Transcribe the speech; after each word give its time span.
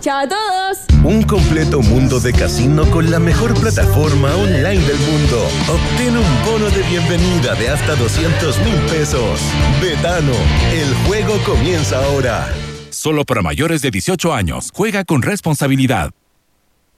Chao 0.00 0.20
a 0.20 0.28
todos. 0.28 0.78
Un 1.02 1.22
completo 1.22 1.80
mundo 1.82 2.20
de 2.20 2.32
casino 2.32 2.88
con 2.90 3.10
la 3.10 3.18
mejor 3.18 3.58
plataforma 3.60 4.34
online 4.36 4.84
del 4.84 4.98
mundo. 4.98 5.48
Obtiene 5.68 6.18
un 6.18 6.44
bono 6.44 6.70
de 6.70 6.82
bienvenida 6.88 7.54
de 7.56 7.68
hasta 7.68 7.96
200 7.96 8.58
mil 8.60 8.76
pesos. 8.90 9.40
Betano, 9.82 10.32
el 10.72 10.94
juego 11.06 11.34
comienza 11.44 12.04
ahora. 12.04 12.48
Solo 12.90 13.24
para 13.24 13.42
mayores 13.42 13.82
de 13.82 13.90
18 13.90 14.32
años. 14.32 14.70
Juega 14.72 15.04
con 15.04 15.22
responsabilidad. 15.22 16.12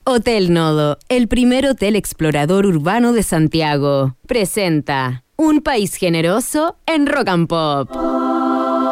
Hotel 0.05 0.53
Nodo, 0.53 0.99
el 1.09 1.29
primer 1.29 1.67
hotel 1.67 1.97
explorador 1.97 2.67
urbano 2.67 3.13
de 3.13 3.23
Santiago, 3.23 4.17
presenta 4.27 5.25
Un 5.37 5.63
país 5.63 5.95
generoso 5.95 6.77
en 6.87 7.07
Rock 7.07 7.29
and 7.29 7.49
Pop. 7.49 7.91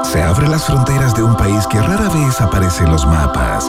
Se 0.05 0.23
abren 0.23 0.51
las 0.51 0.65
fronteras 0.65 1.15
de 1.15 1.23
un 1.23 1.37
país 1.37 1.67
que 1.67 1.81
rara 1.81 2.09
vez 2.09 2.41
aparece 2.41 2.85
en 2.85 2.91
los 2.91 3.05
mapas. 3.07 3.69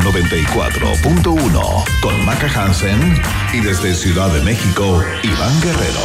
94.1 0.00 1.84
con 2.00 2.24
Maca 2.24 2.48
Hansen 2.48 3.20
y 3.52 3.60
desde 3.60 3.94
Ciudad 3.94 4.32
de 4.32 4.42
México, 4.42 5.02
Iván 5.22 5.60
Guerrero. 5.60 6.00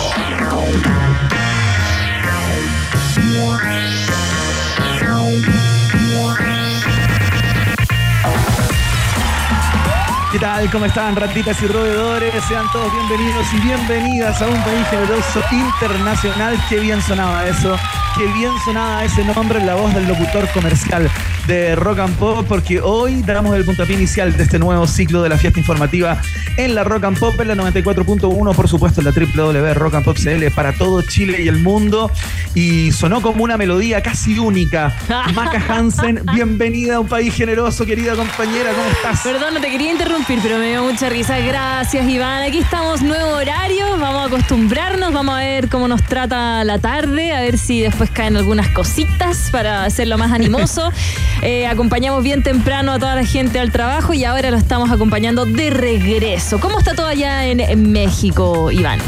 ¿Qué 10.32 10.40
tal? 10.40 10.72
¿Cómo 10.72 10.86
están, 10.86 11.16
ratitas 11.18 11.62
y 11.62 11.68
roedores? 11.68 12.34
Sean 12.46 12.66
todos 12.72 12.90
bienvenidos 12.94 13.46
y 13.54 13.60
bienvenidas 13.60 14.42
a 14.42 14.48
un 14.48 14.64
país 14.64 14.88
generoso 14.90 15.42
internacional. 15.52 16.58
Qué 16.70 16.80
bien 16.80 17.02
sonaba 17.02 17.46
eso. 17.48 17.78
Qué 18.18 18.28
bien 18.34 18.52
sonaba 18.66 19.04
ese 19.06 19.24
nombre 19.24 19.60
en 19.60 19.66
la 19.66 19.76
voz 19.76 19.94
del 19.94 20.08
locutor 20.08 20.48
comercial 20.54 21.10
de 21.48 21.76
Rock 21.76 22.00
and 22.00 22.16
Pop, 22.18 22.46
porque 22.48 22.80
hoy 22.82 23.22
damos 23.24 23.56
el 23.56 23.66
puntapié 23.66 23.96
inicial 23.96 24.36
de 24.36 24.44
este 24.44 24.60
nuevo 24.60 24.86
ciclo 24.86 25.24
de 25.24 25.30
la 25.30 25.38
fiesta 25.38 25.60
informativa 25.60 26.22
en 26.58 26.76
la 26.76 26.84
Rock 26.84 27.06
and 27.06 27.18
Pop, 27.18 27.40
en 27.40 27.48
la 27.48 27.56
94.1, 27.56 28.56
por 28.56 28.68
supuesto, 28.68 29.02
en 29.02 29.06
la 29.06 29.12
www 29.12 29.74
Rock 29.74 29.96
and 29.96 30.06
Pop 30.06 30.18
CL 30.18 30.52
para 30.54 30.74
todo 30.74 31.02
Chile 31.02 31.42
y 31.42 31.48
el 31.48 31.58
mundo. 31.58 32.12
Y 32.54 32.92
sonó 32.92 33.22
como 33.22 33.44
una 33.44 33.58
melodía 33.58 34.02
casi 34.02 34.38
única. 34.38 34.94
Maca 35.34 35.64
Hansen, 35.70 36.22
bienvenida 36.34 36.96
a 36.96 37.00
un 37.00 37.08
país 37.08 37.34
generoso, 37.34 37.86
querida 37.86 38.16
compañera, 38.16 38.72
¿cómo 38.72 38.90
estás? 38.90 39.22
Perdón, 39.22 39.56
no 39.56 39.62
te 39.62 39.72
quería 39.72 39.92
interrumpir, 39.92 40.40
pero 40.44 40.60
me 40.60 40.70
dio 40.70 40.84
mucha 40.84 41.10
risa. 41.10 41.40
Gracias, 41.40 42.08
Iván. 42.08 42.44
Aquí 42.44 42.60
estamos, 42.60 43.02
nuevo 43.02 43.32
horario. 43.32 43.98
Vamos 43.98 44.22
a 44.22 44.26
acostumbrarnos, 44.26 45.14
vamos 45.14 45.36
a 45.36 45.40
ver 45.40 45.70
cómo 45.70 45.88
nos 45.88 46.04
trata 46.04 46.64
la 46.64 46.78
tarde, 46.78 47.34
a 47.34 47.42
ver 47.42 47.58
si 47.58 47.82
después 47.82 48.11
caen 48.12 48.38
algunas 48.38 48.70
cositas 48.70 49.50
para 49.52 49.86
hacerlo 49.86 50.18
más 50.18 50.32
animoso. 50.32 50.92
Eh, 51.44 51.66
acompañamos 51.66 52.24
bien 52.24 52.44
temprano 52.44 52.92
a 52.92 53.00
toda 53.00 53.16
la 53.16 53.26
gente 53.26 53.60
al 53.60 53.72
trabajo 53.72 54.14
y 54.14 54.26
ahora 54.26 54.52
lo 54.52 54.58
estamos 54.58 54.92
acompañando 54.92 55.46
de 55.46 55.72
regreso. 55.72 56.60
¿Cómo 56.60 56.78
está 56.78 56.94
todo 56.94 57.08
allá 57.08 57.48
en, 57.48 57.60
en 57.60 57.92
México, 57.92 58.70
Iván? 58.70 59.00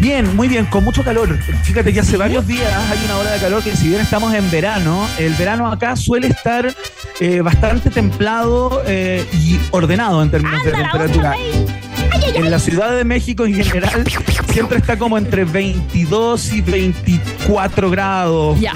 Bien, 0.00 0.36
muy 0.36 0.48
bien, 0.48 0.66
con 0.66 0.84
mucho 0.84 1.02
calor. 1.02 1.38
Fíjate 1.62 1.92
que 1.92 2.00
hace 2.00 2.16
varios 2.16 2.46
días 2.46 2.72
hay 2.90 3.04
una 3.04 3.18
ola 3.18 3.30
de 3.30 3.40
calor 3.40 3.62
que 3.62 3.74
si 3.74 3.88
bien 3.88 4.00
estamos 4.00 4.34
en 4.34 4.50
verano, 4.50 5.08
el 5.18 5.34
verano 5.34 5.66
acá 5.66 5.96
suele 5.96 6.28
estar 6.28 6.74
eh, 7.20 7.40
bastante 7.40 7.90
templado 7.90 8.82
eh, 8.86 9.26
y 9.32 9.58
ordenado 9.70 10.22
en 10.22 10.30
términos 10.30 10.62
de 10.64 10.72
temperatura. 10.72 11.34
En 12.34 12.50
la 12.50 12.58
Ciudad 12.58 12.94
de 12.96 13.04
México 13.04 13.44
en 13.46 13.54
general 13.54 14.04
siempre 14.52 14.78
está 14.78 14.98
como 14.98 15.16
entre 15.16 15.44
22 15.44 16.52
y 16.52 16.60
24 17.44 17.90
grados. 17.90 18.60
Ya. 18.60 18.72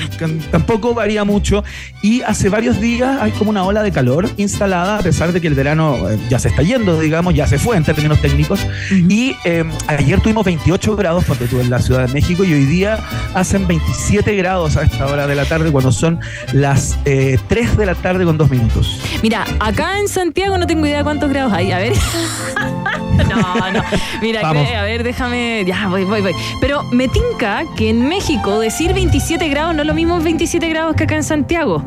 Tampoco 0.51 0.95
varía 0.95 1.25
mucho. 1.25 1.65
Y 2.03 2.23
hace 2.23 2.49
varios 2.49 2.81
días 2.81 3.21
hay 3.21 3.33
como 3.33 3.51
una 3.51 3.65
ola 3.65 3.83
de 3.83 3.91
calor 3.91 4.29
instalada, 4.37 4.99
a 4.99 5.03
pesar 5.03 5.33
de 5.33 5.41
que 5.41 5.49
el 5.49 5.55
verano 5.55 6.09
eh, 6.09 6.19
ya 6.29 6.39
se 6.39 6.49
está 6.49 6.63
yendo, 6.63 7.01
digamos, 7.01 7.35
ya 7.35 7.47
se 7.47 7.59
fue 7.59 7.77
en 7.77 7.85
términos 7.85 8.21
técnicos. 8.21 8.61
Y 8.91 9.37
eh, 9.45 9.65
ayer 9.87 10.21
tuvimos 10.21 10.45
28 10.45 10.97
grados 10.97 11.25
porque 11.25 11.47
tú 11.47 11.61
en 11.61 11.71
la 11.71 11.81
Ciudad 11.81 12.07
de 12.07 12.13
México 12.13 12.45
y 12.45 12.53
hoy 12.53 12.65
día 12.65 12.99
hacen 13.35 13.67
27 13.67 14.37
grados 14.37 14.77
a 14.77 14.83
esta 14.83 15.07
hora 15.07 15.27
de 15.27 15.35
la 15.35 15.45
tarde 15.45 15.71
cuando 15.73 15.93
son 15.93 16.21
las 16.53 16.99
eh, 17.05 17.39
3 17.49 17.77
de 17.77 17.87
la 17.87 17.95
tarde 17.95 18.25
con 18.25 18.37
2 18.37 18.51
minutos. 18.51 19.01
Mira, 19.23 19.45
acá 19.61 19.99
en 19.99 20.09
Santiago 20.09 20.59
no 20.59 20.67
tengo 20.67 20.87
idea 20.87 21.03
cuántos 21.03 21.31
grados 21.31 21.53
hay. 21.53 21.73
A 21.73 21.79
ver. 21.79 21.93
No, 23.29 23.71
no. 23.73 23.83
Mira, 24.23 24.43
Vamos. 24.43 24.67
a 24.77 24.83
ver, 24.83 25.03
déjame. 25.03 25.65
Ya, 25.67 25.89
voy, 25.89 26.05
voy, 26.05 26.21
voy. 26.23 26.33
Pero 26.61 26.83
me 26.85 27.09
tinca 27.09 27.65
que 27.77 27.91
en 27.91 28.09
México 28.09 28.59
decir 28.61 28.93
27 28.95 29.49
grados 29.49 29.75
no 29.75 29.83
es 29.83 29.87
lo 29.89 29.95
mismo 29.95 30.19
27 30.21 30.69
grados 30.69 30.97
que 30.97 31.05
acá 31.05 31.15
en 31.17 31.25
Santiago. 31.25 31.83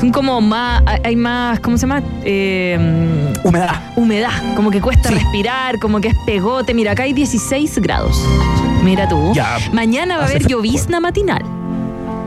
Son 0.00 0.10
como 0.10 0.40
más. 0.40 0.82
Hay 1.04 1.16
más. 1.16 1.60
¿Cómo 1.60 1.76
se 1.76 1.82
llama? 1.86 2.02
Eh, 2.24 3.32
Humedad. 3.44 3.80
humedad. 3.96 4.54
Como 4.56 4.70
que 4.70 4.80
cuesta 4.80 5.08
Sí. 5.08 5.14
respirar, 5.14 5.78
como 5.78 6.00
que 6.00 6.08
es 6.08 6.16
pegote. 6.26 6.74
Mira, 6.74 6.92
acá 6.92 7.04
hay 7.04 7.12
16 7.12 7.78
grados. 7.80 8.20
Mira 8.82 9.08
tú. 9.08 9.32
Ya. 9.34 9.56
Mañana 9.72 10.16
va 10.18 10.24
a 10.24 10.26
haber 10.26 10.46
llovizna 10.46 11.00
matinal. 11.00 11.42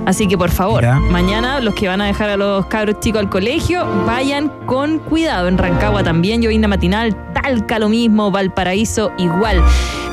Así 0.08 0.26
que 0.26 0.38
por 0.38 0.52
favor, 0.52 0.86
mañana 1.12 1.60
los 1.60 1.76
que 1.76 1.90
van 1.90 2.00
a 2.00 2.06
dejar 2.06 2.30
a 2.30 2.38
los 2.38 2.66
cabros 2.68 3.02
chicos 3.02 3.20
al 3.20 3.30
colegio, 3.30 3.86
vayan 4.06 4.48
con 4.66 5.00
cuidado. 5.00 5.50
En 5.50 5.58
Rancagua 5.58 6.02
también, 6.02 6.42
llovizna 6.42 6.70
matinal, 6.70 7.14
Talca 7.34 7.78
lo 7.78 7.90
mismo, 7.90 8.32
Valparaíso 8.32 9.12
igual. 9.18 9.62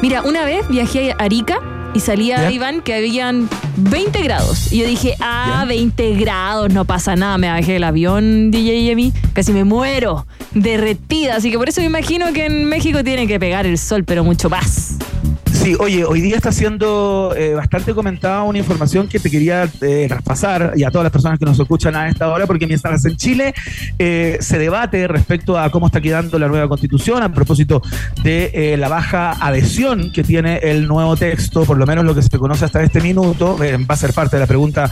Mira, 0.02 0.22
una 0.22 0.44
vez 0.44 0.66
viajé 0.66 1.12
a 1.12 1.22
Arica 1.22 1.60
y 1.94 2.00
salía 2.00 2.38
Ya. 2.38 2.50
Iván 2.50 2.82
que 2.82 2.92
habían 2.92 3.48
20 3.76 4.20
grados. 4.22 4.72
Y 4.72 4.78
yo 4.78 4.86
dije, 4.88 5.14
ah, 5.20 5.60
Ya. 5.60 5.64
20 5.66 6.14
grados, 6.16 6.72
no 6.72 6.84
pasa 6.84 7.14
nada. 7.14 7.38
Me 7.38 7.48
bajé 7.48 7.74
del 7.74 7.84
avión, 7.84 8.50
DJ 8.50 8.78
y 8.80 8.90
a 8.90 8.96
mí, 8.96 9.12
casi 9.32 9.52
me 9.52 9.62
muero, 9.62 10.26
derretida. 10.54 11.36
Así 11.36 11.52
que 11.52 11.56
por 11.56 11.68
eso 11.68 11.80
me 11.80 11.86
imagino 11.86 12.32
que 12.32 12.46
en 12.46 12.64
México 12.64 13.04
tiene 13.04 13.28
que 13.28 13.38
pegar 13.38 13.64
el 13.64 13.78
sol, 13.78 14.02
pero 14.02 14.24
mucho 14.24 14.50
más. 14.50 14.96
Sí, 15.64 15.74
oye, 15.80 16.04
hoy 16.04 16.20
día 16.20 16.36
está 16.36 16.52
siendo 16.52 17.32
eh, 17.34 17.54
bastante 17.54 17.94
comentada 17.94 18.42
una 18.42 18.58
información 18.58 19.08
que 19.08 19.18
te 19.18 19.30
quería 19.30 19.66
eh, 19.80 20.04
traspasar 20.10 20.74
y 20.76 20.84
a 20.84 20.90
todas 20.90 21.04
las 21.04 21.10
personas 21.10 21.38
que 21.38 21.46
nos 21.46 21.58
escuchan 21.58 21.96
a 21.96 22.06
esta 22.06 22.28
hora, 22.28 22.46
porque 22.46 22.66
mientras 22.66 23.02
en 23.06 23.16
Chile 23.16 23.54
eh, 23.98 24.36
se 24.40 24.58
debate 24.58 25.08
respecto 25.08 25.58
a 25.58 25.70
cómo 25.70 25.86
está 25.86 26.02
quedando 26.02 26.38
la 26.38 26.48
nueva 26.48 26.68
constitución 26.68 27.22
a 27.22 27.32
propósito 27.32 27.80
de 28.22 28.50
eh, 28.52 28.76
la 28.76 28.90
baja 28.90 29.30
adhesión 29.40 30.12
que 30.12 30.22
tiene 30.22 30.58
el 30.58 30.86
nuevo 30.86 31.16
texto, 31.16 31.64
por 31.64 31.78
lo 31.78 31.86
menos 31.86 32.04
lo 32.04 32.14
que 32.14 32.20
se 32.20 32.38
conoce 32.38 32.66
hasta 32.66 32.82
este 32.82 33.00
minuto, 33.00 33.56
eh, 33.64 33.78
va 33.78 33.94
a 33.94 33.96
ser 33.96 34.12
parte 34.12 34.36
de 34.36 34.40
la 34.40 34.46
pregunta 34.46 34.90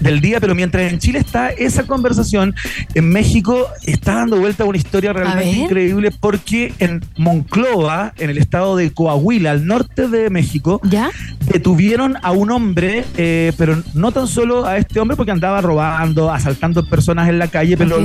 del 0.00 0.20
día, 0.20 0.38
pero 0.38 0.54
mientras 0.54 0.92
en 0.92 0.98
Chile 0.98 1.20
está 1.20 1.48
esa 1.48 1.84
conversación, 1.84 2.54
en 2.92 3.08
México 3.08 3.68
está 3.86 4.16
dando 4.16 4.38
vuelta 4.38 4.66
una 4.66 4.76
historia 4.76 5.14
realmente 5.14 5.50
increíble 5.50 6.10
porque 6.10 6.74
en 6.78 7.02
Monclova, 7.16 8.12
en 8.18 8.28
el 8.28 8.36
estado 8.36 8.76
de 8.76 8.92
Coahuila, 8.92 9.52
al 9.52 9.66
norte 9.66 10.09
de 10.10 10.30
México, 10.30 10.80
¿Ya? 10.84 11.10
Detuvieron 11.52 12.16
a 12.22 12.30
un 12.32 12.50
hombre, 12.50 13.04
eh, 13.16 13.52
pero 13.56 13.82
no 13.94 14.12
tan 14.12 14.26
solo 14.26 14.66
a 14.66 14.76
este 14.76 15.00
hombre 15.00 15.16
porque 15.16 15.32
andaba 15.32 15.60
robando, 15.60 16.30
asaltando 16.32 16.84
personas 16.84 17.28
en 17.28 17.38
la 17.38 17.48
calle, 17.48 17.76
pero 17.76 17.98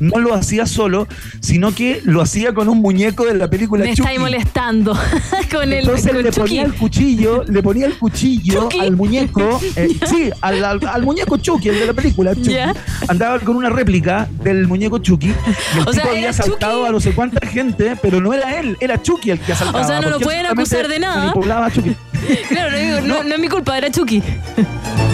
no 0.00 0.18
lo 0.18 0.34
hacía 0.34 0.66
solo, 0.66 1.08
sino 1.40 1.74
que 1.74 2.00
lo 2.04 2.20
hacía 2.20 2.52
con 2.52 2.68
un 2.68 2.78
muñeco 2.78 3.24
de 3.24 3.34
la 3.34 3.48
película 3.48 3.84
Me 3.84 3.90
Chucky. 3.90 4.00
estáis 4.02 4.20
molestando 4.20 4.92
con 5.50 5.62
el 5.64 5.72
Entonces 5.80 6.12
con 6.12 6.22
le 6.22 6.28
Chucky. 6.30 6.40
ponía 6.40 6.62
el 6.64 6.74
cuchillo, 6.74 7.44
le 7.44 7.62
ponía 7.62 7.86
el 7.86 7.98
cuchillo 7.98 8.62
Chucky. 8.62 8.80
al 8.80 8.96
muñeco, 8.96 9.60
eh, 9.76 9.88
sí, 10.06 10.30
al, 10.40 10.64
al- 10.64 10.86
al 10.86 11.02
muñeco 11.02 11.36
Chucky, 11.38 11.68
el 11.70 11.78
de 11.80 11.86
la 11.86 11.92
película 11.94 12.34
Chucky. 12.34 12.56
Andaba 13.08 13.38
con 13.40 13.56
una 13.56 13.70
réplica 13.70 14.28
del 14.44 14.66
muñeco 14.68 14.98
Chucky. 14.98 15.28
Y 15.28 15.30
el 15.78 15.88
O 15.88 15.90
tipo 15.90 15.92
sea, 15.92 16.04
había 16.12 16.30
asaltado 16.30 16.78
Chucky. 16.80 16.88
a 16.88 16.92
no 16.92 17.00
sé 17.00 17.12
cuánta 17.12 17.46
gente, 17.46 17.96
pero 18.02 18.20
no 18.20 18.32
era 18.34 18.58
él, 18.60 18.76
era 18.80 19.00
Chucky 19.00 19.30
el 19.30 19.40
que 19.40 19.52
asaltaba. 19.52 19.84
O 19.84 19.86
sea, 19.88 20.00
no 20.00 20.10
lo 20.10 20.20
pueden 20.20 20.46
acusar 20.46 20.86
de 20.88 20.98
nada. 20.98 21.16
manipulaba 21.20 21.66
a 21.66 21.70
Chucky. 21.70 21.96
Claro, 22.48 22.70
no, 22.72 22.89
no, 23.02 23.22
no 23.22 23.34
es 23.34 23.40
mi 23.40 23.48
culpa, 23.48 23.76
era 23.76 23.90
Chucky. 23.90 24.22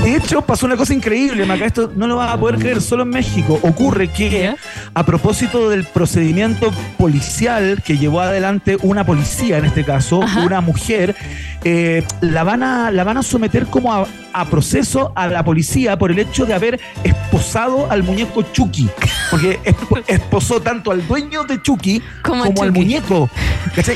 De 0.02 0.14
hecho, 0.14 0.40
pasó 0.40 0.66
una 0.66 0.76
cosa 0.76 0.94
increíble, 0.94 1.44
Maca. 1.44 1.66
Esto 1.66 1.92
no 1.96 2.06
lo 2.06 2.14
vas 2.14 2.32
a 2.32 2.38
poder 2.38 2.60
creer. 2.60 2.80
Solo 2.80 3.02
en 3.02 3.08
México 3.08 3.58
ocurre 3.62 4.08
que, 4.08 4.54
a 4.94 5.04
propósito 5.04 5.68
del 5.68 5.84
procedimiento 5.84 6.70
policial 6.96 7.82
que 7.84 7.98
llevó 7.98 8.20
adelante 8.20 8.76
una 8.82 9.04
policía, 9.04 9.58
en 9.58 9.64
este 9.64 9.84
caso, 9.84 10.22
Ajá. 10.22 10.44
una 10.44 10.60
mujer, 10.60 11.16
eh, 11.64 12.04
la, 12.20 12.44
van 12.44 12.62
a, 12.62 12.92
la 12.92 13.02
van 13.02 13.16
a 13.16 13.24
someter 13.24 13.66
como 13.66 13.92
a, 13.92 14.06
proceso 14.48 15.12
a 15.16 15.26
la 15.26 15.44
policía 15.44 15.98
por 15.98 16.12
el 16.12 16.20
hecho 16.20 16.46
de 16.46 16.54
haber 16.54 16.78
esposado 17.02 17.90
al 17.90 18.04
muñeco 18.04 18.42
Chucky. 18.52 18.88
Porque 19.30 19.58
esposó 20.06 20.60
tanto 20.60 20.92
al 20.92 21.04
dueño 21.08 21.42
de 21.42 21.60
Chucky 21.60 22.00
como, 22.22 22.44
al 22.62 22.70
muñeco. 22.70 23.28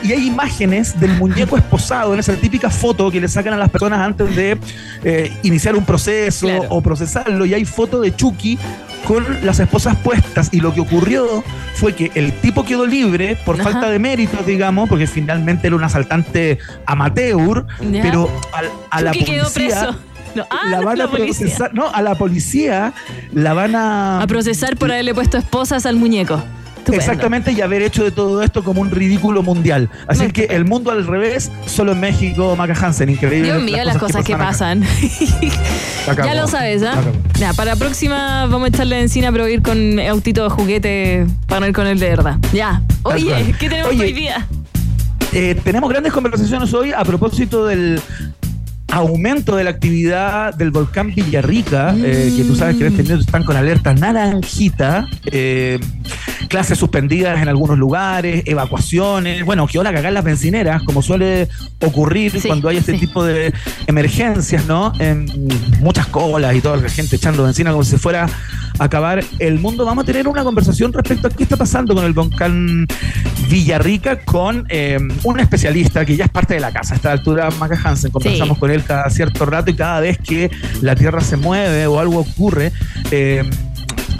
Y 0.02 0.12
hay 0.12 0.26
imágenes 0.26 0.98
del 0.98 1.12
muñeco 1.12 1.56
esposado 1.56 2.14
en 2.14 2.18
esa 2.20 2.34
típica 2.34 2.70
foto 2.70 3.08
que 3.10 3.20
le 3.20 3.28
sacan 3.28 3.54
a 3.54 3.56
las 3.56 3.69
personas 3.70 4.00
antes 4.00 4.34
de 4.34 4.58
eh, 5.04 5.32
iniciar 5.42 5.76
un 5.76 5.84
proceso 5.84 6.48
o 6.68 6.80
procesarlo. 6.80 7.46
Y 7.46 7.54
hay 7.54 7.64
foto 7.64 8.00
de 8.00 8.14
Chucky 8.14 8.58
con 9.06 9.24
las 9.44 9.60
esposas 9.60 9.96
puestas. 9.96 10.48
Y 10.52 10.60
lo 10.60 10.74
que 10.74 10.80
ocurrió 10.80 11.42
fue 11.74 11.94
que 11.94 12.10
el 12.14 12.32
tipo 12.32 12.64
quedó 12.64 12.86
libre 12.86 13.36
por 13.44 13.60
falta 13.60 13.90
de 13.90 13.98
méritos, 13.98 14.44
digamos, 14.46 14.88
porque 14.88 15.06
finalmente 15.06 15.66
era 15.66 15.76
un 15.76 15.84
asaltante 15.84 16.58
amateur, 16.86 17.66
pero 17.90 18.30
a, 18.90 19.00
la 19.00 19.12
policía. 19.12 19.34
Quedó 19.34 19.50
preso. 19.50 19.96
No, 20.34 20.46
ah, 20.48 20.68
la 20.70 20.80
van 20.80 21.00
a 21.00 21.10
procesar, 21.10 21.74
no, 21.74 21.88
a 21.88 22.02
la 22.02 22.14
policía 22.14 22.92
la 23.32 23.52
van 23.52 23.74
a. 23.74 24.22
A 24.22 24.26
procesar 24.28 24.76
por 24.76 24.92
haberle 24.92 25.12
puesto 25.12 25.38
esposas 25.38 25.86
al 25.86 25.96
muñeco. 25.96 26.40
Exactamente, 26.92 27.52
y 27.52 27.60
haber 27.60 27.82
hecho 27.82 28.04
de 28.04 28.10
todo 28.10 28.42
esto 28.42 28.64
como 28.64 28.80
un 28.80 28.90
ridículo 28.90 29.42
mundial. 29.42 29.88
Así 30.06 30.30
que 30.30 30.44
el 30.44 30.64
mundo 30.64 30.90
al 30.90 31.06
revés, 31.06 31.50
solo 31.66 31.92
en 31.92 32.00
México, 32.00 32.56
Maca 32.56 32.74
Hansen, 32.74 33.10
increíble. 33.10 33.52
Dios 33.52 33.62
mío, 33.62 33.84
las 33.84 33.98
cosas, 33.98 34.24
que, 34.24 34.36
pasan. 34.36 34.82
ya 36.06 36.34
lo 36.34 36.46
sabes, 36.46 36.82
¿ah? 36.82 37.00
Ya, 37.38 37.52
para 37.54 37.72
la 37.72 37.76
próxima 37.76 38.46
vamos 38.46 38.66
a 38.66 38.68
echarle 38.68 39.00
encina, 39.00 39.32
pero 39.32 39.48
ir 39.48 39.62
con 39.62 39.98
autito 40.00 40.44
de 40.44 40.50
juguete 40.50 41.26
para 41.46 41.68
ir 41.68 41.74
con 41.74 41.86
el 41.86 41.98
de 41.98 42.08
verdad. 42.08 42.36
Ya. 42.52 42.82
Oye, 43.02 43.54
¿qué 43.58 43.68
tenemos 43.68 43.90
hoy 43.90 44.12
día? 44.12 44.46
Eh, 45.32 45.56
tenemos 45.62 45.88
grandes 45.88 46.12
conversaciones 46.12 46.74
hoy 46.74 46.92
a 46.92 47.04
propósito 47.04 47.66
del 47.66 48.00
aumento 48.90 49.56
de 49.56 49.64
la 49.64 49.70
actividad 49.70 50.54
del 50.54 50.70
volcán 50.70 51.14
Villarrica, 51.14 51.94
eh, 51.96 52.32
que 52.36 52.44
tú 52.44 52.56
sabes 52.56 52.76
que 52.76 52.86
en 52.86 52.92
este 52.92 53.02
momento 53.02 53.24
están 53.24 53.44
con 53.44 53.56
alerta 53.56 53.94
naranjita, 53.94 55.06
eh, 55.26 55.78
clases 56.50 56.78
suspendidas 56.78 57.40
en 57.40 57.48
algunos 57.48 57.78
lugares, 57.78 58.42
evacuaciones, 58.44 59.44
bueno, 59.44 59.68
que 59.68 59.78
hola 59.78 59.92
cagar 59.92 60.12
las 60.12 60.24
bencineras, 60.24 60.82
como 60.82 61.00
suele 61.00 61.48
ocurrir 61.80 62.32
cuando 62.44 62.68
hay 62.68 62.78
este 62.78 62.94
tipo 62.94 63.24
de 63.24 63.54
emergencias, 63.86 64.66
¿no? 64.66 64.92
En 64.98 65.26
muchas 65.78 66.08
colas 66.08 66.54
y 66.56 66.60
toda 66.60 66.76
la 66.76 66.88
gente 66.90 67.16
echando 67.16 67.44
benzina 67.44 67.70
como 67.70 67.84
si 67.84 67.96
fuera 67.96 68.26
a 68.78 68.84
acabar 68.84 69.24
el 69.38 69.60
mundo. 69.60 69.84
Vamos 69.84 70.02
a 70.02 70.06
tener 70.06 70.26
una 70.26 70.42
conversación 70.42 70.92
respecto 70.92 71.28
a 71.28 71.30
qué 71.30 71.44
está 71.44 71.56
pasando 71.56 71.94
con 71.94 72.04
el 72.04 72.12
volcán 72.12 72.86
Villarrica 73.48 74.20
con 74.20 74.66
eh, 74.70 74.98
un 75.22 75.40
especialista 75.40 76.04
que 76.04 76.16
ya 76.16 76.24
es 76.24 76.30
parte 76.30 76.54
de 76.54 76.60
la 76.60 76.72
casa. 76.72 76.94
A 76.94 76.96
esta 76.96 77.12
altura, 77.12 77.48
Maca 77.60 77.78
Hansen, 77.82 78.10
conversamos 78.10 78.58
con 78.58 78.72
él 78.72 78.82
cada 78.82 79.08
cierto 79.08 79.46
rato 79.46 79.70
y 79.70 79.74
cada 79.74 80.00
vez 80.00 80.18
que 80.18 80.50
la 80.82 80.96
Tierra 80.96 81.20
se 81.20 81.36
mueve 81.36 81.86
o 81.86 82.00
algo 82.00 82.18
ocurre, 82.18 82.72
eh, 83.12 83.48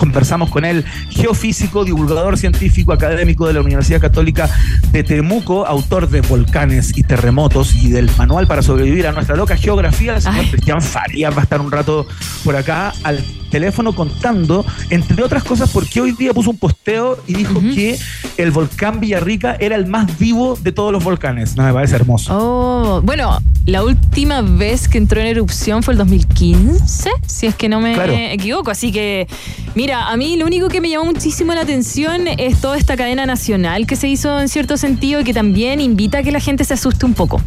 conversamos 0.00 0.48
con 0.48 0.64
él, 0.64 0.86
geofísico, 1.10 1.84
divulgador 1.84 2.38
científico, 2.38 2.94
académico 2.94 3.46
de 3.46 3.52
la 3.52 3.60
Universidad 3.60 4.00
Católica 4.00 4.48
de 4.92 5.04
Temuco, 5.04 5.66
autor 5.66 6.08
de 6.08 6.22
Volcanes 6.22 6.96
y 6.96 7.02
Terremotos 7.02 7.74
y 7.74 7.90
del 7.90 8.10
Manual 8.16 8.46
para 8.46 8.62
sobrevivir 8.62 9.06
a 9.06 9.12
nuestra 9.12 9.36
loca 9.36 9.58
geografía. 9.58 10.14
El 10.14 10.22
señor 10.22 10.46
Cristian 10.50 10.80
Farías 10.80 11.36
va 11.36 11.40
a 11.40 11.42
estar 11.42 11.60
un 11.60 11.70
rato 11.70 12.06
por 12.44 12.56
acá 12.56 12.94
al 13.02 13.22
teléfono 13.50 13.94
contando, 13.94 14.64
entre 14.88 15.22
otras 15.22 15.44
cosas, 15.44 15.68
porque 15.70 16.00
hoy 16.00 16.12
día 16.12 16.32
puso 16.32 16.50
un 16.50 16.56
posteo 16.56 17.18
y 17.26 17.34
dijo 17.34 17.60
que 17.60 17.98
el 18.38 18.52
volcán 18.52 19.00
Villarrica 19.00 19.56
era 19.60 19.76
el 19.76 19.86
más 19.86 20.18
vivo 20.18 20.56
de 20.62 20.72
todos 20.72 20.92
los 20.92 21.04
volcanes. 21.04 21.56
No, 21.56 21.64
me 21.64 21.72
parece 21.72 21.96
hermoso. 21.96 22.32
Oh, 22.34 23.02
bueno, 23.02 23.38
la 23.66 23.84
última 23.84 24.40
vez 24.40 24.88
que 24.88 24.98
entró 24.98 25.20
en 25.20 25.26
erupción 25.26 25.82
fue 25.82 25.92
el 25.92 25.98
2015, 25.98 27.10
si 27.26 27.46
es 27.46 27.54
que 27.54 27.68
no 27.68 27.80
me 27.80 28.32
equivoco. 28.32 28.70
Así 28.70 28.92
que, 28.92 29.26
mira, 29.74 29.89
a 29.92 30.16
mí 30.16 30.36
lo 30.36 30.46
único 30.46 30.68
que 30.68 30.80
me 30.80 30.88
llamó 30.88 31.06
muchísimo 31.06 31.52
la 31.54 31.62
atención 31.62 32.26
es 32.26 32.60
toda 32.60 32.76
esta 32.76 32.96
cadena 32.96 33.26
nacional 33.26 33.86
que 33.86 33.96
se 33.96 34.08
hizo 34.08 34.40
en 34.40 34.48
cierto 34.48 34.76
sentido 34.76 35.20
y 35.20 35.24
que 35.24 35.34
también 35.34 35.80
invita 35.80 36.18
a 36.18 36.22
que 36.22 36.32
la 36.32 36.40
gente 36.40 36.64
se 36.64 36.74
asuste 36.74 37.06
un 37.06 37.14
poco. 37.14 37.40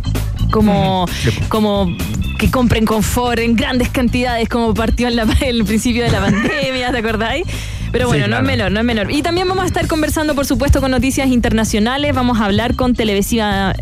Como, 0.51 1.05
como 1.49 1.95
que 2.37 2.51
compren 2.51 2.85
confort 2.85 3.39
en 3.39 3.55
grandes 3.55 3.89
cantidades, 3.89 4.49
como 4.49 4.73
partió 4.73 5.07
en 5.07 5.19
el 5.41 5.63
principio 5.63 6.03
de 6.03 6.11
la 6.11 6.19
pandemia, 6.21 6.91
¿te 6.91 6.97
acordáis? 6.97 7.45
Pero 7.93 8.07
bueno, 8.07 8.27
no 8.27 8.37
es 8.37 8.43
menor, 8.43 8.71
no 8.71 8.79
es 8.79 8.85
menor. 8.85 9.11
Y 9.11 9.21
también 9.21 9.47
vamos 9.47 9.63
a 9.63 9.67
estar 9.67 9.87
conversando, 9.87 10.33
por 10.33 10.47
supuesto, 10.47 10.81
con 10.81 10.89
noticias 10.89 11.27
internacionales. 11.27 12.15
Vamos 12.15 12.41
a 12.41 12.45
hablar 12.45 12.75
con 12.75 12.95
televisiva, 12.95 13.75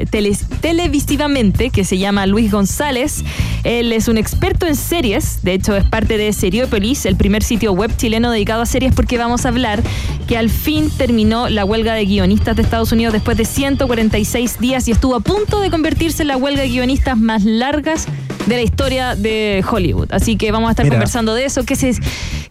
televisivamente, 0.60 1.70
que 1.70 1.86
se 1.86 1.98
llama 1.98 2.26
Luis 2.26 2.52
González. 2.52 3.24
Él 3.64 3.94
es 3.94 4.10
un 4.10 4.18
experto 4.18 4.68
en 4.68 4.76
series. 4.76 5.44
De 5.44 5.54
hecho, 5.54 5.78
es 5.78 5.86
parte 5.86 6.18
de 6.18 6.34
Seriopolis, 6.34 7.06
el 7.06 7.16
primer 7.16 7.42
sitio 7.42 7.72
web 7.72 7.96
chileno 7.96 8.30
dedicado 8.32 8.62
a 8.62 8.66
series, 8.66 8.94
porque 8.94 9.18
vamos 9.18 9.46
a 9.46 9.48
hablar 9.48 9.82
que 10.28 10.38
al 10.38 10.50
fin 10.50 10.90
terminó 10.98 11.48
la 11.48 11.64
huelga 11.64 11.94
de 11.94 12.06
guionistas 12.06 12.58
de 12.58 12.64
Estados 12.64 12.92
Unidos 12.92 13.14
después 13.14 13.38
de 13.38 13.46
146 13.46 14.60
días 14.60 14.90
y 14.90 14.92
estuvo 14.92 15.16
a 15.16 15.22
punto 15.22 15.62
de 15.62 15.70
convertirse 15.70 16.24
en 16.24 16.28
la 16.28 16.36
huelga 16.36 16.64
de 16.64 16.68
guionistas 16.68 17.18
más 17.18 17.46
largas 17.46 18.08
de 18.46 18.56
la 18.56 18.62
historia 18.62 19.16
de 19.16 19.64
Hollywood. 19.70 20.12
Así 20.12 20.36
que 20.36 20.52
vamos 20.52 20.68
a 20.68 20.72
estar 20.72 20.88
conversando 20.90 21.34
de 21.34 21.46
eso. 21.46 21.64
¿Qué, 21.64 21.76
se, 21.76 21.94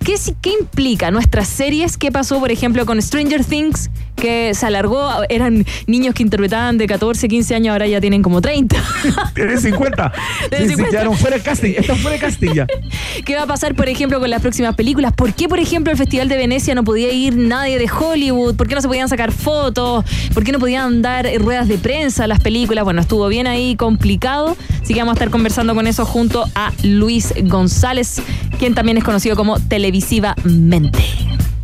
qué, 0.04 0.14
qué 0.40 0.50
implica 0.60 1.10
nuestras 1.10 1.48
series? 1.48 1.96
¿Qué 1.96 2.10
pasó, 2.10 2.40
por 2.40 2.50
ejemplo, 2.50 2.84
con 2.86 3.00
Stranger 3.00 3.44
Things? 3.44 3.90
Que 4.16 4.54
se 4.54 4.66
alargó, 4.66 5.08
eran 5.28 5.64
niños 5.86 6.14
que 6.14 6.22
interpretaban 6.22 6.78
de 6.78 6.86
14, 6.86 7.28
15 7.28 7.54
años, 7.54 7.72
ahora 7.72 7.86
ya 7.86 8.00
tienen 8.00 8.22
como 8.22 8.40
30. 8.40 8.76
Tienen 9.34 9.58
50. 9.58 10.12
Tienen 10.48 10.68
50. 10.68 10.90
quedaron 10.90 11.16
fuera 11.16 11.36
de 11.36 11.42
casting, 11.42 11.72
están 11.76 11.96
fuera 11.96 12.16
de 12.16 12.20
casting 12.20 12.52
ya. 12.52 12.66
¿Qué 13.24 13.34
va 13.34 13.42
a 13.42 13.46
pasar, 13.46 13.74
por 13.74 13.88
ejemplo, 13.88 14.20
con 14.20 14.30
las 14.30 14.40
próximas 14.40 14.74
películas? 14.74 15.12
¿Por 15.12 15.32
qué, 15.32 15.48
por 15.48 15.58
ejemplo, 15.58 15.90
al 15.90 15.98
Festival 15.98 16.28
de 16.28 16.36
Venecia 16.36 16.74
no 16.74 16.84
podía 16.84 17.12
ir 17.12 17.36
nadie 17.36 17.78
de 17.78 17.90
Hollywood? 17.90 18.56
¿Por 18.56 18.68
qué 18.68 18.74
no 18.74 18.80
se 18.80 18.88
podían 18.88 19.08
sacar 19.08 19.32
fotos? 19.32 20.04
¿Por 20.34 20.44
qué 20.44 20.52
no 20.52 20.58
podían 20.58 21.02
dar 21.02 21.28
ruedas 21.38 21.68
de 21.68 21.78
prensa 21.78 22.24
a 22.24 22.26
las 22.26 22.40
películas? 22.40 22.84
Bueno, 22.84 23.00
estuvo 23.00 23.26
bien 23.28 23.46
ahí 23.46 23.76
complicado, 23.76 24.56
así 24.82 24.94
que 24.94 25.00
vamos 25.00 25.12
a 25.12 25.14
estar 25.14 25.30
conversando 25.30 25.74
con 25.74 25.86
eso 25.86 26.04
junto 26.04 26.44
a 26.54 26.72
Luis 26.82 27.32
González, 27.44 28.22
quien 28.58 28.74
también 28.74 28.98
es 28.98 29.04
conocido 29.04 29.36
como 29.36 29.58
Televisivamente. 29.60 31.00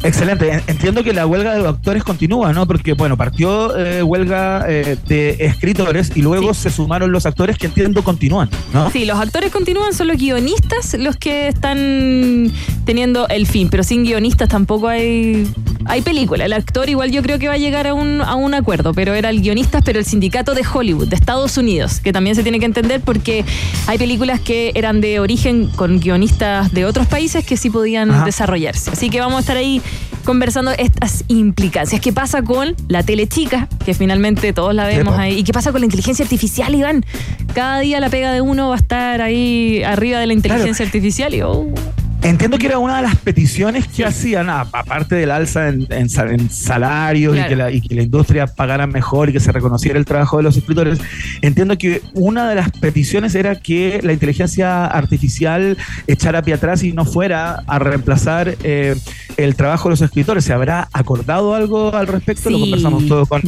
Excelente. 0.03 0.63
Entiendo 0.67 1.03
que 1.03 1.13
la 1.13 1.27
huelga 1.27 1.55
de 1.55 1.61
los 1.61 1.75
actores 1.75 2.05
continúa, 2.05 2.53
¿no? 2.53 2.67
Porque, 2.67 2.93
bueno, 2.93 3.17
partió 3.17 3.77
eh, 3.77 4.03
huelga 4.03 4.65
eh, 4.69 4.97
de 5.07 5.37
escritores 5.41 6.13
y 6.15 6.23
luego 6.23 6.55
se 6.55 6.71
sumaron 6.71 7.13
los 7.13 7.27
actores 7.27 7.59
que 7.59 7.67
entiendo 7.67 8.05
continúan, 8.05 8.49
¿no? 8.73 8.91
Sí, 8.91 9.05
los 9.05 9.19
actores 9.19 9.53
continúan, 9.53 9.95
son 9.95 10.09
los 10.09 10.17
guionistas 10.17 10.95
los 10.99 11.17
que 11.17 11.49
están 11.49 12.51
teniendo 12.85 13.29
el 13.29 13.47
fin, 13.47 13.69
pero 13.69 13.83
sin 13.83 14.05
guionistas 14.05 14.49
tampoco 14.49 14.89
hay, 14.89 15.47
hay 15.89 16.03
película. 16.03 16.45
El 16.45 16.53
actor 16.53 16.89
igual 16.89 17.11
yo 17.11 17.23
creo 17.23 17.39
que 17.39 17.49
va 17.49 17.55
a 17.55 17.59
llegar 17.59 17.87
a 17.87 17.95
un, 17.95 18.21
a 18.21 18.35
un 18.35 18.55
acuerdo, 18.55 18.95
pero 18.95 19.15
era 19.15 19.31
el 19.31 19.41
guionista, 19.41 19.81
pero 19.83 19.99
el 19.99 20.05
sindicato 20.05 20.55
de 20.55 20.63
Hollywood, 20.67 21.09
de 21.09 21.17
Estados 21.17 21.57
Unidos, 21.57 22.01
que 22.01 22.13
también 22.13 22.37
se 22.37 22.43
tiene 22.43 22.59
que 22.59 22.67
entender 22.67 23.01
porque 23.01 23.45
hay 23.87 23.99
películas 23.99 24.41
que 24.41 24.73
eran 24.75 25.01
de 25.01 25.21
origen 25.21 25.69
con 25.69 26.01
guionistas 26.01 26.73
de 26.73 26.85
otros 26.85 27.07
países 27.07 27.45
que 27.45 27.57
sí 27.57 27.71
podían 27.71 28.25
desarrollarse. 28.25 28.91
Así 28.91 29.11
que 29.11 29.21
vamos 29.21 29.39
a 29.39 29.41
estar 29.41 29.57
ahí 29.57 29.81
conversando 30.25 30.73
estas 30.73 31.25
implicancias. 31.29 32.01
¿Qué 32.01 32.13
pasa 32.13 32.43
con 32.43 32.75
la 32.89 33.03
tele 33.03 33.29
chica? 33.29 33.69
Que 33.85 33.95
finalmente 33.95 34.53
todos 34.53 34.75
la 34.75 34.87
vemos 34.87 35.17
ahí. 35.17 35.39
¿Y 35.39 35.45
qué 35.45 35.53
pasa 35.53 35.73
con 35.73 35.81
la 35.81 35.87
inteligencia 35.87 36.25
artificial, 36.25 36.75
Iván? 36.75 37.05
Cada 37.55 37.79
día 37.79 38.01
la 38.01 38.11
pega 38.11 38.33
de 38.33 38.41
uno 38.41 38.69
va 38.69 38.75
a 38.75 38.79
estar 38.79 39.23
ahí 39.23 39.83
arriba 39.85 40.19
de 40.19 40.27
la 40.27 40.33
inteligencia 40.33 40.85
artificial 40.85 41.33
y 41.33 41.43
oh. 41.43 41.67
Entiendo 42.23 42.59
que 42.59 42.67
era 42.67 42.79
una 42.79 42.97
de 42.97 43.03
las 43.03 43.17
peticiones 43.17 43.87
que 43.87 44.05
hacían, 44.05 44.51
aparte 44.51 45.15
del 45.15 45.31
alza 45.31 45.69
en, 45.69 46.51
salarios 46.51 47.37
y, 47.37 47.43
que 47.43 47.57
la, 47.57 47.71
industria 47.71 48.47
pagara 48.47 48.87
mejor 48.87 49.29
y 49.29 49.33
que 49.33 49.41
se 49.41 49.53
reconociera 49.53 49.99
el 49.99 50.05
trabajo 50.05 50.37
de 50.37 50.43
los 50.43 50.57
escritores. 50.57 50.99
Entiendo 51.43 51.79
que 51.79 52.03
una 52.15 52.49
de 52.49 52.57
las 52.57 52.71
peticiones 52.73 53.35
era 53.35 53.57
que 53.57 54.01
la 54.03 54.13
inteligencia 54.13 54.87
artificial 54.87 55.77
echara 56.07 56.43
pie 56.43 56.55
atrás 56.55 56.83
y 56.83 56.93
no 56.93 57.05
fuera 57.05 57.63
a 57.67 57.79
reemplazar 57.79 58.57
eh, 58.63 58.97
el 59.37 59.55
trabajo 59.55 59.89
de 59.89 59.93
los 59.93 60.03
escritores. 60.03 60.45
¿Se 60.45 60.53
habrá 60.53 60.89
acordado 60.93 61.55
algo 61.55 61.95
al 61.95 62.07
respecto? 62.07 62.51
Lo 62.51 62.59
conversamos 62.59 63.07
todo 63.07 63.27
con 63.27 63.43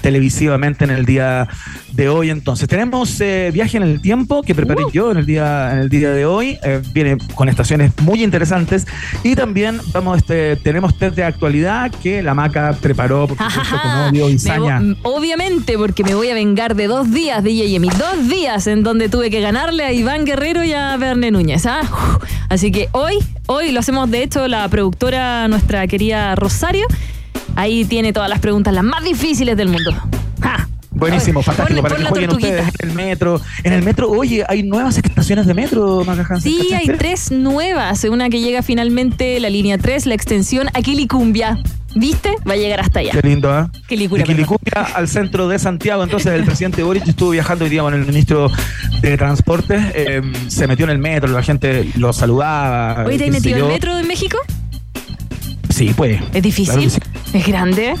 televisivamente 0.00 0.84
en 0.84 0.90
el 0.90 1.04
día 1.04 1.48
de 1.92 2.08
hoy. 2.08 2.30
Entonces, 2.30 2.68
tenemos 2.68 3.20
eh, 3.20 3.50
viaje 3.52 3.76
en 3.76 3.82
el 3.82 4.00
tiempo 4.00 4.42
que 4.42 4.54
preparé 4.54 4.84
uh. 4.84 4.90
yo 4.90 5.10
en 5.10 5.18
el 5.18 5.26
día, 5.26 5.72
en 5.72 5.78
el 5.78 5.88
día 5.88 6.10
de 6.10 6.26
hoy. 6.26 6.58
Eh, 6.62 6.82
viene 6.92 7.18
con 7.34 7.48
estaciones 7.48 7.92
muy 8.06 8.22
interesantes. 8.22 8.86
Y 9.22 9.34
también 9.34 9.80
vamos, 9.92 10.18
este, 10.18 10.56
tenemos 10.56 10.96
test 10.96 11.16
de 11.16 11.24
actualidad 11.24 11.90
que 11.90 12.22
la 12.22 12.32
maca 12.32 12.74
preparó 12.80 13.26
por 13.26 13.36
supuesto, 13.36 13.76
con 13.82 13.90
odio 13.90 14.30
y 14.30 14.38
saña. 14.38 14.80
Obviamente, 15.02 15.76
porque 15.76 16.04
me 16.04 16.14
voy 16.14 16.30
a 16.30 16.34
vengar 16.34 16.74
de 16.74 16.86
dos 16.86 17.12
días, 17.12 17.42
DJ 17.44 17.68
Yemi. 17.68 17.88
Dos 17.88 18.28
días 18.28 18.66
en 18.66 18.82
donde 18.82 19.08
tuve 19.08 19.28
que 19.28 19.40
ganarle 19.40 19.84
a 19.84 19.92
Iván 19.92 20.24
Guerrero 20.24 20.64
y 20.64 20.72
a 20.72 20.96
Verne 20.96 21.30
Núñez. 21.30 21.66
¿ah? 21.66 21.80
Así 22.48 22.70
que 22.70 22.88
hoy, 22.92 23.18
hoy 23.46 23.72
lo 23.72 23.80
hacemos, 23.80 24.10
de 24.10 24.22
hecho, 24.22 24.48
la 24.48 24.68
productora, 24.68 25.48
nuestra 25.48 25.86
querida 25.86 26.34
Rosario. 26.36 26.86
Ahí 27.56 27.84
tiene 27.84 28.12
todas 28.12 28.30
las 28.30 28.38
preguntas, 28.38 28.72
las 28.72 28.84
más 28.84 29.02
difíciles 29.02 29.56
del 29.56 29.68
mundo. 29.68 29.92
Buenísimo, 30.96 31.42
fantástico. 31.42 31.82
para 31.82 31.96
que 31.96 32.04
jueguen 32.04 32.30
ustedes 32.30 32.66
en 32.78 32.88
el 32.88 32.94
metro. 32.96 33.40
En 33.62 33.72
el 33.72 33.82
metro, 33.82 34.10
oye, 34.10 34.44
hay 34.48 34.62
nuevas 34.62 34.96
estaciones 34.96 35.46
de 35.46 35.54
metro, 35.54 36.04
Macaján. 36.04 36.40
Sí, 36.40 36.72
hay 36.74 36.86
tres 36.86 37.30
nuevas. 37.30 38.04
Una 38.04 38.30
que 38.30 38.40
llega 38.40 38.62
finalmente, 38.62 39.38
la 39.40 39.50
línea 39.50 39.78
3, 39.78 40.06
la 40.06 40.14
extensión 40.14 40.68
Aquilicumbia. 40.74 41.58
¿Viste? 41.94 42.34
Va 42.46 42.52
a 42.52 42.56
llegar 42.56 42.80
hasta 42.80 43.00
allá. 43.00 43.12
Qué 43.12 43.26
lindo, 43.26 43.58
¿eh? 43.58 43.66
Qué 43.88 43.96
licura. 43.96 44.24
al 44.94 45.08
centro 45.08 45.48
de 45.48 45.58
Santiago. 45.58 46.02
Entonces, 46.02 46.32
el 46.32 46.44
presidente 46.44 46.82
Boric 46.82 47.08
estuvo 47.08 47.30
viajando 47.30 47.64
hoy 47.64 47.70
día 47.70 47.80
con 47.82 47.94
el 47.94 48.04
ministro 48.04 48.50
de 49.00 49.16
Transporte. 49.16 49.92
Eh, 49.94 50.20
se 50.48 50.66
metió 50.66 50.84
en 50.84 50.90
el 50.90 50.98
metro, 50.98 51.30
la 51.30 51.42
gente 51.42 51.88
lo 51.96 52.12
saludaba. 52.12 53.04
¿Hoy 53.06 53.16
te 53.16 53.24
has 53.24 53.30
metido 53.30 53.58
en 53.58 53.64
el 53.64 53.70
metro 53.70 53.96
de 53.96 54.02
México? 54.02 54.36
Sí, 55.70 55.92
pues. 55.96 56.20
¿Es 56.34 56.42
difícil? 56.42 56.90
¿Es 57.32 57.46
grande? 57.46 57.94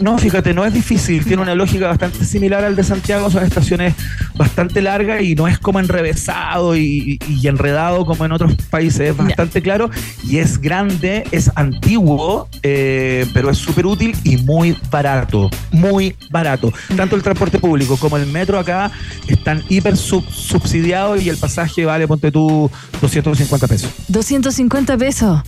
No, 0.00 0.18
fíjate, 0.18 0.54
no 0.54 0.64
es 0.64 0.72
difícil, 0.72 1.24
tiene 1.24 1.42
una 1.42 1.54
lógica 1.54 1.88
bastante 1.88 2.24
similar 2.24 2.64
al 2.64 2.76
de 2.76 2.84
Santiago, 2.84 3.30
son 3.30 3.42
estaciones 3.42 3.94
bastante 4.36 4.80
largas 4.82 5.22
y 5.22 5.34
no 5.34 5.48
es 5.48 5.58
como 5.58 5.80
enrevesado 5.80 6.76
y, 6.76 7.18
enredado 7.42 8.06
como 8.06 8.24
en 8.24 8.32
otros 8.32 8.54
países, 8.70 9.10
es 9.10 9.16
bastante 9.16 9.62
claro 9.62 9.90
y 10.22 10.38
es 10.38 10.60
grande, 10.60 11.24
es 11.30 11.50
antiguo, 11.56 12.48
eh, 12.62 13.26
pero 13.34 13.50
es 13.50 13.58
súper 13.58 13.86
útil 13.86 14.16
y 14.24 14.36
muy 14.38 14.76
barato, 14.90 15.50
muy 15.72 16.16
barato. 16.30 16.72
Tanto 16.96 17.16
el 17.16 17.22
transporte 17.22 17.58
público 17.58 17.96
como 17.96 18.16
el 18.16 18.26
metro 18.26 18.58
acá 18.58 18.90
están 19.26 19.62
hiper 19.68 19.96
subsidiados 19.96 21.22
y 21.22 21.28
el 21.28 21.36
pasaje 21.36 21.84
vale, 21.84 22.06
ponte 22.06 22.30
tú, 22.30 22.70
250 23.00 23.66
pesos. 23.66 23.90
250 24.08 24.96
pesos 24.96 25.42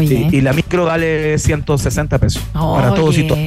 y 0.00 0.40
la 0.40 0.52
micro 0.52 0.84
vale 0.84 1.38
160 1.38 2.18
pesos 2.18 2.42
para 2.52 2.94
todos 2.94 3.18
y 3.18 3.26
todos. 3.26 3.40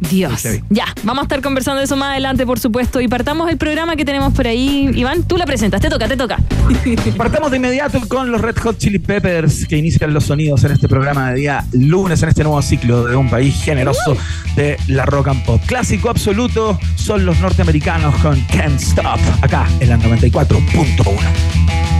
Dios. 0.00 0.46
Ya, 0.70 0.86
vamos 1.02 1.20
a 1.20 1.22
estar 1.24 1.42
conversando 1.42 1.78
de 1.78 1.84
eso 1.84 1.96
más 1.96 2.12
adelante, 2.12 2.46
por 2.46 2.58
supuesto. 2.58 3.00
Y 3.00 3.08
partamos 3.08 3.50
el 3.50 3.58
programa 3.58 3.96
que 3.96 4.04
tenemos 4.04 4.32
por 4.32 4.46
ahí. 4.46 4.90
Iván, 4.94 5.24
tú 5.24 5.36
la 5.36 5.44
presentas, 5.44 5.80
te 5.80 5.90
toca, 5.90 6.08
te 6.08 6.16
toca. 6.16 6.38
Partamos 7.16 7.50
de 7.50 7.58
inmediato 7.58 8.00
con 8.08 8.30
los 8.30 8.40
Red 8.40 8.56
Hot 8.58 8.78
Chili 8.78 8.98
Peppers 8.98 9.66
que 9.66 9.76
inician 9.76 10.14
los 10.14 10.24
sonidos 10.24 10.64
en 10.64 10.72
este 10.72 10.88
programa 10.88 11.30
de 11.30 11.40
día 11.40 11.64
lunes, 11.72 12.22
en 12.22 12.30
este 12.30 12.42
nuevo 12.42 12.60
ciclo 12.62 13.06
de 13.06 13.16
un 13.16 13.28
país 13.28 13.62
generoso 13.62 14.16
de 14.56 14.78
la 14.88 15.04
rock 15.04 15.28
and 15.28 15.44
pop. 15.44 15.60
Clásico 15.66 16.08
absoluto 16.08 16.78
son 16.96 17.26
los 17.26 17.38
norteamericanos 17.40 18.14
con 18.16 18.40
Can't 18.46 18.80
Stop, 18.80 19.20
acá 19.42 19.66
en 19.80 19.90
la 19.90 19.98
94.1. 19.98 21.99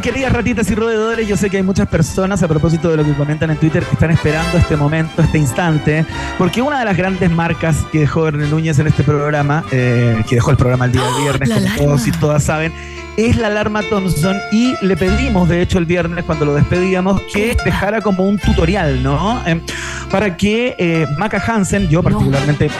Queridas 0.00 0.32
ratitas 0.32 0.70
y 0.70 0.74
roedores, 0.74 1.26
yo 1.26 1.36
sé 1.36 1.48
que 1.48 1.56
hay 1.56 1.62
muchas 1.62 1.88
personas, 1.88 2.42
a 2.42 2.48
propósito 2.48 2.90
de 2.90 2.96
lo 2.96 3.04
que 3.04 3.14
comentan 3.14 3.50
en 3.50 3.56
Twitter, 3.56 3.84
que 3.84 3.92
están 3.92 4.10
esperando 4.10 4.58
este 4.58 4.76
momento, 4.76 5.22
este 5.22 5.38
instante, 5.38 6.04
porque 6.36 6.60
una 6.60 6.80
de 6.80 6.84
las 6.84 6.96
grandes 6.96 7.30
marcas 7.30 7.76
que 7.90 8.00
dejó 8.00 8.30
René 8.30 8.48
Núñez 8.48 8.78
en 8.80 8.88
este 8.88 9.02
programa, 9.02 9.64
eh, 9.70 10.22
que 10.28 10.34
dejó 10.34 10.50
el 10.50 10.56
programa 10.56 10.86
el 10.86 10.92
día 10.92 11.02
del 11.02 11.22
viernes, 11.22 11.50
como 11.78 11.86
todos 11.86 12.06
y 12.06 12.12
todas 12.12 12.42
saben, 12.42 12.72
es 13.16 13.36
la 13.36 13.48
alarma 13.48 13.82
Thompson 13.82 14.36
y 14.52 14.74
le 14.82 14.96
pedimos, 14.96 15.48
de 15.48 15.62
hecho, 15.62 15.78
el 15.78 15.86
viernes 15.86 16.24
cuando 16.24 16.44
lo 16.44 16.54
despedíamos, 16.54 17.20
que 17.32 17.56
dejara 17.64 18.00
como 18.00 18.24
un 18.24 18.38
tutorial, 18.38 19.02
¿no? 19.02 19.40
Eh, 19.46 19.60
para 20.10 20.36
que 20.36 20.74
eh, 20.78 21.06
Maca 21.18 21.42
Hansen, 21.44 21.88
yo 21.88 22.02
particularmente 22.02 22.70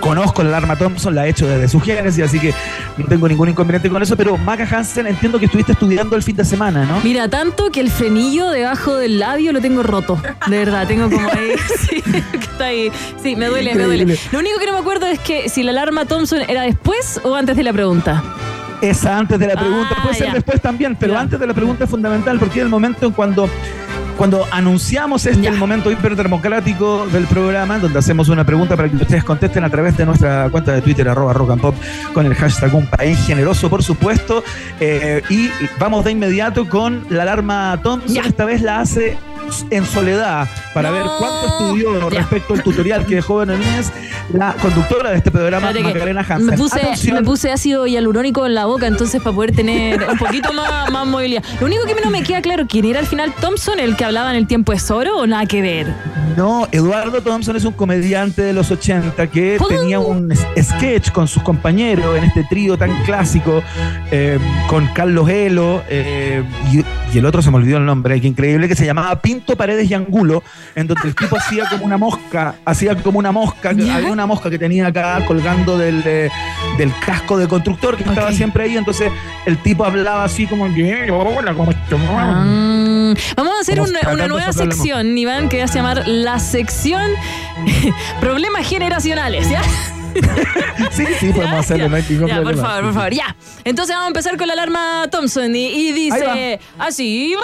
conozco 0.00 0.42
la 0.42 0.50
alarma 0.50 0.76
Thompson, 0.76 1.14
la 1.14 1.26
he 1.26 1.30
hecho 1.30 1.46
desde 1.46 1.68
su 1.68 1.80
génesis, 1.80 2.24
así 2.24 2.40
que 2.40 2.54
no 2.96 3.06
tengo 3.06 3.28
ningún 3.28 3.50
inconveniente 3.50 3.90
con 3.90 4.02
eso, 4.02 4.16
pero 4.16 4.36
Maca 4.36 4.64
Hansen 4.64 5.06
entiendo 5.06 5.38
que 5.38 5.44
estuviste 5.44 5.72
estudiando 5.72 6.16
el 6.16 6.22
fin 6.22 6.36
de 6.36 6.44
semana, 6.44 6.84
¿no? 6.84 7.00
Mira, 7.02 7.28
tanto 7.28 7.70
que 7.70 7.80
el 7.80 7.90
frenillo 7.90 8.50
debajo 8.50 8.96
del 8.96 9.18
labio 9.18 9.52
lo 9.52 9.60
tengo 9.60 9.82
roto. 9.82 10.20
De 10.46 10.58
verdad, 10.58 10.86
tengo 10.86 11.10
como 11.10 11.28
ahí. 11.28 11.52
Sí, 11.80 12.02
está 12.32 12.66
ahí. 12.66 12.92
Sí, 13.22 13.36
me 13.36 13.46
duele, 13.46 13.74
me 13.74 13.84
duele. 13.84 14.18
Lo 14.32 14.38
único 14.38 14.58
que 14.58 14.66
no 14.66 14.72
me 14.72 14.78
acuerdo 14.78 15.06
es 15.06 15.18
que 15.18 15.48
si 15.48 15.62
la 15.62 15.70
alarma 15.70 16.04
Thompson 16.04 16.40
era 16.48 16.62
después 16.62 17.20
o 17.24 17.34
antes 17.34 17.56
de 17.56 17.62
la 17.62 17.72
pregunta. 17.72 18.22
Esa 18.82 19.18
antes 19.18 19.38
de 19.38 19.46
la 19.46 19.54
pregunta, 19.54 19.94
Ah, 19.98 20.02
puede 20.02 20.14
ser 20.14 20.26
ya. 20.28 20.34
después 20.34 20.60
también, 20.60 20.96
pero 20.98 21.12
Ya. 21.14 21.20
antes 21.20 21.38
de 21.38 21.46
la 21.46 21.54
pregunta 21.54 21.84
es 21.84 21.90
fundamental 21.90 22.38
porque 22.38 22.58
es 22.60 22.64
el 22.64 22.68
momento 22.70 23.06
en 23.06 23.12
cuando, 23.12 23.48
cuando 24.16 24.46
anunciamos 24.50 25.24
este 25.26 25.42
Ya. 25.42 25.50
el 25.50 25.56
momento 25.56 25.90
hiperdemocrático 25.90 27.06
del 27.08 27.24
programa, 27.26 27.78
donde 27.78 27.98
hacemos 27.98 28.28
una 28.28 28.44
pregunta 28.44 28.76
para 28.76 28.88
que 28.88 28.96
ustedes 28.96 29.24
contesten 29.24 29.64
a 29.64 29.70
través 29.70 29.96
de 29.96 30.06
nuestra 30.06 30.48
cuenta 30.50 30.72
de 30.72 30.80
Twitter, 30.82 31.08
arroba 31.08 31.32
rock 31.32 31.50
and 31.50 31.60
pop, 31.60 31.74
con 32.12 32.26
el 32.26 32.34
hashtag 32.34 32.74
un 32.74 32.86
país 32.86 33.18
generoso, 33.26 33.68
por 33.70 33.82
supuesto. 33.82 34.42
Eh, 34.80 35.22
y 35.30 35.50
vamos 35.78 36.04
de 36.04 36.12
inmediato 36.12 36.68
con 36.68 37.04
la 37.10 37.22
alarma 37.22 37.78
Thompson. 37.82 38.14
Ya. 38.14 38.22
Esta 38.22 38.44
vez 38.44 38.62
la 38.62 38.80
hace 38.80 39.18
en 39.70 39.84
soledad 39.86 40.48
para 40.74 40.90
No. 40.90 40.94
ver 40.96 41.04
cuánto 41.18 41.46
estudió 41.46 42.10
respecto 42.10 42.54
al 42.54 42.62
tutorial 42.62 43.06
que 43.06 43.16
dejó 43.16 43.42
en 43.42 43.50
el 43.50 43.58
mes 43.58 43.92
la 44.32 44.54
conductora 44.54 45.10
de 45.10 45.16
este 45.16 45.30
programa, 45.30 45.72
que 45.72 45.80
Macarena 45.82 46.20
Hansen. 46.20 46.46
me 46.46 46.56
puse, 46.56 46.80
Atención. 46.80 47.16
me 47.16 47.22
puse 47.22 47.50
ácido 47.52 47.86
hialurónico 47.86 48.46
en 48.46 48.54
la 48.54 48.66
boca, 48.66 48.86
entonces 48.86 49.20
para 49.22 49.34
poder 49.34 49.52
tener 49.54 50.02
un 50.08 50.18
poquito 50.18 50.52
más, 50.52 50.90
más 50.90 51.06
movilidad. 51.06 51.42
Lo 51.60 51.66
único 51.66 51.84
que 51.84 51.94
no 52.02 52.10
me 52.10 52.22
queda 52.22 52.40
claro, 52.42 52.64
¿quién 52.68 52.84
era 52.84 53.00
al 53.00 53.06
final 53.06 53.32
Thompson, 53.40 53.80
el 53.80 53.96
que 53.96 54.04
hablaba 54.04 54.30
en 54.30 54.36
el 54.36 54.46
tiempo 54.46 54.72
es 54.72 54.90
oro 54.90 55.16
o 55.18 55.26
nada 55.26 55.46
que 55.46 55.60
ver? 55.62 55.94
No, 56.36 56.68
Eduardo 56.72 57.20
Thompson 57.22 57.56
es 57.56 57.64
un 57.64 57.72
comediante 57.72 58.42
de 58.42 58.52
los 58.52 58.70
80 58.70 59.26
que 59.28 59.58
tenía 59.68 59.98
un 60.00 60.32
sketch 60.34 61.10
con 61.10 61.28
sus 61.28 61.42
compañeros 61.42 62.16
en 62.16 62.24
este 62.24 62.44
trío 62.44 62.76
tan 62.76 63.02
clásico, 63.04 63.62
eh, 64.10 64.38
con 64.68 64.86
Carlos 64.88 65.28
Elo 65.28 65.82
eh, 65.88 66.42
y, 66.72 66.84
y 67.14 67.18
el 67.18 67.26
otro 67.26 67.42
se 67.42 67.50
me 67.50 67.56
olvidó 67.56 67.78
el 67.78 67.84
nombre, 67.84 68.20
que 68.20 68.26
increíble, 68.28 68.68
que 68.68 68.76
se 68.76 68.86
llamaba 68.86 69.20
Pinto 69.20 69.56
Paredes 69.56 69.90
y 69.90 69.94
Angulo, 69.94 70.42
en 70.74 70.86
donde 70.86 71.08
el 71.08 71.14
tipo 71.14 71.36
hacía 71.36 71.68
como 71.68 71.84
una 71.84 71.96
mosca, 71.98 72.54
hacía 72.64 72.94
como 72.96 73.18
una 73.18 73.32
mosca, 73.32 73.72
¿Ya? 73.72 73.96
había 73.96 74.10
una 74.12 74.26
mosca 74.26 74.50
que 74.50 74.58
tenía 74.58 74.86
acá 74.86 75.24
colgando 75.26 75.76
del, 75.78 76.02
eh, 76.06 76.30
del 76.78 76.92
casco 77.04 77.38
de 77.38 77.48
constructor 77.48 77.96
que 77.96 78.04
estaba 78.04 78.28
Ok. 78.28 78.34
siempre 78.34 78.64
ahí, 78.64 78.76
entonces 78.76 79.10
el 79.46 79.58
tipo 79.58 79.84
hablaba 79.84 80.24
así 80.24 80.46
como 80.46 80.72
que, 80.74 81.10
hola, 81.10 81.54
¿cómo 81.54 81.70
estás?". 81.70 82.00
Ah, 82.08 83.14
vamos 83.36 83.54
a 83.56 83.60
hacer 83.60 83.80
una, 83.80 84.28
nueva 84.28 84.52
sección, 84.52 85.16
Iván, 85.18 85.48
que 85.48 85.58
va 85.58 85.64
a 85.64 85.66
llamar 85.66 86.06
la 86.24 86.38
sección 86.38 87.12
Problemas 88.20 88.68
Generacionales, 88.68 89.48
¿ya? 89.48 89.62
Sí, 90.90 91.04
sí, 91.20 91.28
podemos 91.32 91.52
Ya, 91.52 91.58
hacerlo, 91.60 91.84
ya. 91.84 91.88
no 91.90 91.96
hay 91.96 92.04
ningún 92.08 92.26
Ya, 92.28 92.42
por 92.42 92.56
favor, 92.56 92.84
por 92.86 92.94
favor, 92.94 93.14
ya. 93.14 93.36
Entonces 93.64 93.94
vamos 93.94 94.06
a 94.06 94.08
empezar 94.08 94.36
con 94.36 94.48
la 94.48 94.54
alarma 94.54 95.06
Thompson 95.10 95.54
y, 95.54 95.66
y 95.68 95.92
dice 95.92 96.58
así. 96.78 97.34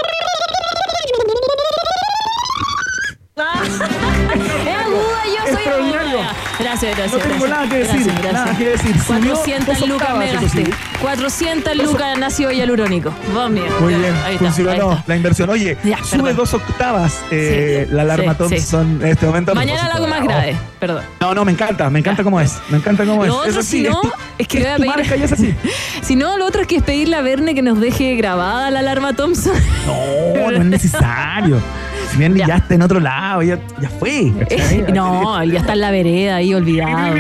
Ah, 3.38 3.62
es 3.66 3.70
aguda, 3.70 5.24
yo 5.26 5.44
soy 5.44 5.54
Extraordinario. 5.56 6.18
aguda. 6.20 6.32
Gracias, 6.58 6.96
gracias. 6.96 7.12
No 7.12 7.18
tengo 7.18 7.44
gracias. 7.44 7.50
nada 7.50 7.68
que 7.68 7.76
decir, 7.76 7.94
Gracias, 7.96 8.22
gracias. 8.22 8.32
nada 8.46 8.56
que 8.58 8.64
decir. 8.64 8.98
Subió 8.98 9.34
400 9.34 9.78
dos 9.80 9.88
lucas 9.90 10.16
me 10.16 10.30
sí. 10.30 10.34
gasté. 10.40 10.64
400 11.02 11.76
lucas 11.76 12.18
nació 12.18 12.50
hialurónico. 12.50 13.12
Vos 13.34 13.52
bien. 13.52 13.66
Muy 13.80 13.92
bien, 13.92 14.04
ahí 14.04 14.12
está, 14.14 14.26
ahí 14.28 14.38
funcionó 14.38 14.72
está. 14.92 15.04
la 15.06 15.16
inversión. 15.16 15.50
Oye, 15.50 15.76
Ya, 15.84 15.98
sube 16.02 16.18
perdón. 16.22 16.36
dos 16.36 16.54
octavas 16.54 17.20
eh, 17.30 17.84
Sí, 17.86 17.94
la 17.94 18.02
alarma 18.02 18.32
sí, 18.32 18.38
Thompson 18.38 19.00
en 19.02 19.08
este 19.08 19.26
momento. 19.26 19.54
Mañana 19.54 19.86
la 19.86 19.94
hago 19.96 20.06
más 20.06 20.22
grave, 20.22 20.56
perdón. 20.80 21.04
No, 21.20 21.34
no, 21.34 21.44
me 21.44 21.52
encanta, 21.52 21.90
me 21.90 21.98
encanta 21.98 22.24
cómo 22.24 22.40
es. 22.40 22.56
Me 22.70 22.78
encanta 22.78 23.04
cómo 23.04 23.18
Lo 23.22 23.24
es. 23.26 23.30
otro, 23.38 23.50
Eso 23.50 23.62
sí, 23.62 23.82
si 23.82 23.90
no, 23.90 24.00
es 24.38 24.48
que 24.48 24.60
pedir- 24.64 24.86
marca 24.86 25.14
y 25.14 25.22
es 25.24 25.32
así. 25.32 25.54
Si 26.00 26.16
no, 26.16 26.38
lo 26.38 26.46
otro 26.46 26.62
es 26.62 26.66
que 26.68 26.76
es 26.76 26.82
pedirle 26.82 27.16
a 27.16 27.20
Verne 27.20 27.54
que 27.54 27.60
nos 27.60 27.78
deje 27.80 28.14
grabada 28.16 28.70
la 28.70 28.78
alarma 28.78 29.12
Thompson. 29.12 29.52
No, 29.86 30.50
no 30.50 30.56
es 30.56 30.64
necesario. 30.64 31.60
Bien 32.16 32.34
Ya. 32.34 32.46
ya, 32.46 32.56
está 32.56 32.74
en 32.74 32.82
otro 32.82 33.00
lado, 33.00 33.42
ya, 33.42 33.58
ya 33.80 33.88
fue. 33.88 34.32
¿cachai? 34.40 34.86
No, 34.94 35.42
ya 35.44 35.60
está 35.60 35.72
en 35.74 35.80
la 35.80 35.90
vereda 35.90 36.36
ahí 36.36 36.54
olvidado. 36.54 37.14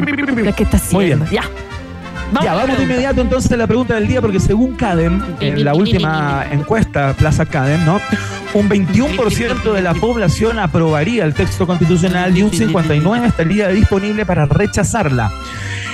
¿Qué 0.56 0.62
está 0.62 0.76
haciendo? 0.76 0.96
Muy 0.96 1.04
bien. 1.06 1.24
Ya. 1.30 1.42
La 2.42 2.54
vamos 2.54 2.76
de 2.76 2.84
inmediato 2.84 3.20
entonces 3.20 3.52
a 3.52 3.56
la 3.56 3.66
pregunta 3.68 3.94
del 3.94 4.08
día, 4.08 4.20
porque 4.20 4.40
según 4.40 4.74
Cadem, 4.74 5.22
en 5.40 5.64
la 5.64 5.74
última 5.74 6.44
encuesta 6.50 7.14
Plaza 7.16 7.46
Cadem, 7.46 7.84
¿no? 7.84 8.00
Un 8.52 8.68
21% 8.68 9.72
de 9.72 9.80
la 9.82 9.94
población 9.94 10.58
aprobaría 10.58 11.24
el 11.24 11.34
texto 11.34 11.66
constitucional 11.66 12.36
y 12.36 12.42
un 12.42 12.50
59% 12.50 13.24
estaría 13.26 13.68
disponible 13.68 14.26
para 14.26 14.44
rechazarla. 14.46 15.30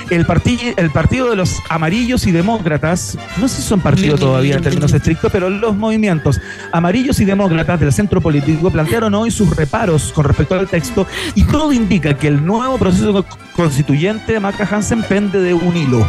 El, 0.09 0.25
parti- 0.25 0.73
el 0.77 0.91
partido 0.91 1.29
de 1.29 1.35
los 1.35 1.59
amarillos 1.69 2.27
y 2.27 2.31
demócratas, 2.31 3.17
no 3.37 3.47
sé 3.47 3.57
si 3.61 3.67
son 3.67 3.79
partido 3.81 4.17
todavía 4.17 4.55
en 4.55 4.61
términos 4.61 4.93
estrictos, 4.93 5.31
pero 5.31 5.49
los 5.49 5.75
movimientos 5.75 6.39
amarillos 6.71 7.19
y 7.19 7.25
demócratas 7.25 7.79
del 7.79 7.91
centro 7.93 8.21
político 8.21 8.69
plantearon 8.69 9.13
hoy 9.15 9.31
sus 9.31 9.55
reparos 9.55 10.11
con 10.13 10.25
respecto 10.25 10.55
al 10.55 10.67
texto 10.67 11.07
y 11.35 11.43
todo 11.45 11.71
indica 11.73 12.15
que 12.15 12.27
el 12.27 12.45
nuevo 12.45 12.77
proceso 12.77 13.13
co- 13.13 13.25
constituyente 13.55 14.33
de 14.33 14.39
Maca 14.39 14.67
Hansen 14.69 15.03
pende 15.03 15.39
de 15.39 15.53
un 15.53 15.75
hilo. 15.75 16.07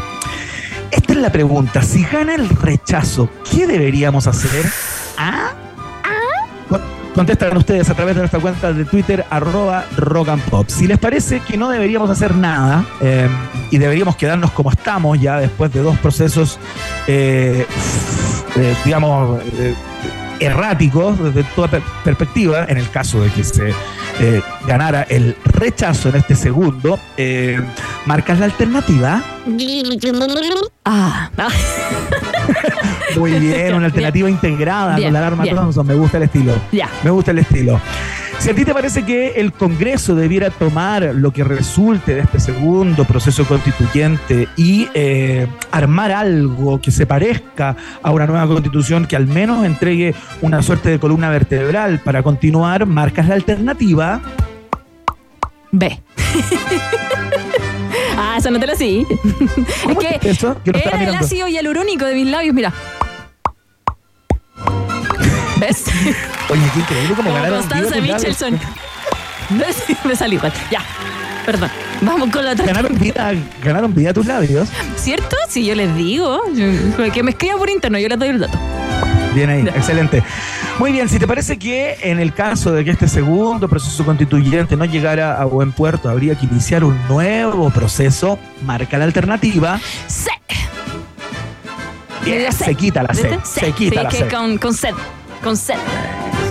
Esta 0.90 1.12
es 1.12 1.18
la 1.18 1.32
pregunta. 1.32 1.82
Si 1.82 2.04
gana 2.04 2.34
el 2.34 2.48
rechazo, 2.48 3.28
¿qué 3.50 3.66
deberíamos 3.66 4.26
hacer? 4.26 4.64
¿Ah? 5.16 5.52
Con- 7.14 7.24
Contestan 7.24 7.56
ustedes 7.56 7.88
a 7.88 7.94
través 7.94 8.14
de 8.16 8.20
nuestra 8.22 8.40
cuenta 8.40 8.72
de 8.72 8.84
Twitter, 8.84 9.24
arroba 9.30 9.84
rock 9.96 10.28
pop. 10.50 10.66
Si 10.68 10.86
les 10.86 10.98
parece 10.98 11.40
que 11.40 11.56
no 11.56 11.68
deberíamos 11.70 12.10
hacer 12.10 12.34
nada 12.34 12.84
eh, 13.00 13.28
y 13.70 13.78
deberíamos 13.78 14.16
quedarnos 14.16 14.50
como 14.50 14.70
estamos 14.70 15.18
ya 15.20 15.38
después 15.38 15.72
de 15.72 15.80
dos 15.80 15.96
procesos, 15.98 16.58
eh, 17.06 17.66
eh, 18.56 18.76
digamos, 18.84 19.40
erráticos 20.40 21.18
desde 21.22 21.44
toda 21.54 21.68
per- 21.68 21.82
perspectiva, 22.04 22.64
en 22.68 22.76
el 22.78 22.88
caso 22.90 23.20
de 23.22 23.30
que 23.30 23.44
se 23.44 23.70
eh, 24.20 24.42
ganara 24.66 25.02
el 25.02 25.36
rechazo 25.44 26.08
en 26.10 26.16
este 26.16 26.34
segundo, 26.34 26.98
eh, 27.16 27.60
¿marcas 28.06 28.38
la 28.38 28.46
alternativa? 28.46 29.22
Ah, 30.84 31.30
ah. 31.38 31.48
Muy 33.16 33.32
bien, 33.38 33.74
una 33.74 33.86
alternativa 33.86 34.28
integrada 34.28 34.96
Bien, 34.96 35.08
con 35.08 35.12
la 35.14 35.18
alarma. 35.20 35.44
Thompson. 35.44 35.86
Me 35.86 35.94
gusta 35.94 36.16
el 36.18 36.24
estilo. 36.24 36.54
ya. 36.72 36.88
Me 37.02 37.10
gusta 37.10 37.30
el 37.30 37.38
estilo. 37.38 37.80
Si 38.38 38.50
a 38.50 38.54
ti 38.54 38.64
te 38.64 38.74
parece 38.74 39.04
que 39.04 39.32
el 39.36 39.52
Congreso 39.52 40.14
debiera 40.14 40.50
tomar 40.50 41.14
lo 41.14 41.32
que 41.32 41.44
resulte 41.44 42.14
de 42.14 42.20
este 42.20 42.38
segundo 42.38 43.04
proceso 43.04 43.46
constituyente 43.46 44.48
y 44.56 44.88
eh, 44.92 45.46
armar 45.72 46.12
algo 46.12 46.80
que 46.80 46.90
se 46.90 47.06
parezca 47.06 47.74
a 48.02 48.10
una 48.10 48.26
nueva 48.26 48.46
constitución 48.46 49.06
que 49.06 49.16
al 49.16 49.26
menos 49.26 49.64
entregue 49.64 50.14
una 50.42 50.62
suerte 50.62 50.90
de 50.90 50.98
columna 50.98 51.30
vertebral 51.30 52.00
para 52.00 52.22
continuar, 52.22 52.84
marcas 52.84 53.28
la 53.28 53.34
alternativa. 53.34 54.20
B. 55.72 55.98
ah, 58.16 58.36
esa 58.38 58.50
no 58.50 58.60
te 58.60 58.66
la 58.66 58.76
sí. 58.76 59.06
es 59.10 59.82
¿Cómo 59.82 60.00
que 60.00 60.18
es 60.20 60.36
eso? 60.36 60.56
Yo 60.64 60.72
lo 60.72 60.78
estaba 60.78 61.02
era 61.02 61.10
el 61.10 61.16
ácido 61.16 61.48
hialurónico 61.48 62.04
de 62.04 62.14
mis 62.14 62.26
labios, 62.26 62.54
mira. 62.54 62.72
¿Ves? 65.66 65.84
Oye, 66.50 66.62
qué 66.74 66.80
increíble 66.80 67.14
cómo 67.16 67.30
Como 67.30 67.34
ganaron. 67.34 67.60
Constanza. 67.60 68.00
Michelson. 68.00 68.60
¿Ves? 69.50 69.82
Me 70.04 70.14
salió 70.14 70.38
igual. 70.38 70.52
Ya. 70.70 70.82
Perdón. 71.46 71.70
Vamos 72.02 72.30
con 72.30 72.44
la 72.44 72.54
tercera. 72.54 72.74
Ganaron 72.74 72.98
vida, 72.98 73.32
ganaron 73.62 73.94
vida 73.94 74.12
tus 74.12 74.26
labios. 74.26 74.68
¿Cierto? 74.96 75.36
Si 75.48 75.64
yo 75.64 75.74
les 75.74 75.94
digo. 75.96 76.42
que 77.12 77.22
me 77.22 77.30
escriba 77.30 77.56
por 77.56 77.70
interno, 77.70 77.98
yo 77.98 78.08
les 78.08 78.18
doy 78.18 78.28
el 78.28 78.40
dato. 78.40 78.58
Bien 79.34 79.50
ahí, 79.50 79.60
excelente. 79.62 80.22
Muy 80.78 80.92
bien, 80.92 81.08
si 81.08 81.18
te 81.18 81.26
parece 81.26 81.58
que 81.58 81.96
en 82.02 82.20
el 82.20 82.34
caso 82.34 82.72
de 82.72 82.84
que 82.84 82.90
este 82.90 83.08
segundo 83.08 83.68
proceso 83.68 84.04
constituyente 84.04 84.76
no 84.76 84.84
llegara 84.84 85.40
a 85.40 85.44
buen 85.44 85.72
puerto, 85.72 86.08
habría 86.08 86.34
que 86.34 86.46
iniciar 86.46 86.84
un 86.84 86.98
nuevo 87.08 87.70
proceso, 87.70 88.38
marca 88.64 88.98
la 88.98 89.04
alternativa. 89.04 89.80
Sí. 90.06 90.30
Se 92.52 92.74
quita 92.74 93.02
la 93.02 93.14
C. 93.14 93.28
¿Viste? 93.28 93.60
Se 93.60 93.72
quita 93.72 94.02
la 94.04 94.10
C. 94.10 94.28
Con, 94.28 94.58
con 94.58 94.74
sed. 94.74 94.94
Con 95.44 95.58
sed. 95.58 95.76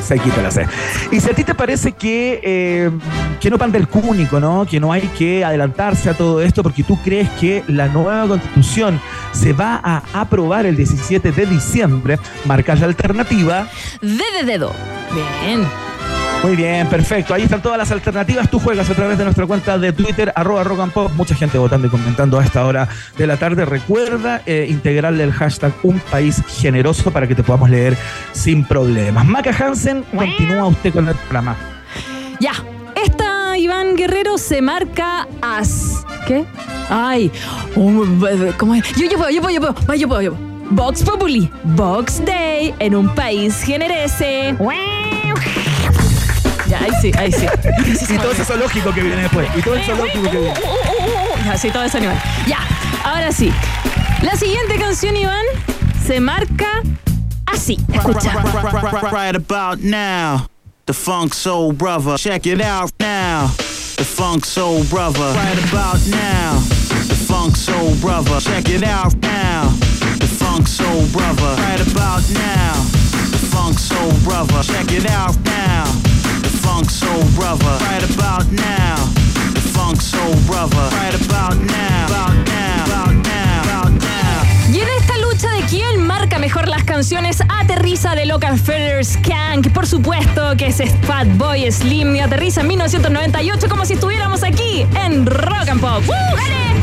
Se 0.04 0.20
quita 0.20 0.42
la 0.44 0.52
C. 0.52 0.68
Y 1.12 1.20
si 1.20 1.30
a 1.30 1.34
ti 1.34 1.44
te 1.44 1.56
parece 1.56 1.94
que, 1.94 2.40
eh, 2.44 2.92
que 3.40 3.50
no 3.50 3.58
panda 3.58 3.80
el 3.80 3.88
cúnico, 3.88 4.40
¿no? 4.40 4.68
Que 4.70 4.80
no 4.80 4.92
hay 4.92 5.02
que 5.18 5.44
adelantarse 5.44 6.12
a 6.12 6.14
todo 6.14 6.42
esto 6.42 6.62
porque 6.62 6.84
tú 6.84 7.00
crees 7.04 7.28
que 7.40 7.64
la 7.68 7.88
nueva 7.88 8.28
constitución 8.28 9.02
se 9.32 9.54
va 9.54 9.82
a 9.84 10.04
aprobar 10.14 10.68
el 10.68 10.76
17 10.76 11.32
de 11.32 11.46
diciembre, 11.48 12.20
marcas 12.46 12.82
la 12.82 12.86
alternativa. 12.86 13.68
D 14.02 14.22
de 14.38 14.44
dedo. 14.46 14.72
Bien. 15.12 15.66
Muy 16.44 16.58
bien, 16.58 16.88
perfecto. 16.88 17.34
Ahí 17.34 17.44
están 17.44 17.62
todas 17.62 17.78
las 17.78 17.90
alternativas. 17.92 18.50
Tú 18.52 18.60
juegas 18.60 18.90
a 18.90 18.94
través 18.94 19.18
de 19.18 19.24
nuestra 19.24 19.48
cuenta 19.48 19.78
de 19.78 19.94
Twitter, 19.94 20.34
arroba 20.36 20.66
rock 20.66 20.82
and 20.82 20.92
pop. 20.92 21.12
Mucha 21.16 21.36
gente 21.36 21.58
votando 21.58 21.88
y 21.88 21.90
comentando 21.90 22.38
a 22.38 22.44
esta 22.44 22.66
hora 22.66 22.90
de 23.18 23.28
la 23.28 23.38
tarde. 23.38 23.64
Recuerda 23.64 24.42
eh, 24.46 24.68
integrarle 24.70 25.24
el 25.24 25.32
hashtag 25.32 25.72
Un 25.84 26.02
País 26.12 26.44
Generoso 26.46 27.12
para 27.12 27.28
que 27.28 27.36
te 27.36 27.44
podamos 27.44 27.70
leer 27.70 27.98
sin 28.34 28.66
problemas. 28.66 29.26
Maca 29.26 29.52
Hansen, 29.52 30.04
continúa 30.14 30.66
usted 30.66 30.92
con 30.92 31.08
el 31.08 31.16
programa. 31.16 31.56
Ya. 32.42 32.52
Esta 33.02 33.58
Iván 33.58 33.96
Guerrero 33.96 34.38
se 34.38 34.62
marca 34.62 35.28
as. 35.42 36.06
¿Qué? 36.28 36.46
Ay. 36.90 37.32
¿Cómo 38.58 38.76
es? 38.76 38.94
Yo, 38.96 39.10
yo 39.10 39.18
puedo, 39.18 39.30
yo 39.30 39.42
puedo, 39.42 39.56
yo 39.56 39.62
puedo. 39.62 39.96
Yo 39.96 40.08
puedo, 40.10 40.22
yo 40.22 40.34
puedo. 40.34 40.54
Vox 40.72 41.04
Populi. 41.04 41.50
Vox 41.64 42.24
Day 42.26 42.74
en 42.80 42.96
un 42.96 43.08
país 43.16 43.64
generese. 43.64 44.56
Ya, 46.68 46.80
ahí 46.80 46.92
sí, 47.02 47.12
ahí 47.18 47.32
sí. 47.32 47.46
Y 48.14 48.18
todo 48.18 48.32
eso 48.32 48.56
lógico 48.56 48.94
que 48.94 49.02
viene 49.02 49.24
después. 49.24 49.50
Y 49.56 49.62
todo 49.62 49.76
eso 49.76 49.96
lógico 49.96 50.30
que 50.30 50.38
viene. 50.38 50.54
Ya, 51.46 51.58
sí, 51.58 51.70
todo 51.72 51.84
eso 51.84 51.98
animal. 51.98 52.22
Ya, 52.48 52.60
ahora 53.04 53.32
sí. 53.32 53.52
La 54.22 54.36
siguiente 54.38 54.76
canción, 54.80 55.16
Iván, 55.18 55.46
se 56.06 56.20
marca 56.22 56.82
así. 57.46 57.78
Escucha. 57.92 58.32
Right 59.12 59.36
about 59.36 59.80
now, 59.80 60.48
the 60.86 60.94
Funk 60.94 61.34
Soul 61.34 61.74
Brother. 61.74 62.18
Check 62.18 62.46
it 62.48 62.62
out 62.62 62.92
now, 63.00 63.48
the 63.98 64.06
Funk 64.06 64.46
Soul 64.46 64.84
Brother. 64.86 65.34
Right 65.34 65.60
about 65.70 66.00
now, 66.08 66.60
the 67.08 67.16
Funk 67.28 67.56
Soul 67.58 67.96
Brother. 67.96 68.40
Check 68.40 68.70
it 68.70 68.84
out 68.84 69.14
now, 69.18 69.70
the 70.20 70.28
Funk 70.28 70.68
Soul 70.68 71.06
Brother. 71.12 71.56
Right 71.62 71.82
about 71.82 72.24
now, 72.32 72.74
the 73.32 73.40
Funk 73.52 73.78
Soul 73.78 74.12
Brother. 74.24 74.64
Check 74.64 74.92
it 74.92 75.10
out 75.10 75.38
now, 75.44 75.84
the 76.04 76.13
Funk 76.74 76.90
Soul 76.90 77.24
Brother. 77.36 77.78
Right 77.86 78.04
about 78.16 78.52
now, 78.52 78.96
the 79.54 79.62
Funk 79.62 80.02
Soul 80.02 80.34
Brother. 80.48 80.90
Right 80.96 81.14
about 81.14 81.56
now, 81.62 82.08
about 82.08 82.34
now, 82.48 82.86
about 82.86 83.14
now, 83.14 83.62
about 83.62 83.92
now. 84.02 84.74
Y 84.74 84.80
en 84.80 84.90
esta 85.00 85.16
lucha 85.20 85.52
de 85.52 85.62
quién 85.70 86.02
marca 86.02 86.40
mejor 86.40 86.68
las 86.68 86.84
canciones, 86.84 87.44
aterriza 87.48 88.16
de 88.16 88.26
Local 88.26 88.58
Feather 88.58 89.06
Skank. 89.06 89.72
Por 89.72 89.86
supuesto 89.86 90.58
que 90.58 90.66
es 90.66 90.82
Fatboy 91.04 91.72
Slim 91.72 92.16
y 92.16 92.22
aterriza 92.22 92.62
en 92.62 92.70
1998 92.70 93.70
como 93.70 93.86
si 93.86 93.94
estuviéramos 93.94 94.42
aquí 94.42 94.88
en 94.96 95.28
Rock 95.28 95.70
and 95.70 95.80
Pop. 95.80 96.04
¡Uh, 96.08 96.36
dale! 96.36 96.83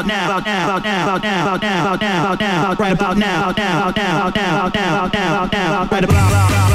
about 0.00 0.06
now, 0.06 0.26
about 0.26 0.44
now, 0.44 0.64
about 0.66 0.82
now, 0.84 1.04
about 1.04 1.22
now, 1.22 1.42
about 1.42 1.62
now, 1.62 1.84
about 1.84 2.00
now, 2.00 2.26
about 2.26 2.40
now, 2.40 2.74
right 2.74 2.92
about 2.92 3.16
now, 3.16 3.40
about 3.40 3.56
now, 3.56 3.78
about 3.78 3.96
now, 3.96 4.16
about 4.18 4.36
now, 4.36 4.56
about 4.58 4.74
now, 4.74 4.96
about 4.96 5.14
now, 5.14 5.30
about 5.32 5.52
now, 5.52 5.88
right 5.90 6.04
about 6.04 6.14
now. 6.14 6.66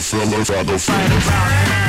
Filler, 0.00 0.44
filler, 0.44 0.78
filler. 0.78 1.87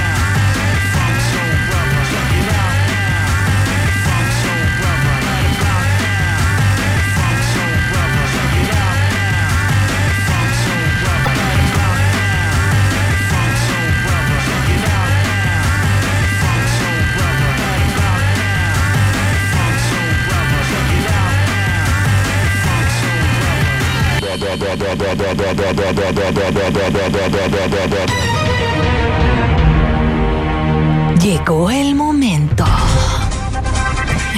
Llegó 31.21 31.69
el 31.69 31.95
momento. 31.95 32.65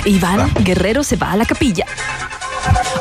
Iván 0.06 0.40
Ah. 0.40 0.50
Guerrero 0.60 1.04
se 1.04 1.16
va 1.16 1.32
a 1.32 1.36
la 1.38 1.46
capilla. 1.46 1.86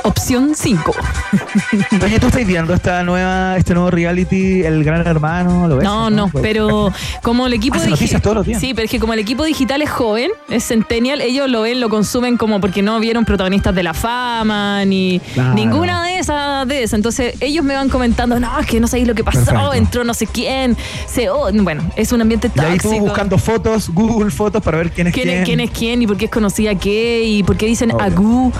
Opción 0.04 0.54
5. 0.54 0.92
Oye, 2.04 2.18
¿tú 2.20 2.26
estás 2.26 2.46
viendo 2.46 2.74
esta 2.74 3.02
nueva, 3.02 3.56
este 3.56 3.74
nuevo 3.74 3.90
reality, 3.90 4.62
El 4.62 4.82
Gran 4.84 5.06
Hermano? 5.06 5.68
¿Lo 5.68 5.76
ves? 5.76 5.84
No, 5.84 6.10
no, 6.10 6.28
pero 6.42 6.92
como 7.22 7.46
el 7.46 7.52
equipo 7.52 7.76
Hace 7.76 7.86
digi- 7.86 7.90
noticias 7.90 8.22
todos 8.22 8.36
los 8.38 8.46
días. 8.46 8.60
Sí, 8.60 8.74
pero 8.74 8.84
es 8.86 8.90
que 8.90 8.98
como 9.00 9.12
el 9.12 9.18
equipo 9.20 9.44
digital 9.44 9.82
es 9.82 9.90
joven, 9.90 10.30
es 10.48 10.64
centennial, 10.64 11.20
ellos 11.20 11.48
lo 11.48 11.62
ven, 11.62 11.80
lo 11.80 11.88
consumen 11.88 12.36
como 12.36 12.60
porque 12.60 12.82
no 12.82 12.98
vieron 13.00 13.24
protagonistas 13.24 13.74
de 13.74 13.82
la 13.82 13.94
fama 13.94 14.84
ni 14.84 15.20
Claro. 15.34 15.54
ninguna 15.54 16.04
de 16.04 16.18
esas 16.18 16.66
de 16.68 16.82
esas. 16.82 16.94
Entonces, 16.94 17.34
ellos 17.40 17.64
me 17.64 17.74
van 17.74 17.88
comentando, 17.88 18.38
"No, 18.40 18.58
es 18.58 18.66
que 18.66 18.80
no 18.80 18.86
sabéis 18.88 19.06
lo 19.08 19.14
que 19.14 19.24
pasó, 19.24 19.44
Perfecto. 19.44 19.74
entró 19.74 20.04
no 20.04 20.14
sé 20.14 20.26
quién, 20.26 20.76
se 21.06 21.30
oh", 21.30 21.50
bueno, 21.52 21.82
es 21.96 22.12
un 22.12 22.20
ambiente 22.20 22.50
Y 22.54 22.60
ahí 22.60 22.76
tú 22.78 22.84
tóxico. 22.88 23.04
buscando 23.06 23.38
fotos, 23.38 23.88
Google 23.90 24.30
Fotos 24.30 24.62
para 24.62 24.78
ver 24.78 24.90
quién 24.90 25.06
es 25.08 25.14
¿Quién, 25.14 25.26
quién. 25.28 25.38
es, 25.40 25.44
quién 25.46 25.60
es 25.60 25.70
quién 25.70 26.02
y 26.02 26.06
por 26.06 26.16
qué 26.16 26.24
es 26.26 26.30
conocida 26.30 26.74
qué 26.74 27.22
y 27.24 27.42
por 27.42 27.56
qué 27.56 27.66
dicen 27.66 27.92
Obvio. 27.92 28.02
Agú. 28.04 28.52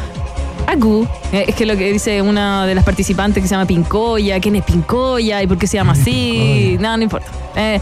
Eh, 1.33 1.44
Es 1.48 1.54
que 1.54 1.66
lo 1.66 1.76
que 1.76 1.92
dice 1.92 2.22
una 2.22 2.66
de 2.66 2.74
las 2.74 2.85
participantes 2.85 3.42
que 3.42 3.48
se 3.48 3.54
llama 3.54 3.66
Pincoya, 3.66 4.38
¿quién 4.40 4.56
es 4.56 4.64
Pincoya 4.64 5.42
y 5.42 5.46
por 5.46 5.59
qué 5.59 5.66
se 5.66 5.76
llama 5.76 5.92
así? 5.92 6.76
No, 6.80 6.96
no 6.96 7.02
importa. 7.02 7.28
Eh, 7.56 7.80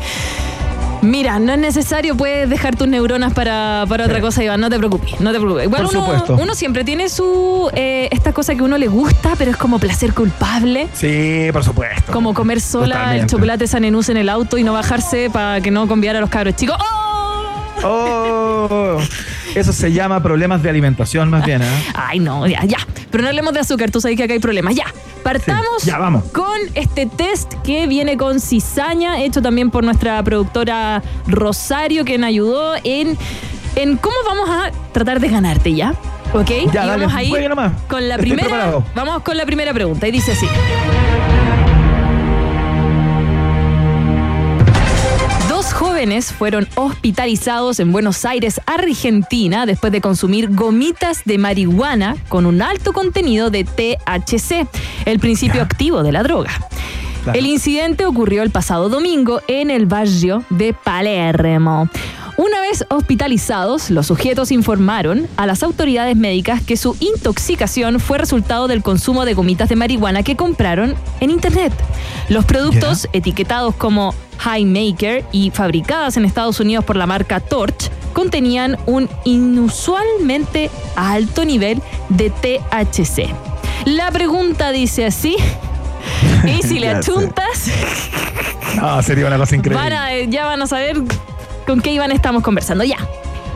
Mira, 1.01 1.39
no 1.39 1.53
es 1.53 1.59
necesario, 1.61 2.17
puedes 2.17 2.51
dejar 2.51 2.75
tus 2.75 2.89
neuronas 2.89 3.33
para, 3.33 3.85
para 3.89 4.07
otra 4.07 4.21
cosa, 4.21 4.43
Iván, 4.43 4.61
no 4.61 4.69
te 4.69 4.79
preocupes, 4.79 5.21
no 5.21 5.31
te 5.31 5.39
preocupes. 5.39 5.67
Igual 5.67 5.83
Por 5.85 5.91
uno, 5.95 6.01
supuesto. 6.05 6.39
uno 6.43 6.55
siempre 6.57 6.83
tiene 6.83 7.09
su, 7.09 7.71
eh, 7.73 8.09
esta 8.11 8.33
cosa 8.33 8.57
que 8.57 8.63
uno 8.65 8.77
le 8.79 8.89
gusta, 8.89 9.35
pero 9.39 9.53
es 9.53 9.57
como 9.57 9.79
placer 9.79 10.13
culpable. 10.13 10.89
Sí, 10.95 11.51
por 11.53 11.63
supuesto. 11.63 12.11
Como 12.13 12.35
comer 12.35 12.61
sola 12.61 13.15
el 13.15 13.27
chocolate 13.29 13.69
sanenús 13.69 14.09
en 14.09 14.17
el 14.17 14.29
auto 14.29 14.59
y 14.59 14.65
no 14.65 14.73
bajarse 14.73 15.31
para 15.31 15.61
que 15.61 15.71
no 15.71 15.87
conviar 15.87 16.17
a 16.17 16.21
los 16.21 16.31
cabros 16.31 16.57
chicos. 16.57 16.77
¡Oh! 16.81 17.85
Oh, 17.85 18.99
eso 19.55 19.73
se 19.73 19.93
llama 19.93 20.23
problemas 20.23 20.63
de 20.63 20.71
alimentación 20.71 21.31
más 21.31 21.45
bien, 21.45 21.63
¿eh? 21.63 21.67
Ay, 21.95 22.19
no, 22.21 22.47
ya, 22.47 22.65
ya. 22.65 22.79
Pero 23.11 23.23
no 23.23 23.29
hablemos 23.29 23.53
de 23.55 23.61
azúcar, 23.61 23.91
tú 23.91 24.01
sabes 24.01 24.17
que 24.17 24.25
acá 24.25 24.33
hay 24.35 24.39
problemas. 24.39 24.75
Ya, 24.75 24.87
partamos 25.23 25.65
Sí, 25.83 25.89
ya, 25.89 25.99
vamos. 25.99 26.25
con 26.33 26.59
este 26.75 27.07
test 27.07 27.53
que 27.65 27.87
viene 27.87 28.17
con 28.17 28.41
cizaña, 28.41 29.21
hecho 29.21 29.41
también 29.43 29.71
por 29.71 29.85
nuestra 29.85 30.23
productora 30.23 31.03
Rosario, 31.27 32.05
que 32.05 32.19
nos 32.19 32.29
ayudó 32.29 32.75
en, 32.85 33.17
en 33.77 33.97
cómo 33.97 34.15
vamos 34.27 34.49
a 34.51 34.71
tratar 34.93 35.21
de 35.21 35.29
ganarte, 35.29 35.73
¿ya? 35.75 35.95
¿Ok? 36.35 36.49
Ya, 36.51 36.57
y 36.57 36.67
dale, 36.73 36.91
vamos 37.05 37.15
ahí 37.15 37.31
juegue 37.31 37.49
nomás. 37.49 37.73
con 37.89 38.07
la 38.09 38.19
primera. 38.19 38.73
Vamos 38.95 39.23
con 39.23 39.37
la 39.37 39.47
primera 39.47 39.73
pregunta 39.73 40.07
y 40.07 40.11
dice 40.11 40.33
así. 40.33 40.47
Jóvenes 45.99 46.33
fueron 46.33 46.69
hospitalizados 46.77 47.81
en 47.81 47.91
Buenos 47.91 48.25
Aires, 48.25 48.61
Argentina, 48.67 49.67
después 49.67 49.91
de 49.91 50.01
consumir 50.01 50.49
gomitas 50.55 51.23
de 51.25 51.39
marihuana 51.39 52.17
con 52.29 52.47
un 52.47 52.63
alto 52.63 52.93
contenido 52.93 53.51
de 53.51 53.65
THC, 53.65 54.69
el 55.07 55.19
principio 55.19 55.61
activo 55.61 56.05
de 56.05 56.13
la 56.13 56.23
droga. 56.23 56.53
Claro. 57.25 57.37
El 57.37 57.47
incidente 57.47 58.07
ocurrió 58.07 58.45
el 58.45 58.51
pasado 58.51 58.89
domingo 58.89 59.41
en 59.49 59.73
el 59.73 59.87
barrio 59.87 60.45
de 60.51 60.73
Palermo. 60.73 61.91
Una 62.39 62.61
vez 62.61 62.85
hospitalizados, 62.89 63.91
los 63.91 64.07
sujetos 64.07 64.53
informaron 64.53 65.27
a 65.37 65.45
las 65.45 65.65
autoridades 65.65 66.15
médicas 66.17 66.63
que 66.63 66.77
su 66.77 66.97
intoxicación 67.01 67.99
fue 67.99 68.17
resultado 68.17 68.69
del 68.69 68.81
consumo 68.81 69.25
de 69.25 69.35
gomitas 69.35 69.69
de 69.69 69.75
marihuana 69.75 70.23
que 70.23 70.37
compraron 70.37 70.95
en 71.19 71.31
Internet. 71.31 71.73
Los 72.29 72.45
productos, 72.45 73.09
etiquetados 73.13 73.75
como 73.75 74.15
High 74.39 74.67
Maker 74.67 75.25
y 75.33 75.51
fabricadas 75.51 76.17
en 76.17 76.25
Estados 76.25 76.61
Unidos 76.61 76.85
por 76.85 76.95
la 76.95 77.07
marca 77.09 77.41
Torch, 77.41 77.91
contenían 78.13 78.79
un 78.87 79.09
inusualmente 79.25 80.71
alto 80.95 81.45
nivel 81.45 81.83
de 82.09 82.31
THC. 82.31 83.35
La 83.85 84.13
pregunta 84.13 84.71
dice 84.71 85.07
así, 85.07 85.35
y 86.47 86.63
si 86.63 86.79
le 86.79 86.89
achuntas, 86.91 87.65
No, 88.77 89.03
sería 89.03 89.27
una 89.27 89.39
cosa 89.39 89.57
increíble. 89.57 89.83
Van 89.83 89.93
a- 89.93 90.21
ya 90.23 90.45
van 90.45 90.63
a 90.63 90.69
saber 90.69 91.03
con 91.69 91.83
qué 91.83 91.93
Iván 91.93 92.13
estamos 92.13 92.43
conversando. 92.43 92.83
Ya. 92.83 92.97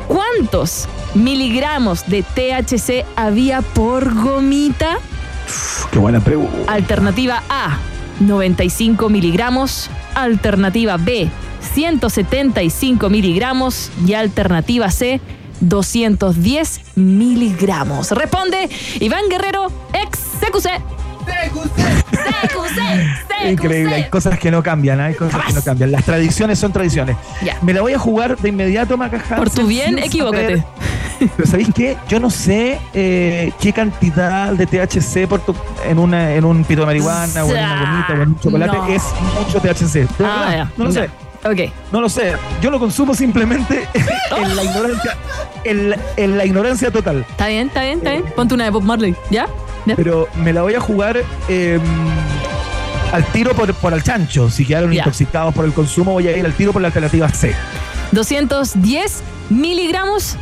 ¿Cuántos 0.07 0.87
miligramos 1.14 2.07
de 2.07 2.22
THC 2.22 3.07
había 3.16 3.62
por 3.62 4.14
gomita? 4.14 4.98
Qué 5.90 5.98
buena 5.98 6.20
pregunta. 6.20 6.70
Alternativa 6.70 7.42
A, 7.48 7.79
95 8.20 9.09
miligramos. 9.09 9.88
Alternativa 10.14 10.98
B, 10.98 11.31
175 11.72 13.09
miligramos. 13.09 13.90
Y 14.07 14.12
alternativa 14.12 14.90
C, 14.90 15.22
210 15.61 16.83
miligramos. 16.96 18.11
Responde 18.11 18.68
Iván 19.01 19.31
Guerrero, 19.31 19.72
ex 19.94 20.18
CQC. 20.38 21.02
Increíble, 23.49 23.95
hay 23.95 24.09
cosas 24.09 24.39
que 24.39 24.51
no 24.51 24.63
cambian, 24.63 25.01
¿eh? 25.01 25.05
hay 25.05 25.15
cosas 25.15 25.45
que 25.47 25.53
no 25.53 25.63
cambian. 25.63 25.91
Las 25.93 26.05
tradiciones 26.05 26.59
son 26.59 26.73
tradiciones. 26.73 27.17
Ya. 27.43 27.57
Me 27.63 27.73
la 27.73 27.81
voy 27.81 27.93
a 27.93 27.99
jugar 27.99 28.37
de 28.39 28.49
inmediato, 28.49 28.97
Maca 28.97 29.21
Por 29.37 29.51
tu 29.51 29.67
bien, 29.67 29.99
equivócate. 29.99 30.65
Pero 31.37 31.49
¿sabéis 31.49 31.69
qué? 31.75 31.97
Yo 32.09 32.19
no 32.21 32.31
sé 32.31 32.81
eh, 32.95 33.53
qué 33.61 33.73
cantidad 33.73 34.53
de 34.53 34.67
THC 34.67 35.29
por 35.29 35.41
tu- 35.41 35.55
en, 35.85 35.99
una, 35.99 36.33
en 36.35 36.45
un 36.45 36.65
pito 36.65 36.81
de 36.81 36.87
marihuana 36.87 37.45
o 37.45 37.51
en 37.51 37.59
una 37.59 37.81
gomita 37.81 38.13
o 38.13 38.23
en 38.23 38.29
un 38.29 38.41
chocolate 38.41 38.77
No. 38.77 38.89
es 38.89 39.03
mucho 39.39 39.61
THC. 39.61 40.09
Ah, 40.25 40.51
ya. 40.53 40.71
no 40.77 40.85
lo 40.85 40.91
Ya. 40.91 41.03
sé. 41.03 41.11
Ok. 41.45 41.73
No 41.93 42.01
lo 42.01 42.09
sé. 42.09 42.33
Yo 42.61 42.71
lo 42.71 42.79
consumo 42.79 43.15
simplemente 43.15 43.87
en 44.37 44.57
la 44.57 44.63
ignorancia, 44.65 45.17
en 45.65 45.91
la, 45.91 45.97
en 46.17 46.39
la 46.39 46.45
ignorancia 46.45 46.91
total. 46.91 47.25
Está 47.29 47.47
bien, 47.49 47.69
está 47.69 47.83
bien, 47.83 47.99
está 47.99 48.11
bien. 48.11 48.25
Ponte 48.37 48.55
una 48.55 48.65
de 48.65 48.71
Bob 48.71 48.83
Marley. 48.83 49.15
¿Ya? 49.31 49.47
Pero 49.97 50.29
me 50.37 50.53
la 50.53 50.62
voy 50.62 50.75
a 50.75 50.81
jugar 50.81 51.18
eh, 51.49 51.79
al 53.12 53.25
tiro 53.27 53.53
por, 53.55 53.73
por 53.75 53.92
al 53.92 54.03
chancho. 54.03 54.51
Si 54.51 54.64
quedaron 54.64 54.92
intoxicados 54.92 55.55
por 55.55 55.64
el 55.64 55.73
consumo, 55.73 56.12
voy 56.12 56.29
a 56.29 56.37
ir 56.37 56.45
al 56.45 56.53
tiro 56.55 56.73
por 56.73 56.81
la 56.83 56.88
alternativa 56.88 57.29
C. 57.29 57.55
210 58.12 59.23
miligramos. 59.51 60.37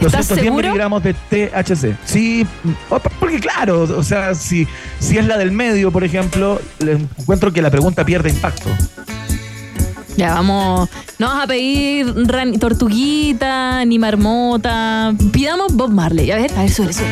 ¿Estás 0.00 0.28
210 0.28 0.44
seguro? 0.44 0.66
miligramos 0.68 1.02
de 1.02 1.14
THC. 1.14 1.96
Sí, 2.04 2.46
o- 2.88 3.00
porque 3.18 3.40
claro, 3.40 3.82
o 3.82 4.02
sea, 4.04 4.34
si, 4.36 4.68
si 5.00 5.18
es 5.18 5.26
la 5.26 5.36
del 5.38 5.50
medio, 5.50 5.90
por 5.90 6.04
ejemplo, 6.04 6.60
le 6.78 6.92
encuentro 6.92 7.52
que 7.52 7.60
la 7.62 7.70
pregunta 7.70 8.04
pierde 8.04 8.30
impacto. 8.30 8.68
Ya, 10.16 10.34
vamos. 10.34 10.88
No 11.18 11.28
vas 11.28 11.44
a 11.44 11.46
pedir 11.46 12.06
ran- 12.26 12.58
tortuguita 12.58 13.84
ni 13.84 13.98
marmota. 13.98 15.12
Pidamos 15.32 15.74
Bob 15.74 15.90
Marley. 15.90 16.30
A 16.32 16.36
ver, 16.36 16.52
a 16.56 16.62
ver, 16.62 16.70
sube. 16.70 16.92
sube. 16.92 17.06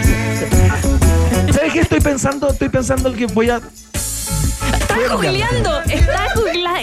¿Sabes 1.52 1.72
qué 1.72 1.80
estoy 1.80 2.00
pensando? 2.00 2.48
Estoy 2.50 2.68
pensando 2.68 3.12
que 3.12 3.26
voy 3.26 3.50
a. 3.50 3.60
Estás 4.80 5.10
googleando, 5.12 5.80
estás 5.82 6.34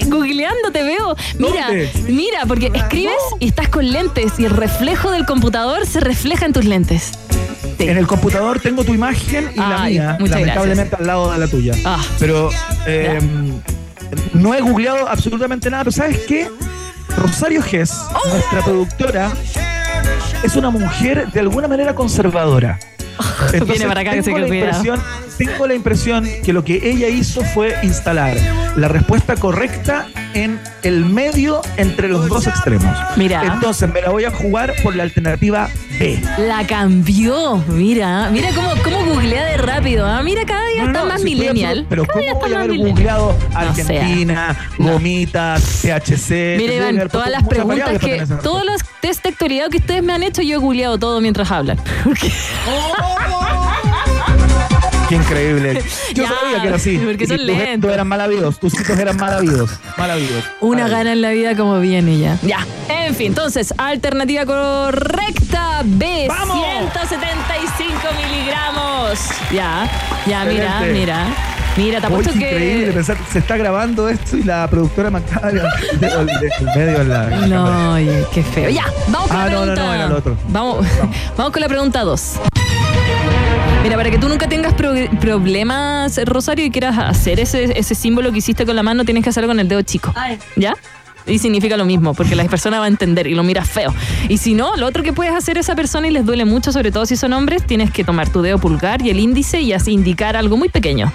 googleando, 0.10 0.72
te 0.72 0.84
veo. 0.84 1.16
Mira, 1.40 1.68
¿Dónde? 1.68 1.92
mira, 2.08 2.46
porque 2.48 2.72
escribes 2.74 3.16
y 3.40 3.48
estás 3.48 3.70
con 3.70 3.92
lentes 3.92 4.34
y 4.38 4.46
el 4.46 4.52
reflejo 4.52 5.12
del 5.12 5.26
computador 5.26 5.86
se 5.86 6.00
refleja 6.00 6.46
en 6.46 6.54
tus 6.54 6.66
lentes. 6.66 7.12
Sí. 7.78 7.90
En 7.90 7.98
el 7.98 8.08
computador 8.08 8.60
tengo 8.60 8.84
tu 8.84 8.94
imagen 8.94 9.52
y 9.56 9.60
la 9.60 9.84
mía, 9.86 10.18
lamentablemente 10.20 10.96
al 10.96 11.08
lado 11.08 11.32
de 11.32 11.38
la 11.40 11.48
tuya. 11.48 11.74
Ah. 11.86 12.02
Pero 12.20 12.50
eh, 12.86 13.20
no 14.34 14.54
he 14.54 14.62
googleado 14.62 15.08
absolutamente 15.10 15.70
nada. 15.70 15.84
Pero 15.84 15.92
¿sabes 15.92 16.20
qué? 16.28 16.50
Rosario 17.18 17.62
Gess, 17.62 17.92
Oh. 18.14 18.28
nuestra 18.30 18.62
productora, 18.64 19.32
es 20.44 20.56
una 20.56 20.70
mujer 20.70 21.32
de 21.32 21.40
alguna 21.40 21.68
manera 21.68 21.94
conservadora. 21.96 22.80
Viene 23.66 23.88
para 23.88 24.02
acá 24.02 24.12
que 24.14 24.24
se 24.24 24.32
la 24.32 24.48
impresión, 24.48 25.02
tengo 25.38 25.68
la 25.68 25.74
impresión 25.74 26.28
que 26.44 26.54
lo 26.54 26.64
que 26.64 26.90
ella 26.90 27.08
hizo 27.10 27.44
fue 27.44 27.76
instalar 27.84 28.38
la 28.76 28.88
respuesta 28.88 29.36
correcta 29.36 30.08
en 30.34 30.60
el 30.82 31.06
medio 31.06 31.62
entre 31.78 32.08
los 32.08 32.28
dos 32.28 32.48
extremos. 32.48 32.96
Mira. 33.16 33.44
Entonces 33.54 33.92
me 33.92 34.02
la 34.02 34.10
voy 34.10 34.26
a 34.26 34.32
jugar 34.32 34.74
por 34.82 34.96
la 34.96 35.04
alternativa 35.04 35.70
B. 36.00 36.20
La 36.40 36.66
cambió. 36.66 37.58
Mira, 37.68 38.30
mira 38.32 38.50
cómo, 38.56 38.72
cómo 38.84 39.06
googlea 39.06 39.46
de 39.46 39.58
rápido. 39.58 40.06
¿ah? 40.08 40.22
Mira, 40.24 40.44
cada 40.46 40.66
día 40.70 40.82
No, 40.84 40.88
está 40.88 41.00
no, 41.02 41.06
más 41.08 41.22
si 41.22 41.26
millennial. 41.26 41.86
Pero 41.88 42.06
Cada 42.06 42.20
¿cómo 42.20 42.40
voy 42.40 42.54
a 42.54 42.58
haber 42.60 42.78
googleado. 42.78 43.38
Argentina, 43.54 44.58
No. 44.80 44.94
gomitas, 44.94 45.62
THC? 45.82 46.28
Tendría 46.58 46.92
Iván, 46.92 47.08
todas 47.10 47.30
las 47.30 47.44
preguntas 47.48 48.00
que. 48.00 48.18
respuesta. 48.20 48.64
los 48.66 48.82
test 49.04 49.22
de 49.24 49.30
actualidad 49.32 49.70
que 49.70 49.78
ustedes 49.80 50.02
me 50.02 50.14
han 50.14 50.24
hecho, 50.24 50.42
yo 50.42 50.56
he 50.56 50.58
googleado 50.58 50.98
todo 50.98 51.20
mientras 51.20 51.52
hablan. 51.52 51.78
Qué 55.10 55.16
increíble. 55.16 55.84
Yo 56.14 56.24
Ya, 56.24 56.30
sabía 56.30 56.62
que 56.62 56.68
era 56.68 56.76
así. 56.78 56.98
porque 56.98 57.26
Y 57.26 57.28
son 57.28 57.38
tus 57.38 57.46
lentos. 57.46 57.68
gestos 57.68 57.94
eran 57.94 58.08
mal 58.08 58.22
habidos, 58.22 58.60
tus 58.60 58.74
hitos 58.80 58.98
eran 58.98 59.18
mal 59.18 59.34
habidos. 59.34 59.72
Mal 59.98 60.10
habidos. 60.12 60.44
Una 60.62 60.88
gana 60.88 61.12
en 61.12 61.22
la 61.22 61.32
vida 61.32 61.56
como 61.58 61.80
viene 61.82 62.18
ya. 62.18 62.38
Ya. 62.42 62.66
En 62.88 63.14
fin, 63.14 63.28
entonces, 63.28 63.74
alternativa 63.78 64.46
correcta 64.46 65.82
B. 65.84 66.26
¡Vamos! 66.30 66.58
175 66.58 68.00
miligramos. 68.16 69.20
Ya, 69.52 69.90
ya, 70.26 70.44
Excelente. 70.44 70.94
mira. 70.94 71.26
Mira, 71.26 71.28
te 71.76 71.82
Uy, 71.82 71.96
apuesto 71.96 72.32
qué 72.34 72.38
increíble 72.52 72.86
que. 72.88 72.92
pensar, 72.92 73.18
se 73.32 73.40
está 73.40 73.58
grabando 73.58 74.08
esto 74.10 74.38
y 74.38 74.44
la 74.44 74.68
productora 74.70 75.10
Macada 75.10 75.52
del 75.52 75.62
medio 76.76 77.02
en 77.02 77.10
la. 77.10 77.24
en 77.34 77.42
la 77.42 77.48
No, 77.48 77.94
oye, 77.94 78.24
qué 78.34 78.44
feo. 78.44 78.70
Ya, 78.70 78.86
vamos 79.08 79.28
con 79.30 79.38
Ah, 79.38 79.46
la 79.46 79.52
no, 79.52 79.66
no, 79.66 79.74
pregunta. 79.74 79.86
no, 79.86 79.94
era 79.94 80.08
lo 80.08 80.18
otro. 80.18 80.38
Vamos, 80.50 80.86
vamos 81.38 81.52
con 81.54 81.62
la 81.62 81.68
pregunta 81.68 82.02
2. 82.02 82.34
Mira, 83.84 83.98
para 83.98 84.10
que 84.12 84.18
tú 84.18 84.30
nunca 84.30 84.48
tengas 84.48 84.74
pro- 84.74 84.94
problemas, 85.20 86.18
Rosario, 86.26 86.64
y 86.66 86.72
quieras 86.72 86.98
hacer 86.98 87.40
ese, 87.40 87.78
ese 87.78 87.96
símbolo 87.96 88.32
que 88.32 88.38
hiciste 88.38 88.66
con 88.66 88.76
la 88.78 88.84
mano, 88.84 89.04
tienes 89.04 89.24
que 89.24 89.30
hacerlo 89.30 89.50
con 89.50 89.60
el 89.60 89.68
dedo 89.68 89.82
chico. 89.82 90.14
¿Ya? 90.56 90.74
Y 91.26 91.40
significa 91.40 91.76
lo 91.78 91.86
mismo, 91.86 92.14
porque 92.14 92.36
la 92.36 92.44
persona 92.46 92.80
va 92.80 92.86
a 92.86 92.88
entender 92.90 93.28
y 93.28 93.34
lo 93.36 93.44
mira 93.44 93.64
feo. 93.66 93.94
Y 94.30 94.38
si 94.38 94.54
no, 94.56 94.76
lo 94.78 94.88
otro 94.88 95.04
que 95.04 95.12
puedes 95.14 95.34
hacer 95.34 95.58
a 95.58 95.62
esa 95.62 95.76
persona 95.76 96.08
y 96.08 96.12
les 96.12 96.26
duele 96.26 96.44
mucho, 96.46 96.72
sobre 96.72 96.92
todo 96.92 97.06
si 97.06 97.16
son 97.18 97.34
hombres, 97.34 97.64
tienes 97.66 97.92
que 97.92 98.04
tomar 98.04 98.30
tu 98.30 98.42
dedo 98.42 98.58
pulgar 98.58 99.02
y 99.02 99.10
el 99.10 99.20
índice 99.20 99.60
y 99.62 99.74
así 99.74 99.92
indicar 99.92 100.36
algo 100.38 100.56
muy 100.58 100.70
pequeño. 100.70 101.12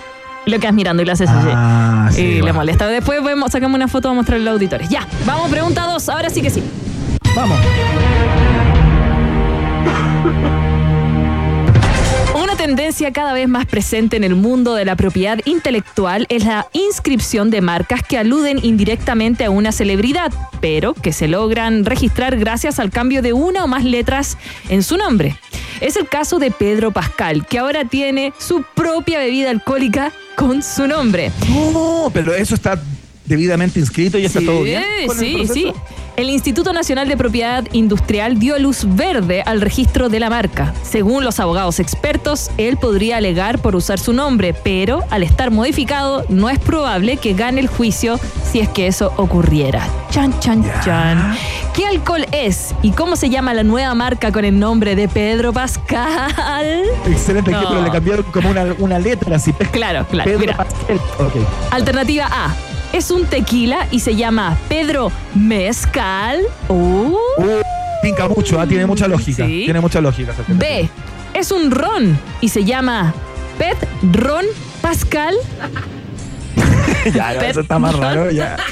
Lo 0.49 0.59
quedas 0.59 0.73
mirando 0.73 1.03
y 1.03 1.11
haces 1.11 1.29
así. 1.29 1.49
Ah, 1.51 2.09
sí, 2.11 2.23
y 2.23 2.43
le 2.43 2.55
molesta. 2.55 2.87
Después 2.87 3.23
vemos, 3.23 3.53
sacamos 3.53 3.77
una 3.77 3.87
foto 3.87 4.09
a 4.09 4.15
mostrarle 4.15 4.45
a 4.45 4.47
los 4.47 4.55
auditores. 4.55 4.89
Ya, 4.89 5.07
vamos, 5.27 5.51
pregunta 5.51 5.87
2. 5.87 6.09
Ahora 6.09 6.31
sí 6.31 6.41
que 6.41 6.49
sí. 6.49 6.63
Vamos. 7.37 7.59
Una 12.43 12.57
tendencia 12.57 13.13
cada 13.13 13.35
vez 13.35 13.49
más 13.49 13.67
presente 13.67 14.17
en 14.17 14.25
el 14.25 14.37
mundo 14.37 14.75
de 14.75 14.87
la 14.87 14.97
propiedad 14.97 15.39
intelectual 15.45 16.25
es 16.31 16.47
la 16.47 16.67
inscripción 16.73 17.51
de 17.51 17.61
marcas 17.61 18.03
que 18.03 18.17
aluden 18.17 18.59
indirectamente 18.63 19.45
a 19.45 19.51
una 19.51 19.71
celebridad, 19.71 20.33
pero 20.61 20.95
que 20.95 21.13
se 21.13 21.29
logran 21.29 21.85
registrar 21.85 22.39
gracias 22.39 22.79
al 22.79 22.91
cambio 22.91 23.21
de 23.21 23.35
una 23.35 23.65
o 23.65 23.67
más 23.67 23.85
letras 23.85 24.39
en 24.71 24.83
su 24.83 24.97
nombre. 24.97 25.39
Es 25.81 25.97
el 25.97 26.09
caso 26.09 26.39
de 26.39 26.51
Pedro 26.51 26.91
Pascal, 26.91 27.47
que 27.47 27.59
ahora 27.59 27.85
tiene 27.85 28.33
su 28.39 28.65
propia 28.75 29.19
bebida 29.19 29.51
alcohólica 29.51 30.13
con 30.39 30.63
su 30.63 30.87
nombre. 30.87 31.33
No, 31.49 32.11
pero 32.15 32.33
eso 32.33 32.55
está 32.55 32.81
debidamente 33.27 33.81
inscrito 33.81 34.19
y 34.19 34.25
está 34.25 34.39
sí, 34.39 34.47
todo 34.47 34.63
bien. 34.63 34.85
Sí, 35.19 35.35
proceso? 35.35 35.55
sí. 35.55 35.73
El 36.19 36.31
Instituto 36.31 36.73
Nacional 36.73 37.07
de 37.07 37.17
Propiedad 37.17 37.65
Industrial 37.71 38.41
dio 38.41 38.59
luz 38.59 38.85
verde 38.85 39.45
al 39.47 39.61
registro 39.61 40.09
de 40.09 40.19
la 40.19 40.29
marca. 40.29 40.75
Según 40.83 41.25
los 41.25 41.39
abogados 41.39 41.79
expertos, 41.79 42.51
él 42.57 42.77
podría 42.77 43.19
alegar 43.19 43.61
por 43.61 43.77
usar 43.77 44.01
su 44.01 44.13
nombre, 44.13 44.53
pero 44.53 45.05
al 45.11 45.23
estar 45.23 45.53
modificado 45.53 46.25
no 46.29 46.49
es 46.51 46.59
probable 46.59 47.19
que 47.19 47.35
gane 47.35 47.61
el 47.61 47.69
juicio 47.69 48.19
si 48.51 48.59
es 48.59 48.69
que 48.69 48.89
eso 48.89 49.13
ocurriera. 49.17 49.87
Chan, 50.11 50.35
chan, 50.41 50.65
chan. 50.85 51.39
¿Qué 51.73 51.87
alcohol 51.87 52.27
es 52.33 52.75
y 52.83 52.91
cómo 52.91 53.15
se 53.15 53.31
llama 53.31 53.55
la 53.55 53.63
nueva 53.63 53.95
marca 53.95 54.33
con 54.33 54.45
el 54.45 54.59
nombre 54.59 54.97
de 54.97 55.07
Pedro 55.07 55.53
Pascal? 55.53 56.83
Excelente 57.07 57.53
No. 57.53 57.59
ejemplo, 57.61 57.83
le 57.85 57.91
cambiaron 57.93 58.25
como 58.33 58.51
una, 58.51 58.75
una 58.81 58.99
letra 58.99 59.37
así. 59.37 59.53
Claro, 59.53 60.05
claro. 60.11 60.25
Pedro 60.29 60.41
Mira. 60.41 60.57
Pascal. 60.57 60.99
Alternativa 61.71 62.27
A. 62.29 62.57
Es 62.93 63.11
un 63.11 63.27
tequila 63.27 63.87
y 63.91 64.01
se 64.01 64.17
llama 64.17 64.57
Pedro 64.69 65.13
Mezcal. 65.35 66.41
Uh. 66.69 67.17
Uh, 67.37 67.63
pinca 68.03 68.29
mucho, 68.29 68.61
ah, 68.61 68.67
tiene 68.67 68.87
mucha 68.87 69.07
lógica. 69.07 69.45
Sí. 69.47 69.63
Tiene 69.65 69.81
mucha 69.81 70.01
lógica. 70.01 70.35
B. 70.49 70.89
Es 71.35 71.53
un 71.53 71.71
ron 71.71 72.19
y 72.41 72.49
se 72.49 72.65
llama 72.65 73.15
Pet 73.59 73.77
Ron 74.13 74.47
Pascal. 74.81 75.35
ya, 77.05 77.35
ya, 77.35 77.49
eso 77.49 77.61
está 77.61 77.79
más 77.79 77.95
raro. 77.97 78.31
Ya. 78.31 78.57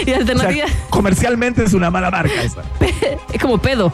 Y 0.00 0.02
O 0.02 0.06
sea, 0.06 0.16
alternativa 0.16 0.66
comercialmente 0.90 1.62
es 1.62 1.72
una 1.72 1.90
mala 1.90 2.10
marca 2.10 2.42
esa. 2.42 2.62
es 3.32 3.40
como 3.40 3.58
pedo. 3.58 3.92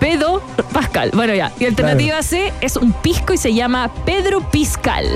Pedo 0.00 0.42
Pascal. 0.72 1.10
Bueno, 1.14 1.34
ya. 1.34 1.52
Y 1.58 1.66
alternativa 1.66 2.22
C 2.22 2.52
es 2.60 2.76
un 2.76 2.92
pisco 2.92 3.32
y 3.32 3.38
se 3.38 3.54
llama 3.54 3.90
Pedro 4.04 4.40
Piscal. 4.50 5.06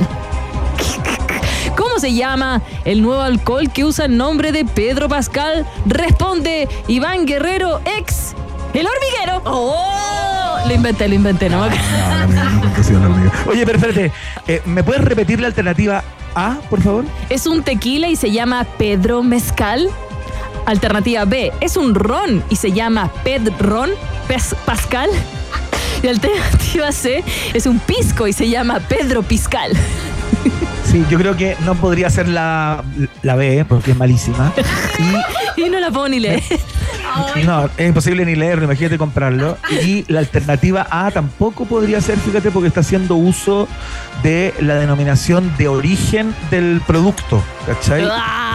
¿Cómo 1.77 1.99
se 1.99 2.13
llama 2.13 2.63
el 2.85 3.03
nuevo 3.03 3.23
alcohol 3.23 3.71
que 3.73 3.85
usa 3.85 4.07
el 4.07 4.17
nombre 4.17 4.53
de 4.53 4.65
Pedro 4.65 5.09
Pascal? 5.09 5.67
Responde 5.87 6.69
Iván 6.89 7.27
Guerrero, 7.27 7.81
ex 7.85 8.35
El 8.75 8.87
Hormiguero. 8.87 9.43
¡Oh! 9.45 10.57
Lo 10.67 10.75
inventé, 10.75 11.09
lo 11.09 11.15
inventé, 11.15 11.49
no 11.49 11.61
me 11.61 11.67
acuerdo. 11.67 11.85
No, 11.93 12.27
no, 12.27 12.45
no, 12.45 12.45
no, 12.45 12.61
no, 12.61 12.99
no, 13.01 13.09
no, 13.09 13.25
no. 13.25 13.33
Oye, 13.47 13.67
pero 13.67 13.79
espérate, 13.79 14.13
eh, 14.47 14.63
¿me 14.65 14.85
puedes 14.85 15.03
repetir 15.03 15.41
la 15.41 15.49
alternativa 15.49 16.05
A, 16.35 16.59
por 16.71 16.81
favor? 16.83 17.05
Es 17.29 17.47
un 17.47 17.63
tequila 17.63 18.09
y 18.09 18.17
se 18.17 18.31
llama 18.31 18.65
Pedro 18.79 19.23
Mezcal. 19.23 19.89
Alternativa 20.67 21.25
B, 21.25 21.53
es 21.61 21.77
un 21.77 21.95
ron 21.95 22.45
y 22.49 22.57
se 22.57 22.73
llama 22.73 23.11
Pedron 23.25 23.91
Pascal. 24.65 25.11
Y 26.03 26.09
alternativa 26.09 26.93
C, 26.93 27.25
es 27.53 27.67
un 27.67 27.79
pisco 27.81 28.27
y 28.29 28.33
se 28.33 28.49
llama 28.49 28.81
Pedro 28.81 29.23
Piscal. 29.23 29.73
Sí, 30.85 31.07
yo 31.09 31.17
creo 31.17 31.35
que 31.35 31.57
no 31.65 31.75
podría 31.75 32.11
ser 32.11 32.29
la, 32.29 32.85
la 33.23 33.35
B, 33.35 33.65
porque 33.67 33.93
es 33.93 33.97
malísima. 33.97 34.53
Y 35.57 35.63
no 35.71 35.81
la 35.81 35.91
puedo 35.91 36.07
ni 36.07 36.21
leer. 36.21 36.43
No, 37.47 37.71
es 37.79 37.89
imposible 37.89 38.27
ni 38.27 38.35
leerlo, 38.35 38.65
imagínate 38.65 38.99
comprarlo. 38.99 39.57
Y 39.71 40.05
la 40.13 40.21
alternativa 40.21 40.87
A 40.91 41.11
tampoco 41.11 41.65
podría 41.65 42.01
ser, 42.03 42.19
fíjate, 42.19 42.51
porque 42.51 42.69
está 42.69 42.81
haciendo 42.81 43.15
uso 43.15 43.69
de 44.23 44.53
la 44.61 44.75
denominación 44.75 45.55
de 45.57 45.69
origen 45.69 46.35
del 46.51 46.83
producto, 46.87 47.43
¿cachai? 47.67 48.07
Ah, 48.11 48.52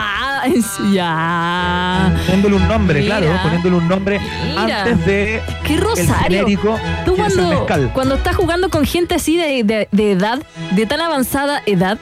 ya. 0.94 2.14
Poniéndole 2.26 2.56
un 2.56 2.68
nombre, 2.68 3.02
Mira. 3.02 3.20
claro, 3.20 3.40
poniéndole 3.44 3.76
un 3.76 3.88
nombre 3.88 4.20
Mira. 4.50 4.84
antes 4.84 5.06
de 5.06 5.42
Qué 5.66 5.74
el 5.76 5.82
rosario. 5.82 6.40
genérico 6.40 6.80
Tú 7.06 7.14
es 7.16 7.20
el 7.38 7.44
cuando, 7.66 7.92
cuando 7.94 8.16
estás 8.16 8.36
jugando 8.36 8.70
con 8.70 8.86
gente 8.86 9.16
así 9.16 9.38
de, 9.38 9.64
de- 9.64 9.88
de 9.92 10.12
edad, 10.12 10.40
de 10.72 10.86
tan 10.86 11.02
avanzada 11.02 11.62
edad, 11.66 11.98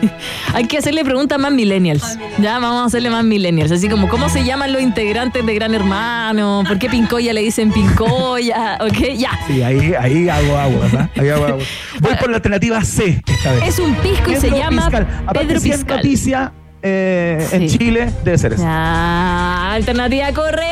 hay 0.54 0.64
que 0.66 0.78
hacerle 0.78 1.04
preguntas 1.04 1.38
más 1.38 1.52
millennials. 1.52 2.18
Ya, 2.38 2.58
vamos 2.58 2.82
a 2.82 2.84
hacerle 2.86 3.10
más 3.10 3.24
millennials. 3.24 3.70
Así 3.72 3.88
como, 3.88 4.08
¿cómo 4.08 4.28
se 4.28 4.44
llaman 4.44 4.72
los 4.72 4.82
integrantes 4.82 5.44
de 5.44 5.54
Gran 5.54 5.74
Hermano? 5.74 6.62
¿Por 6.66 6.78
qué 6.78 6.88
Pincoya 6.88 7.32
le 7.32 7.42
dicen 7.42 7.72
Pincoya? 7.72 8.78
¿Ok? 8.80 8.98
Ya. 9.16 9.30
Sí, 9.46 9.62
ahí, 9.62 9.94
ahí 9.98 10.28
hago 10.28 10.56
agua, 10.58 10.80
¿verdad? 10.82 11.10
Ahí 11.16 11.28
hago 11.28 11.44
agua. 11.46 11.64
Voy 12.00 12.14
por 12.16 12.30
la 12.30 12.36
alternativa 12.36 12.82
C 12.84 13.22
esta 13.26 13.52
vez. 13.52 13.62
Es 13.68 13.78
un 13.78 13.94
pisco 13.96 14.30
y 14.30 14.36
se 14.36 14.42
Pedro 14.48 14.56
llama 14.56 14.82
Piscal. 14.82 15.06
Pedro 15.34 15.60
si 15.60 15.70
es 15.70 15.76
Piscal. 15.78 15.96
noticia 15.96 16.52
eh, 16.82 17.46
en. 17.52 17.68
Chile, 17.68 18.12
debe 18.24 18.38
ser 18.38 18.54
eso. 18.54 18.62
Ya, 18.62 19.72
alternativa 19.72 20.32
correcta. 20.32 20.66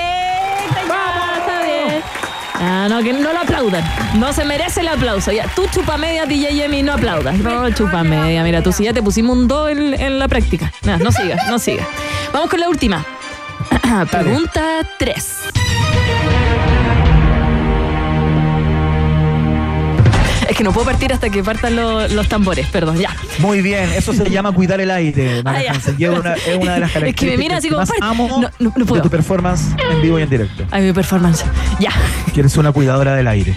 Ya, 0.87 1.39
está 1.39 1.63
bien. 1.63 2.03
Ah, 2.55 2.87
no, 2.89 3.03
que 3.03 3.13
no 3.13 3.33
lo 3.33 3.39
aplaudan. 3.39 3.85
No 4.19 4.33
se 4.33 4.45
merece 4.45 4.81
el 4.81 4.89
aplauso. 4.89 5.33
Ya, 5.33 5.47
tú 5.55 5.67
chupa 5.71 5.97
media, 5.97 6.27
DJ 6.27 6.55
Yemi, 6.55 6.83
no 6.83 6.95
aplaudas. 6.95 7.37
No, 7.39 7.71
chupa 7.71 8.03
media. 8.03 8.43
Mira, 8.43 8.63
tú 8.63 8.73
sí 8.73 8.85
ya 8.85 8.93
te 8.93 9.03
pusimos 9.03 9.37
un 9.37 9.49
2 9.49 9.71
en, 9.71 9.95
en 9.95 10.19
la 10.19 10.29
práctica. 10.29 10.73
No, 10.83 10.99
no 10.99 11.13
sigas, 11.13 11.47
no 11.49 11.59
sigas. 11.59 11.87
Vamos 12.33 12.51
con 12.51 12.61
la 12.61 12.69
última. 12.69 13.05
Pregunta 14.11 14.81
3. 14.99 15.37
Que 20.59 20.65
no 20.65 20.73
puedo 20.73 20.87
partir 20.87 21.13
hasta 21.13 21.31
que 21.31 21.41
partan 21.45 21.77
lo- 21.77 22.09
los 22.09 22.29
tambores, 22.29 22.67
perdón, 22.67 22.99
ya. 22.99 23.15
Muy 23.39 23.63
bien, 23.63 23.89
eso 23.93 24.13
se 24.13 24.29
llama 24.29 24.51
cuidar 24.51 24.81
el 24.81 24.91
aire, 24.91 25.41
Ah, 25.45 25.63
una, 26.19 26.35
es 26.35 26.57
una 26.61 26.75
de 26.75 26.81
las 26.81 26.91
Es 26.97 27.15
que 27.15 27.27
me 27.27 27.37
características 27.37 27.39
mira 27.39 27.57
así 27.59 27.69
como, 27.69 27.79
más 27.81 27.91
amo 28.01 28.29
No, 28.43 28.51
no, 28.59 28.73
no 28.77 28.85
puedo. 28.85 28.97
de 29.03 29.09
tu 29.09 29.11
performance 29.11 29.63
en 29.91 30.03
vivo 30.03 30.19
y 30.19 30.23
en 30.23 30.31
directo. 30.31 30.65
Ay, 30.73 30.83
mi 30.83 30.93
performance. 30.93 31.45
Ya. 31.79 31.91
Que 32.35 32.41
eres 32.41 32.57
una 32.57 32.73
cuidadora 32.73 33.15
del 33.15 33.29
aire. 33.29 33.57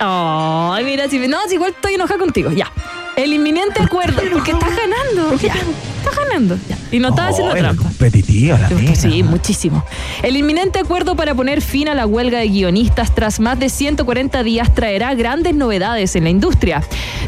Ay, 0.00 0.84
mira, 0.84 1.08
si, 1.08 1.18
no, 1.28 1.38
si 1.48 1.54
igual 1.54 1.70
estoy 1.70 1.94
enojada 1.94 2.18
contigo. 2.20 2.50
Ya. 2.52 2.70
El 3.18 3.32
inminente 3.32 3.82
acuerdo. 3.82 4.22
Porque 4.32 4.52
estás 4.52 4.70
ganando. 4.70 5.36
Ya. 5.42 5.54
Estás 5.54 6.16
ganando. 6.16 6.56
Ya. 6.68 6.78
Y 6.92 7.00
no 7.00 7.08
haciendo 7.08 7.44
Oh, 7.46 7.50
eres 7.50 7.62
trampa. 7.64 7.82
competitiva 7.82 8.58
la 8.58 8.68
mina. 8.70 8.94
Sí, 8.94 9.22
muchísimo. 9.24 9.84
El 10.22 10.36
inminente 10.36 10.78
acuerdo 10.78 11.16
para 11.16 11.34
poner 11.34 11.60
fin 11.60 11.88
a 11.88 11.94
la 11.94 12.06
huelga 12.06 12.38
de 12.38 12.48
guionistas 12.48 13.12
tras 13.14 13.40
más 13.40 13.58
de 13.58 13.68
140 13.70 14.42
días 14.44 14.72
traerá 14.72 15.14
grandes 15.14 15.54
novedades 15.54 16.14
en 16.14 16.24
la 16.24 16.30
industria. 16.30 16.82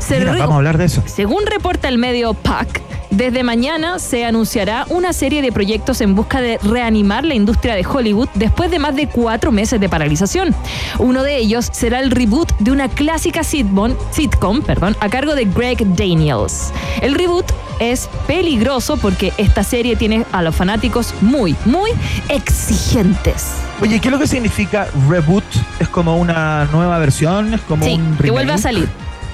Mira, 0.09 0.33
vamos 0.33 0.53
a 0.53 0.57
hablar 0.57 0.79
de 0.79 0.85
eso. 0.85 1.03
según 1.07 1.45
reporta 1.47 1.89
el 1.89 1.99
medio 1.99 2.35
PAC, 2.35 2.81
desde 3.11 3.43
mañana 3.43 3.99
se 3.99 4.25
anunciará 4.25 4.87
una 4.89 5.13
serie 5.13 5.43
de 5.43 5.51
proyectos 5.51 6.01
en 6.01 6.15
busca 6.15 6.41
de 6.41 6.59
reanimar 6.63 7.25
la 7.25 7.35
industria 7.35 7.75
de 7.75 7.85
Hollywood 7.85 8.29
después 8.35 8.71
de 8.71 8.79
más 8.79 8.95
de 8.95 9.09
cuatro 9.09 9.51
meses 9.51 9.81
de 9.81 9.89
paralización. 9.89 10.55
Uno 10.99 11.25
de 11.25 11.37
ellos 11.37 11.69
será 11.73 11.99
el 12.01 12.13
reboot 12.13 12.57
de 12.61 12.71
una 12.71 12.89
clásica 12.89 13.43
sitcom, 13.43 13.95
sitcom 14.13 14.63
perdón, 14.63 14.97
a 15.01 15.09
cargo 15.09 15.35
de 15.35 15.45
Greg 15.45 15.80
Daniels. 15.85 16.73
El 17.01 17.15
reboot 17.15 17.47
es 17.79 18.09
peligroso 18.27 18.97
porque 18.97 19.33
esta 19.39 19.63
serie 19.65 19.97
tiene 19.97 20.25
a 20.33 20.43
los 20.43 20.55
fanáticos 20.55 21.15
muy, 21.21 21.57
muy 21.65 21.91
exigentes. 22.29 23.47
Oye, 23.81 24.01
¿qué 24.01 24.09
es 24.09 24.13
lo 24.13 24.19
que 24.19 24.27
significa 24.27 24.89
reboot? 25.09 25.45
¿Es 25.79 25.89
como 25.89 26.17
una 26.19 26.67
nueva 26.67 26.99
versión? 26.99 27.55
¿Es 27.55 27.61
como 27.63 27.85
Sí, 27.85 27.95
un 27.95 28.17
que 28.19 28.31
vuelva 28.31 28.55
a 28.55 28.57
remake? 28.57 28.63
salir. 28.63 28.89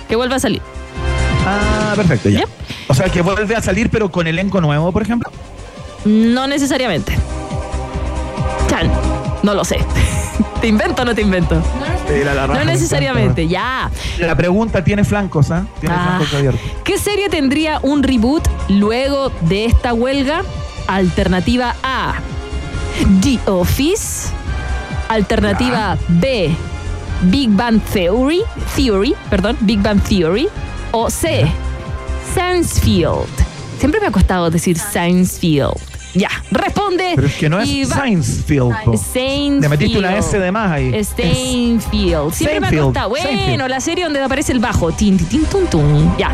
Que 0.09 0.17
vuelva 0.17 0.37
a 0.37 0.41
salir. 0.41 0.63
Ah, 1.47 1.93
perfecto, 1.97 2.29
ya. 2.29 2.45
O 2.89 2.95
sea, 2.95 3.09
que 3.09 3.23
vuelve 3.23 3.57
a 3.57 3.63
salir, 3.63 3.91
pero 3.91 4.11
con 4.11 4.27
elenco 4.27 4.61
nuevo, 4.61 4.93
por 4.93 5.03
ejemplo. 5.03 5.31
No 6.05 6.47
necesariamente. 6.47 7.17
Chan, 8.69 8.91
no 9.43 9.55
lo 9.55 9.65
sé. 9.65 9.79
¿Te 10.61 10.69
invento 10.69 11.03
o 11.03 11.05
no 11.05 11.15
te 11.15 11.23
invento? 11.23 11.55
No 11.57 12.55
me 12.55 12.65
necesariamente, 12.65 13.49
ya. 13.49 13.91
La 14.19 14.35
pregunta 14.37 14.83
tiene 14.85 15.05
flancos, 15.05 15.51
¿ah? 15.51 15.67
Tiene 15.81 15.95
Ah. 15.95 16.05
flancos 16.19 16.35
abiertos. 16.35 16.61
¿Qué 16.85 16.99
serie 16.99 17.29
tendría 17.29 17.81
un 17.83 18.03
reboot 18.03 18.47
luego 18.69 19.31
de 19.43 19.65
esta 19.67 19.93
huelga? 19.93 20.43
Alternativa 20.87 21.75
A, 21.83 22.15
The 23.23 23.39
Office. 23.51 24.29
Alternativa 25.09 25.97
B, 26.09 26.51
Big 27.23 27.51
Bang 27.51 27.81
Theory, 27.93 28.43
Theory, 28.75 29.15
perdón, 29.31 29.57
Big 29.61 29.81
Bang 29.81 30.01
Theory. 30.03 30.49
O 30.93 31.11
C, 31.11 31.47
Sciencefield. 32.35 33.27
Siempre 33.79 34.01
me 34.01 34.07
ha 34.07 34.11
costado 34.11 34.51
decir 34.51 34.79
Sciencefield. 34.79 35.75
Ya, 36.17 36.31
responde. 36.51 37.13
Pero 37.15 37.27
es 37.27 37.35
que 37.35 37.49
no 37.51 37.61
es 37.61 37.69
Iva- 37.69 37.95
Science 38.01 38.43
Field. 38.45 38.75
po. 38.85 38.97
Seinfeld. 38.97 39.63
Le 39.63 39.69
metiste 39.69 39.99
una 39.99 40.17
S 40.17 40.39
de 40.39 40.51
más 40.51 40.73
ahí. 40.73 41.05
Steinfield. 41.05 42.33
Siempre 42.33 42.61
me 42.61 42.67
ha 42.67 42.71
Seinfeld, 42.71 42.85
costado. 42.87 43.09
Bueno, 43.11 43.29
Seinfeld. 43.29 43.69
la 43.69 43.81
serie 43.81 44.05
donde 44.05 44.23
aparece 44.23 44.53
el 44.53 44.59
bajo. 44.61 44.93
Tin, 44.93 45.19
tin, 45.19 45.27
tin, 45.29 45.45
tun, 45.47 45.67
tun. 45.67 46.17
Ya. 46.17 46.31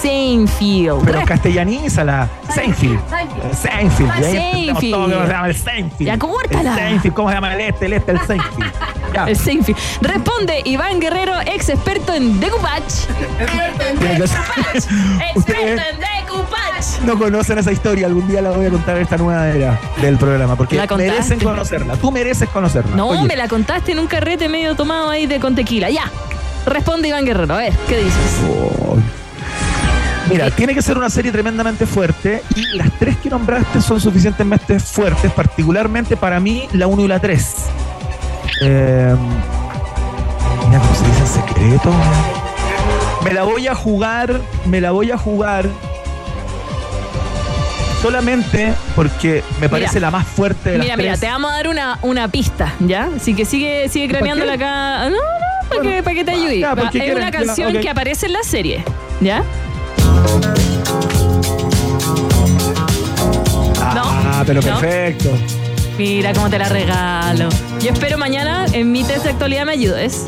Seinfeld. 0.00 1.04
Pero 1.04 1.18
Res- 1.18 1.26
castellanízala. 1.28 2.28
Seinfeld. 2.54 3.00
Seinfeld. 3.60 4.10
Y 4.20 4.24
ahí 4.24 4.36
entendemos 4.36 4.80
Seinfeld. 4.80 4.92
cómo 4.94 5.08
se 5.08 5.32
llama 5.32 5.48
el 5.48 5.56
Seinfeld. 5.56 6.06
Ya, 6.08 6.18
córtala. 6.18 6.74
Seinfeld, 6.76 7.14
¿cómo 7.14 7.28
se 7.28 7.34
llama 7.34 7.54
el 7.54 7.60
este? 7.60 7.86
El 7.86 7.92
este, 7.94 8.12
el 8.12 8.20
Seinfeld. 8.20 8.72
Ya. 9.14 9.24
El 9.24 9.36
Seinfeld. 9.36 9.76
Responde 10.00 10.62
Iván 10.64 11.00
Guerrero, 11.00 11.34
ex 11.46 11.68
experto 11.70 12.14
en 12.14 12.38
decoupage. 12.40 13.06
Tiene 13.98 14.16
que 14.20 14.26
ser- 14.28 14.40
Experto 15.34 15.62
en 15.62 15.76
decoupage. 16.00 16.73
No 17.04 17.18
conocen 17.18 17.58
esa 17.58 17.72
historia. 17.72 18.06
Algún 18.06 18.26
día 18.28 18.40
la 18.42 18.50
voy 18.50 18.66
a 18.66 18.70
contar 18.70 18.98
esta 18.98 19.16
nueva 19.16 19.48
era 19.48 19.78
del 20.00 20.16
programa. 20.16 20.56
Porque 20.56 20.76
La 20.76 20.86
merecen 20.86 21.40
conocerla. 21.40 21.96
Tú 21.96 22.10
mereces 22.10 22.48
conocerla. 22.48 22.96
No, 22.96 23.08
Oye, 23.08 23.24
me 23.24 23.36
la 23.36 23.48
contaste 23.48 23.92
en 23.92 23.98
un 23.98 24.06
carrete 24.06 24.48
medio 24.48 24.74
tomado 24.74 25.10
ahí 25.10 25.26
de 25.26 25.40
con 25.40 25.54
tequila. 25.54 25.90
Ya. 25.90 26.10
Responde 26.66 27.08
Iván 27.08 27.24
Guerrero. 27.24 27.54
A 27.54 27.58
ver, 27.58 27.72
¿qué 27.88 27.98
dices? 27.98 28.40
Oh. 28.48 28.96
Mira, 30.30 30.50
tiene 30.50 30.74
que 30.74 30.80
ser 30.80 30.96
una 30.96 31.10
serie 31.10 31.30
tremendamente 31.30 31.84
fuerte 31.84 32.42
y 32.56 32.76
las 32.76 32.90
tres 32.98 33.18
que 33.18 33.28
nombraste 33.28 33.82
son 33.82 34.00
suficientemente 34.00 34.80
fuertes, 34.80 35.30
particularmente 35.32 36.16
para 36.16 36.40
mí 36.40 36.66
la 36.72 36.86
1 36.86 37.02
y 37.02 37.08
la 37.08 37.20
3. 37.20 37.54
Eh, 38.62 39.14
mira 40.66 40.78
cómo 40.80 40.94
se 40.94 41.06
dice 41.06 41.20
en 41.20 41.26
secreto. 41.26 41.90
Me 43.22 43.34
la 43.34 43.42
voy 43.42 43.68
a 43.68 43.74
jugar, 43.74 44.40
me 44.64 44.80
la 44.80 44.92
voy 44.92 45.10
a 45.10 45.18
jugar 45.18 45.68
solamente 48.04 48.74
porque 48.94 49.42
me 49.62 49.70
parece 49.70 49.98
la 49.98 50.10
más 50.10 50.26
fuerte 50.26 50.72
de 50.72 50.76
las 50.76 50.84
Mira, 50.84 50.96
mira, 50.98 51.16
te 51.16 51.26
vamos 51.26 51.50
a 51.50 51.54
dar 51.54 51.68
una, 51.68 51.98
una 52.02 52.28
pista, 52.28 52.74
¿ya? 52.80 53.08
Así 53.16 53.32
que 53.32 53.46
sigue, 53.46 53.88
sigue 53.88 54.08
craneándola 54.08 54.52
acá. 54.52 55.08
No, 55.08 55.16
no, 55.16 55.16
para 55.70 55.80
Bueno, 55.80 55.90
que, 55.90 56.02
para 56.02 56.14
que 56.14 56.24
te 56.24 56.30
ayude. 56.32 56.60
ya, 56.60 56.72
es 56.74 56.90
quieren, 56.90 57.16
una 57.16 57.30
canción 57.30 57.72
que 57.80 57.88
aparece 57.88 58.26
en 58.26 58.34
la 58.34 58.42
serie, 58.42 58.84
¿ya? 59.22 59.42
Ah, 63.80 64.42
pero 64.46 64.60
¿No? 64.60 64.66
perfecto. 64.66 65.30
Mira 65.96 66.34
cómo 66.34 66.50
te 66.50 66.58
la 66.58 66.68
regalo. 66.68 67.48
Yo 67.80 67.90
espero 67.90 68.18
mañana 68.18 68.66
en 68.72 68.92
mi 68.92 69.02
test 69.02 69.24
de 69.24 69.30
actualidad 69.30 69.64
me 69.64 69.72
ayudes. 69.72 70.26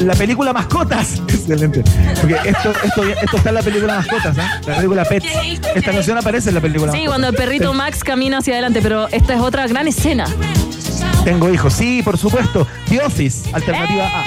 La 0.00 0.14
película 0.14 0.52
Mascotas. 0.52 1.20
Excelente. 1.28 1.82
Porque 2.20 2.36
esto, 2.44 2.72
esto, 2.84 3.02
esto 3.04 3.36
está 3.36 3.48
en 3.48 3.54
la 3.54 3.62
película 3.62 3.96
Mascotas, 3.96 4.36
¿eh? 4.38 4.42
La 4.66 4.76
película 4.76 5.04
Pets. 5.04 5.26
Esta 5.74 5.92
canción 5.92 6.18
aparece 6.18 6.48
en 6.50 6.54
la 6.54 6.60
película 6.60 6.92
Sí, 6.92 6.98
Mascotas. 6.98 7.08
cuando 7.10 7.28
el 7.28 7.34
perrito 7.34 7.74
Max 7.74 8.04
camina 8.04 8.38
hacia 8.38 8.54
adelante, 8.54 8.80
pero 8.82 9.08
esta 9.08 9.34
es 9.34 9.40
otra 9.40 9.66
gran 9.66 9.88
escena. 9.88 10.26
Tengo 11.24 11.50
hijos, 11.52 11.72
sí, 11.74 12.02
por 12.02 12.16
supuesto. 12.16 12.66
The 12.88 13.00
Office, 13.02 13.50
alternativa 13.52 14.06
A. 14.06 14.24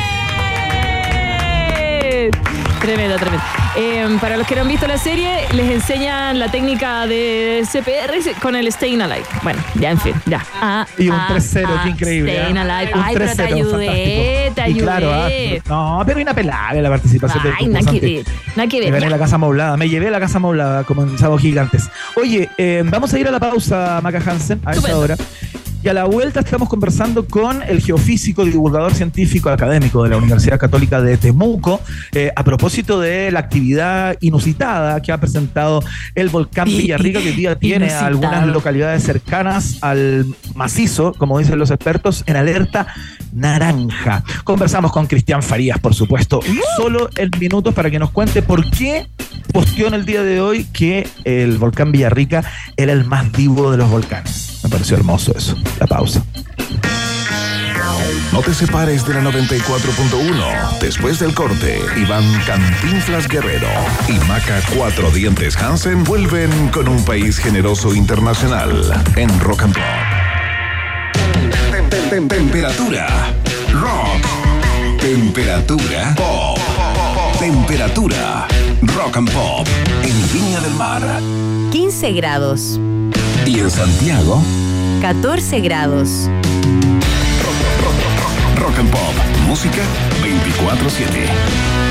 Tremendo, 2.81 3.15
tremendo. 3.17 3.43
Eh, 3.77 4.17
para 4.19 4.37
los 4.37 4.47
que 4.47 4.55
no 4.55 4.61
han 4.61 4.67
visto 4.67 4.87
la 4.87 4.97
serie, 4.97 5.45
les 5.53 5.69
enseñan 5.69 6.39
la 6.39 6.49
técnica 6.49 7.05
de 7.05 7.63
CPR 7.71 8.39
con 8.41 8.55
el 8.55 8.71
Staying 8.71 9.01
Alive. 9.01 9.23
Bueno, 9.43 9.59
ya 9.75 9.91
en 9.91 9.99
fin, 9.99 10.13
ya. 10.25 10.43
Ah, 10.59 10.85
Y 10.97 11.09
un 11.09 11.15
ah, 11.15 11.27
3-0, 11.31 11.65
ah, 11.67 11.81
qué 11.83 11.89
increíble. 11.89 12.33
Staying 12.39 12.57
¿eh? 12.57 12.59
Alive. 12.59 12.93
Un 12.95 13.01
Ay, 13.03 13.13
pero 13.13 13.25
te 13.27 13.43
3-0, 13.43 13.53
ayudé, 13.53 13.85
fantástico. 13.85 14.53
te 14.55 14.61
Y 14.61 14.63
ayudé. 14.63 14.81
claro, 14.81 15.11
ah, 15.13 15.29
no, 15.69 16.03
pero 16.07 16.19
inapelable 16.19 16.81
la 16.81 16.89
participación 16.89 17.43
del 17.43 17.53
Ay, 17.59 17.67
nada 17.67 17.91
que 18.67 18.79
ver, 18.79 18.91
Me 18.91 18.99
gané 18.99 19.09
la 19.11 19.19
casa 19.19 19.37
moblada, 19.37 19.77
me 19.77 19.87
llevé 19.87 20.09
la 20.09 20.19
casa 20.19 20.39
moblada 20.39 20.83
como 20.83 21.03
en 21.03 21.17
Sábados 21.19 21.41
Gigantes. 21.41 21.87
Oye, 22.15 22.49
eh, 22.57 22.81
vamos 22.85 23.13
a 23.13 23.19
ir 23.19 23.27
a 23.27 23.31
la 23.31 23.39
pausa, 23.39 23.99
Maca 24.01 24.19
Hansen, 24.25 24.59
a 24.65 24.71
esta 24.71 24.97
hora. 24.97 25.15
Y 25.83 25.89
a 25.89 25.93
la 25.93 26.03
vuelta 26.03 26.41
estamos 26.41 26.69
conversando 26.69 27.25
con 27.25 27.63
el 27.63 27.81
geofísico, 27.81 28.45
divulgador 28.45 28.93
científico 28.93 29.49
académico 29.49 30.03
de 30.03 30.11
la 30.11 30.17
Universidad 30.17 30.59
Católica 30.59 31.01
de 31.01 31.17
Temuco, 31.17 31.81
eh, 32.11 32.31
a 32.35 32.43
propósito 32.43 32.99
de 32.99 33.31
la 33.31 33.39
actividad 33.39 34.15
inusitada 34.21 35.01
que 35.01 35.11
ha 35.11 35.19
presentado 35.19 35.83
el 36.13 36.29
volcán 36.29 36.65
Villarrica, 36.65 37.19
que 37.19 37.29
hoy 37.29 37.35
día 37.35 37.57
tiene 37.57 37.85
inusitado. 37.85 38.05
algunas 38.05 38.47
localidades 38.47 39.01
cercanas 39.01 39.79
al 39.81 40.27
macizo, 40.53 41.13
como 41.17 41.39
dicen 41.39 41.57
los 41.57 41.71
expertos, 41.71 42.23
en 42.27 42.35
alerta 42.35 42.85
naranja. 43.33 44.23
Conversamos 44.43 44.91
con 44.91 45.07
Cristian 45.07 45.41
Farías, 45.41 45.79
por 45.79 45.95
supuesto, 45.95 46.41
solo 46.77 47.09
en 47.17 47.31
minutos 47.39 47.73
para 47.73 47.89
que 47.89 47.97
nos 47.97 48.11
cuente 48.11 48.43
por 48.43 48.69
qué 48.69 49.07
posteó 49.51 49.87
en 49.87 49.95
el 49.95 50.05
día 50.05 50.21
de 50.21 50.41
hoy 50.41 50.65
que 50.65 51.07
el 51.23 51.57
volcán 51.57 51.91
Villarrica 51.91 52.43
era 52.77 52.93
el 52.93 53.03
más 53.05 53.31
vivo 53.31 53.71
de 53.71 53.77
los 53.77 53.89
volcanes. 53.89 54.50
Me 54.63 54.69
pareció 54.69 54.95
hermoso 54.97 55.33
eso. 55.35 55.55
La 55.79 55.87
pausa. 55.87 56.23
No 58.31 58.39
te 58.41 58.53
separes 58.53 59.05
de 59.05 59.13
la 59.15 59.21
94.1. 59.21 60.79
Después 60.79 61.19
del 61.19 61.33
corte, 61.33 61.81
Iván 61.97 62.23
Cantinflas 62.45 63.27
Guerrero 63.27 63.67
y 64.07 64.13
Maca 64.27 64.61
Cuatro 64.75 65.11
Dientes 65.11 65.57
Hansen 65.57 66.03
vuelven 66.05 66.69
con 66.69 66.87
un 66.87 67.03
país 67.03 67.37
generoso 67.39 67.93
internacional 67.93 69.03
en 69.17 69.37
Rock 69.41 69.63
and 69.63 69.73
Pop. 69.73 69.83
Tem- 71.71 71.89
tem- 71.89 72.09
tem- 72.09 72.27
Temperatura. 72.29 73.07
Rock. 73.73 75.01
Temperatura. 75.01 76.13
Pop. 76.15 76.57
Temperatura. 77.39 78.47
Rock 78.95 79.17
and 79.17 79.31
Pop. 79.31 79.67
En 80.03 80.31
Viña 80.31 80.61
del 80.61 80.73
Mar. 80.75 81.01
15 81.71 82.11
grados, 82.13 82.79
Y 83.45 83.59
en 83.59 83.71
Santiago, 83.71 84.43
14 85.01 85.59
grados. 85.61 86.29
Rock 88.55 88.79
and 88.79 88.91
Pop. 88.91 89.13
Música 89.47 89.81
24-7. 90.21 91.90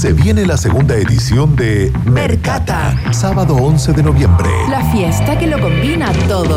Se 0.00 0.14
viene 0.14 0.46
la 0.46 0.56
segunda 0.56 0.96
edición 0.96 1.54
de 1.56 1.92
Mercata, 2.06 2.98
sábado 3.12 3.54
11 3.56 3.92
de 3.92 4.02
noviembre. 4.02 4.48
La 4.70 4.82
fiesta 4.92 5.38
que 5.38 5.46
lo 5.46 5.60
combina 5.60 6.10
todo. 6.26 6.56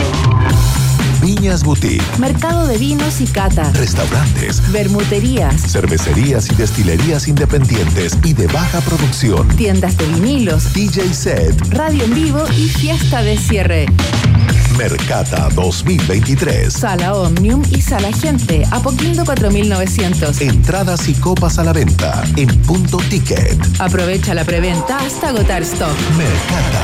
Viñas 1.21 1.61
Boutique, 1.61 2.01
Mercado 2.19 2.65
de 2.67 2.77
vinos 2.77 3.19
y 3.19 3.25
cata. 3.25 3.69
restaurantes, 3.73 4.61
Bermuterías. 4.71 5.61
cervecerías 5.61 6.49
y 6.53 6.55
destilerías 6.55 7.27
independientes 7.27 8.17
y 8.23 8.31
de 8.33 8.47
baja 8.47 8.79
producción. 8.79 9.45
Tiendas 9.57 9.97
de 9.97 10.05
vinilos. 10.05 10.73
DJ 10.73 11.13
Set, 11.13 11.67
Radio 11.73 12.05
en 12.05 12.13
vivo 12.13 12.45
y 12.57 12.69
fiesta 12.69 13.21
de 13.23 13.37
cierre. 13.37 13.87
Mercata 14.77 15.49
2023. 15.55 16.73
Sala 16.73 17.13
Omnium 17.13 17.61
y 17.71 17.81
Sala 17.81 18.11
Gente. 18.11 18.63
Apoquindo 18.71 19.25
4900. 19.25 20.41
Entradas 20.41 21.07
y 21.07 21.13
copas 21.13 21.59
a 21.59 21.63
la 21.63 21.73
venta 21.73 22.23
en 22.35 22.47
punto 22.63 22.97
ticket. 23.09 23.57
Aprovecha 23.79 24.33
la 24.33 24.43
preventa 24.43 24.97
hasta 24.97 25.29
agotar 25.29 25.61
stock. 25.63 25.95
Mercata, 26.17 26.83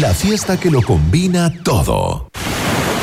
la 0.00 0.14
fiesta 0.14 0.58
que 0.58 0.70
lo 0.70 0.82
combina 0.82 1.52
todo. 1.62 2.28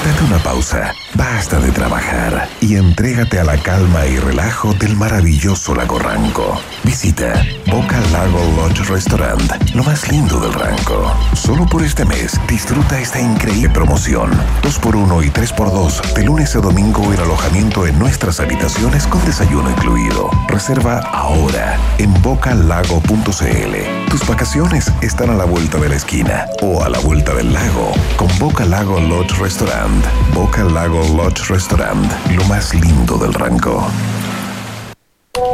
Date 0.04 0.24
una 0.24 0.39
pausa. 0.39 0.95
Basta 1.14 1.60
de 1.60 1.72
trabajar 1.72 2.49
y 2.60 2.76
entrégate 2.76 3.39
a 3.39 3.43
la 3.43 3.58
calma 3.58 4.08
y 4.08 4.18
relajo 4.18 4.74
del 4.74 4.95
maravilloso 4.95 5.76
lago 5.76 5.99
Ranco. 5.99 6.60
Visita 6.84 7.45
Boca 7.68 7.99
Lago 8.12 8.39
Lodge 8.56 8.84
Restaurant, 8.89 9.52
lo 9.76 9.84
más 9.84 10.10
lindo 10.10 10.39
del 10.39 10.54
Ranco. 10.54 11.16
Solo 11.34 11.68
por 11.68 11.84
este 11.84 12.06
mes 12.06 12.39
disfruta 12.47 12.99
esta 12.99 13.20
increíble 13.20 13.70
promoción. 13.70 14.32
2x1 14.64 15.26
y 15.26 15.30
3x2 15.30 16.14
de 16.14 16.24
lunes 16.24 16.56
a 16.56 16.60
domingo 16.62 17.14
el 17.14 17.20
alojamiento 17.20 17.86
en 17.86 17.99
nuestras 17.99 18.39
habitaciones 18.39 19.06
con 19.06 19.24
desayuno 19.26 19.70
incluido. 19.70 20.32
Reserva 20.47 20.99
ahora 21.12 21.78
en 21.99 22.12
bocalago.cl. 22.24 24.10
Tus 24.10 24.28
vacaciones 24.28 24.91
están 25.02 25.30
a 25.30 25.36
la 25.36 25.45
vuelta 25.45 25.78
de 25.78 25.89
la 25.89 25.95
esquina 25.95 26.47
o 26.62 26.84
a 26.84 26.89
la 26.89 26.99
vuelta 26.99 27.36
del 27.36 27.54
lago 27.54 27.91
con 28.16 28.28
Boca 28.39 28.66
Lago 28.66 28.99
Lodge 28.99 29.38
Restaurant. 29.39 29.91
Boca 30.34 30.64
Lago 30.64 31.02
Lodge 31.16 31.50
Restaurant, 31.50 32.12
lo 32.32 32.44
más 32.46 32.74
lindo 32.74 33.18
del 33.18 33.34
Ranco. 33.34 33.88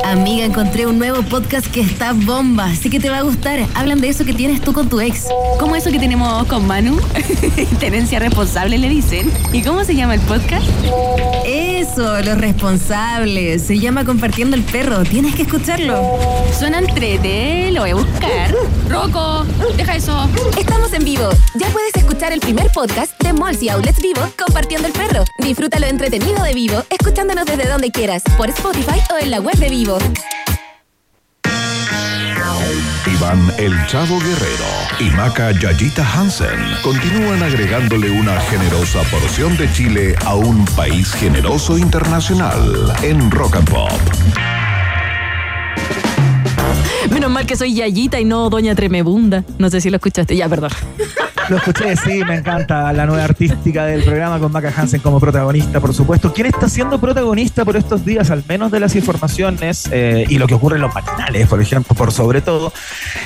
Amiga, 0.08 0.46
encontré 0.46 0.86
un 0.86 0.98
nuevo 1.00 1.22
podcast 1.22 1.68
que 1.68 1.82
está 1.82 2.14
bomba, 2.14 2.68
así 2.68 2.90
que 2.90 2.98
te 2.98 3.10
va 3.10 3.18
a 3.18 3.22
gustar. 3.24 3.60
Hablan 3.76 4.00
de 4.00 4.08
eso 4.08 4.24
que 4.24 4.34
tienes 4.34 4.62
tú 4.62 4.72
con 4.72 4.88
tu 4.88 5.02
ex. 5.02 5.26
¿Cómo 5.60 5.76
eso 5.76 5.92
que 5.92 6.00
tenemos 6.00 6.48
con 6.48 6.66
Manu? 6.66 6.98
Tenencia 7.82 8.18
responsable 8.18 8.78
le 8.78 8.88
dicen. 8.88 9.30
¿Y 9.52 9.62
cómo 9.64 9.84
se 9.84 9.96
llama 9.96 10.16
el 10.16 10.22
podcast? 10.22 10.66
Eso, 11.46 12.22
los 12.22 12.38
responsables. 12.38 13.64
Se 13.64 13.80
llama 13.80 14.06
Compartiendo 14.06 14.56
el 14.56 14.64
Perro. 14.64 15.04
Tienes 15.04 15.36
que 15.36 15.42
escucharlo. 15.42 16.02
Suena 16.58 16.80
entrete, 16.80 17.70
lo 17.74 17.82
voy 17.82 17.90
a 17.90 17.96
buscar. 17.96 18.56
Rocco, 18.88 19.46
deja 19.76 19.98
eso. 19.98 20.30
Estamos 20.58 20.94
en 20.94 21.04
vivo. 21.04 21.30
Ya 21.56 21.68
puedes 21.68 21.94
escuchar 21.96 22.32
el 22.32 22.40
primer 22.40 22.72
podcast 22.72 23.12
de 23.22 23.34
Malls 23.34 23.62
y 23.62 23.70
Outlets 23.70 24.02
Vivo 24.02 24.22
Compartiendo 24.38 24.88
el 24.88 24.94
Perro. 24.94 25.26
Disfruta 25.40 25.80
lo 25.80 25.88
entretenido 25.88 26.42
de 26.44 26.54
Vivo, 26.54 26.82
escuchándonos 26.90 27.46
desde 27.46 27.68
donde 27.68 27.92
quieras, 27.92 28.24
por 28.38 28.50
Spotify 28.50 29.02
o 29.14 29.22
en 29.22 29.32
la 29.32 29.42
web 29.42 29.56
de 29.58 29.70
Vivo. 29.70 29.97
Iván 33.14 33.52
El 33.58 33.74
Chavo 33.88 34.20
Guerrero 34.20 34.66
y 35.00 35.10
Maca 35.16 35.52
Yayita 35.52 36.06
Hansen 36.06 36.60
continúan 36.82 37.42
agregándole 37.42 38.12
una 38.12 38.40
generosa 38.42 39.02
porción 39.04 39.56
de 39.58 39.72
Chile 39.72 40.16
a 40.26 40.36
un 40.36 40.66
país 40.76 41.14
generoso 41.14 41.78
internacional 41.78 42.94
en 43.02 43.32
Rock 43.32 43.56
and 43.56 43.70
Pop. 43.70 43.92
Menos 47.12 47.32
mal 47.32 47.46
que 47.46 47.56
soy 47.56 47.74
Yayita 47.74 48.20
y 48.20 48.26
no 48.26 48.50
Doña 48.50 48.76
Tremebunda. 48.76 49.44
No 49.58 49.70
sé 49.70 49.82
si 49.82 49.90
lo 49.90 49.96
escuchaste. 49.98 50.36
Ya, 50.36 50.48
perdón. 50.50 50.72
Lo 51.50 51.56
escuché, 51.56 51.96
sí, 51.96 52.24
me 52.26 52.36
encanta 52.36 52.92
la 52.92 53.06
nueva 53.06 53.24
artística 53.24 53.86
del 53.86 54.04
programa 54.04 54.38
con 54.38 54.52
Maca 54.52 54.74
Hansen 54.76 55.00
como 55.00 55.20
protagonista, 55.20 55.80
por 55.80 55.94
supuesto. 55.94 56.34
¿Quién 56.34 56.48
está 56.48 56.68
siendo 56.68 57.00
protagonista 57.00 57.64
por 57.64 57.78
estos 57.78 58.04
días, 58.04 58.32
al 58.32 58.44
menos 58.50 58.70
de 58.70 58.82
las 58.82 58.96
informaciones 58.96 59.88
eh, 59.92 60.26
y 60.28 60.40
lo 60.40 60.48
que 60.48 60.56
ocurre 60.56 60.76
en 60.76 60.82
los 60.82 60.94
matinales, 60.94 61.48
por 61.48 61.62
ejemplo, 61.62 61.96
por 61.96 62.12
sobre 62.12 62.42
todo, 62.42 62.74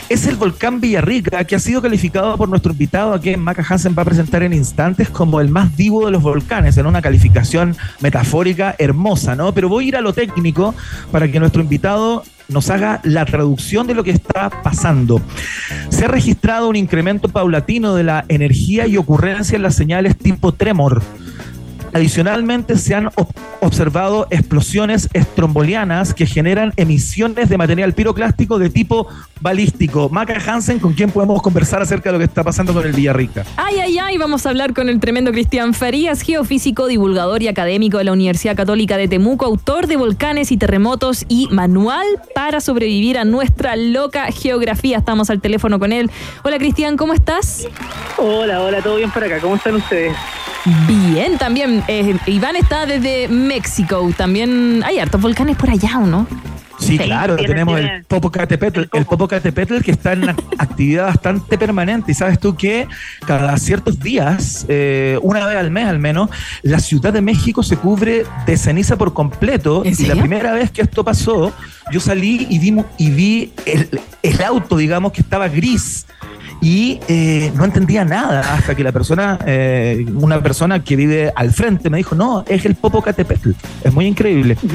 es 0.08 0.28
el 0.28 0.36
volcán 0.36 0.80
Villarrica, 0.80 1.44
que 1.46 1.56
ha 1.56 1.60
sido 1.60 1.82
calificado 1.82 2.38
por 2.38 2.48
nuestro 2.48 2.74
invitado 2.74 3.14
a 3.14 3.20
quien 3.20 3.40
Maca 3.40 3.66
Hansen 3.68 3.96
va 3.98 4.04
a 4.04 4.06
presentar 4.06 4.44
en 4.44 4.54
instantes 4.54 5.10
como 5.10 5.42
el 5.42 5.50
más 5.50 5.76
vivo 5.76 6.06
de 6.06 6.12
los 6.12 6.22
volcanes, 6.22 6.78
en 6.78 6.86
una 6.86 7.02
calificación 7.02 7.76
metafórica 8.02 8.76
hermosa, 8.78 9.36
¿no? 9.36 9.52
Pero 9.52 9.68
voy 9.68 9.86
a 9.86 9.88
ir 9.88 9.96
a 9.98 10.02
lo 10.02 10.14
técnico 10.14 10.76
para 11.12 11.32
que 11.32 11.40
nuestro 11.40 11.62
invitado 11.64 12.24
nos 12.52 12.70
haga 12.70 13.00
la 13.04 13.26
traducción 13.26 13.88
de 13.88 13.96
lo 13.96 14.04
que 14.04 14.12
está 14.12 14.50
pasando. 14.62 15.22
Se 15.90 16.06
ha 16.06 16.08
registrado 16.08 16.70
un 16.70 16.76
incremento 16.76 17.30
paulatino 17.30 17.96
de 17.96 18.04
la 18.04 18.26
energía 18.28 18.88
y 18.88 18.98
ocurrencia 18.98 19.56
en 19.56 19.64
las 19.64 19.76
señales 19.76 20.18
tipo 20.18 20.52
tremor. 20.52 21.02
Adicionalmente, 21.94 22.78
se 22.78 22.96
han 22.96 23.08
ob- 23.12 23.28
observado 23.60 24.28
explosiones 24.30 25.10
estrombolianas 25.14 26.14
que 26.14 26.26
generan 26.26 26.74
emisiones 26.78 27.50
de 27.50 27.58
material 27.58 27.94
piroclástico 27.94 28.60
de 28.60 28.70
tipo 28.70 29.08
balístico. 29.40 30.10
Maca 30.10 30.36
Hansen, 30.46 30.80
¿con 30.80 30.94
quién 30.94 31.12
podemos 31.12 31.42
conversar 31.42 31.82
acerca 31.82 32.10
de 32.10 32.14
lo 32.14 32.20
que 32.20 32.26
está 32.26 32.44
pasando 32.44 32.74
con 32.74 32.86
el 32.86 32.94
Villarrica? 32.94 33.44
Ay, 33.58 33.80
ay, 33.80 33.98
ay, 34.00 34.18
vamos 34.18 34.46
a 34.46 34.50
hablar 34.50 34.74
con 34.74 34.90
el 34.90 35.00
tremendo 35.00 35.32
Cristian 35.32 35.74
Farías, 35.74 36.22
geofísico, 36.22 36.88
divulgador 36.88 37.42
y 37.44 37.48
académico 37.48 37.98
de 37.98 38.06
la 38.06 38.12
Universidad 38.14 38.56
Católica 38.56 38.98
de 38.98 39.08
Temuco, 39.08 39.46
autor 39.46 39.88
de 39.88 39.98
Volcanes 39.98 40.52
y 40.52 40.58
Terremotos 40.58 41.26
y 41.28 41.48
Manual 41.52 42.06
para 42.34 42.62
sobrevivir 42.62 43.18
a 43.18 43.26
nuestra 43.26 43.76
loca 43.76 44.28
geografía. 44.32 44.98
Estamos 45.00 45.30
al 45.30 45.42
teléfono 45.42 45.80
con 45.80 45.92
él. 45.92 46.10
Hola 46.44 46.58
Cristian, 46.58 46.98
¿cómo 46.98 47.14
estás? 47.14 47.68
Hola, 48.18 48.62
hola, 48.62 48.82
¿todo 48.82 48.96
bien 48.98 49.12
por 49.12 49.24
acá? 49.24 49.40
¿Cómo 49.40 49.56
están 49.56 49.76
ustedes? 49.76 50.16
Bien, 50.88 51.38
también. 51.38 51.84
eh, 51.88 52.16
Iván 52.28 52.56
está 52.56 52.86
desde 52.86 53.28
México. 53.28 54.12
También 54.16 54.84
hay 54.86 55.00
hartos 55.00 55.20
volcanes 55.22 55.58
por 55.58 55.70
allá, 55.70 55.98
¿o 56.00 56.06
no? 56.06 56.28
Sí, 56.80 56.98
Sí, 56.98 56.98
claro, 56.98 57.36
tiene- 57.36 57.54
tenemos 57.54 57.76
tiene- 57.76 57.96
el 57.98 58.04
Popocatépetl, 58.06 58.82
el 58.94 59.06
Popocatépetl 59.06 59.82
que 59.82 59.92
está 59.92 60.14
en 60.14 60.24
una 60.24 60.36
actividad 60.58 61.06
bastante 61.08 61.58
permanente. 61.58 62.12
Y 62.12 62.16
sabes 62.16 62.40
tú 62.40 62.56
que 62.56 62.88
cada 63.28 63.56
ciertos 63.58 64.00
días, 64.00 64.66
eh, 64.68 65.20
una 65.22 65.46
vez 65.46 65.58
al 65.58 65.70
mes 65.70 65.88
al 65.88 66.00
menos, 66.00 66.30
la 66.64 66.80
Ciudad 66.80 67.14
de 67.14 67.22
México 67.22 67.62
se 67.62 67.78
cubre 67.78 68.24
de 68.48 68.58
ceniza 68.58 68.98
por 68.98 69.14
completo. 69.14 69.84
¿En 69.86 69.94
Y 69.98 70.06
la 70.06 70.16
primera 70.16 70.54
vez 70.54 70.72
que 70.72 70.82
esto 70.82 71.04
pasó, 71.04 71.54
yo 71.92 72.00
salí 72.00 72.48
y 72.50 72.58
vi, 72.58 72.72
mu- 72.72 72.86
y 72.98 73.10
vi 73.12 73.54
el, 73.68 73.88
el 74.24 74.42
auto, 74.44 74.76
digamos, 74.78 75.12
que 75.12 75.22
estaba 75.22 75.48
gris. 75.50 76.08
Y 76.62 77.00
eh, 77.08 77.52
no 77.56 77.66
entendía 77.66 78.06
nada 78.06 78.54
hasta 78.54 78.76
que 78.76 78.84
la 78.84 78.92
persona, 78.92 79.40
eh, 79.46 80.06
una 80.14 80.42
persona 80.42 80.84
que 80.84 80.96
vive 80.96 81.34
al 81.36 81.52
frente 81.52 81.90
me 81.90 81.98
dijo, 81.98 82.16
no, 82.16 82.46
es 82.48 82.66
el 82.66 82.76
Popocatépetl. 82.76 83.52
Es 83.84 83.94
muy 83.94 84.06
increíble. 84.06 84.58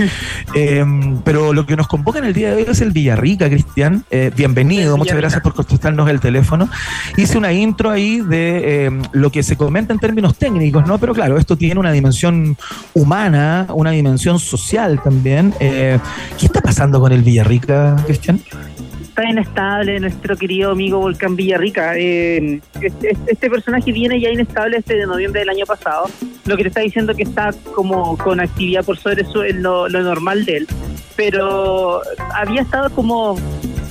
Eh, 0.55 0.85
pero 1.25 1.53
lo 1.53 1.67
que 1.67 1.77
nos 1.77 1.87
convoca 1.87 2.19
en 2.19 2.25
el 2.25 2.33
día 2.33 2.51
de 2.51 2.57
hoy 2.57 2.67
es 2.69 2.81
el 2.81 2.91
Villarrica, 2.91 3.49
Cristian. 3.49 4.05
Eh, 4.11 4.31
bienvenido, 4.35 4.97
muchas 4.97 5.17
gracias 5.17 5.43
por 5.43 5.55
contestarnos 5.55 6.09
el 6.09 6.21
teléfono. 6.21 6.69
Hice 7.17 7.37
una 7.37 7.53
intro 7.53 7.91
ahí 7.91 8.21
de 8.21 8.87
eh, 8.87 8.91
lo 9.13 9.31
que 9.31 9.43
se 9.43 9.57
comenta 9.57 9.93
en 9.93 9.99
términos 9.99 10.37
técnicos, 10.37 10.87
¿no? 10.87 10.99
Pero 10.99 11.15
claro, 11.15 11.37
esto 11.37 11.57
tiene 11.57 11.79
una 11.79 11.93
dimensión 11.93 12.57
humana, 12.95 13.67
una 13.75 13.91
dimensión 13.91 14.39
social 14.39 15.01
también. 15.03 15.55
Eh, 15.61 15.99
¿Qué 16.39 16.47
está 16.47 16.61
pasando 16.61 17.01
con 17.01 17.13
el 17.13 17.23
Villarrica, 17.23 17.97
Cristian? 18.07 18.41
Está 19.17 19.31
inestable 19.31 19.99
nuestro 19.99 20.37
querido 20.37 20.73
amigo 20.73 20.99
Volcán 20.99 21.37
Villarrica. 21.37 21.97
Eh, 21.97 22.61
este, 22.83 23.17
este 23.27 23.49
personaje 23.49 23.91
viene 23.91 24.21
ya 24.21 24.29
inestable 24.29 24.83
desde 24.87 25.07
noviembre 25.07 25.41
del 25.41 25.49
año 25.49 25.65
pasado. 25.65 26.05
Lo 26.45 26.55
que 26.55 26.65
te 26.65 26.69
está 26.69 26.83
diciendo 26.83 27.15
que 27.15 27.23
está 27.23 27.51
como 27.75 28.19
con 28.19 28.41
actividad 28.41 28.85
por 28.85 28.99
sobre 28.99 29.25
su- 29.25 29.43
lo, 29.55 29.89
lo 29.89 30.03
normal 30.03 30.45
de 30.45 30.59
él. 30.59 30.67
Pero 31.17 32.03
había 32.35 32.61
estado 32.61 32.91
como 32.91 33.39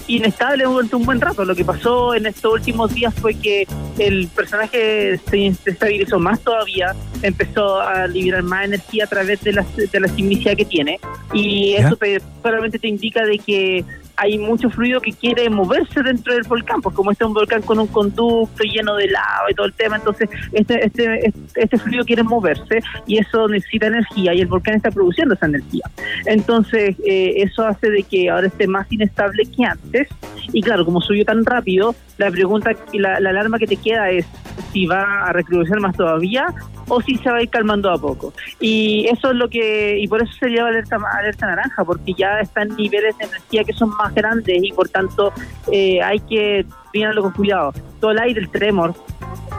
inestable 0.08 0.66
durante 0.66 0.96
un 0.96 1.06
buen 1.06 1.20
rato. 1.20 1.44
Lo 1.44 1.56
que 1.56 1.66
pasó 1.66 2.14
en 2.14 2.28
estos 2.28 2.54
últimos 2.54 2.94
días 2.94 3.12
fue 3.16 3.34
que 3.34 3.66
el 3.98 4.28
personaje 4.28 5.18
se 5.28 5.48
estabilizó 5.66 6.20
más 6.20 6.40
todavía, 6.42 6.94
empezó 7.24 7.80
a 7.80 8.06
liberar 8.06 8.44
más 8.44 8.66
energía 8.66 9.06
a 9.06 9.08
través 9.08 9.42
de 9.42 9.54
la, 9.54 9.66
de 9.92 10.00
la 10.00 10.08
que 10.56 10.66
tiene 10.66 11.00
y 11.34 11.72
¿Ya? 11.72 11.88
eso 11.88 11.96
te, 11.96 12.22
solamente 12.44 12.78
te 12.78 12.88
indica 12.88 13.26
de 13.26 13.40
que 13.40 13.84
hay 14.18 14.38
mucho 14.38 14.70
fluido 14.70 15.02
que 15.02 15.12
quiere 15.12 15.50
moverse 15.50 16.02
dentro 16.04 16.34
del 16.34 16.44
volcán, 16.44 16.82
pues 16.82 16.96
como 16.96 17.12
este 17.12 17.24
es 17.24 17.28
un 17.28 17.34
volcán 17.34 17.62
con 17.62 17.80
un 17.80 17.88
conducto 17.88 18.64
lleno 18.64 18.96
de 18.96 19.08
lava 19.08 19.50
y 19.50 19.54
todo 19.54 19.68
el 19.68 19.74
tema, 19.74 19.98
entonces 19.98 20.30
este, 20.52 20.86
este, 20.86 21.28
este, 21.28 21.40
este 21.56 21.78
fluido 21.78 22.06
quiere 22.06 22.24
moverse 22.24 22.80
y 23.06 23.18
eso 23.18 23.48
necesita 23.48 23.88
energía 23.88 24.34
y 24.34 24.42
el 24.42 24.48
volcán 24.48 24.76
está 24.76 24.92
produciendo 24.92 25.36
esa 25.36 25.46
energía. 25.46 25.84
Entonces 26.26 26.96
eh, 27.06 27.34
eso 27.38 27.66
hace 27.66 27.90
de 27.90 28.04
que 28.04 28.30
ahora 28.30 28.48
esté 28.48 28.68
más 28.68 28.92
inestable 28.92 29.44
que 29.46 29.66
antes 29.66 30.08
y 30.52 30.62
claro, 30.62 30.86
como 30.86 31.02
subió 31.02 31.26
tan 31.26 31.44
rápido, 31.46 31.96
la 32.18 32.32
pregunta, 32.32 32.72
la, 32.94 33.20
la 33.20 33.30
alarma 33.32 33.60
que 33.60 33.68
te 33.68 33.78
queda 33.78 34.10
es 34.10 34.26
si 34.72 34.86
va 34.86 35.26
a 35.26 35.34
recrudecer 35.34 35.80
más 35.80 35.96
todavía 35.96 36.48
o 36.88 37.02
si 37.02 37.16
se 37.18 37.30
va 37.30 37.38
a 37.38 37.44
ir 37.44 37.50
calmando 37.50 37.92
a 37.92 37.98
poco. 37.98 38.34
Y 38.60 39.08
eso 39.08 39.32
es 39.32 39.36
lo 39.36 39.50
que, 39.50 39.98
y 40.00 40.08
por 40.08 40.22
eso 40.22 40.32
se 40.40 40.50
lleva 40.50 40.70
alerta, 40.70 40.98
alerta 41.18 41.48
naranja, 41.48 41.84
porque 41.84 42.14
ya 42.14 42.40
están 42.40 42.70
niveles 42.76 43.18
de 43.18 43.26
energía 43.26 43.64
que 43.64 43.74
son 43.74 43.90
más 43.98 44.05
grandes 44.14 44.64
y 44.64 44.72
por 44.72 44.90
tanto 44.90 45.34
eh, 45.72 46.02
hay 46.02 46.20
que 46.20 46.66
mirarlo 46.94 47.24
con 47.24 47.32
cuidado. 47.32 47.74
Todo 48.00 48.12
el 48.12 48.20
aire, 48.20 48.40
el 48.40 48.50
tremor, 48.50 48.94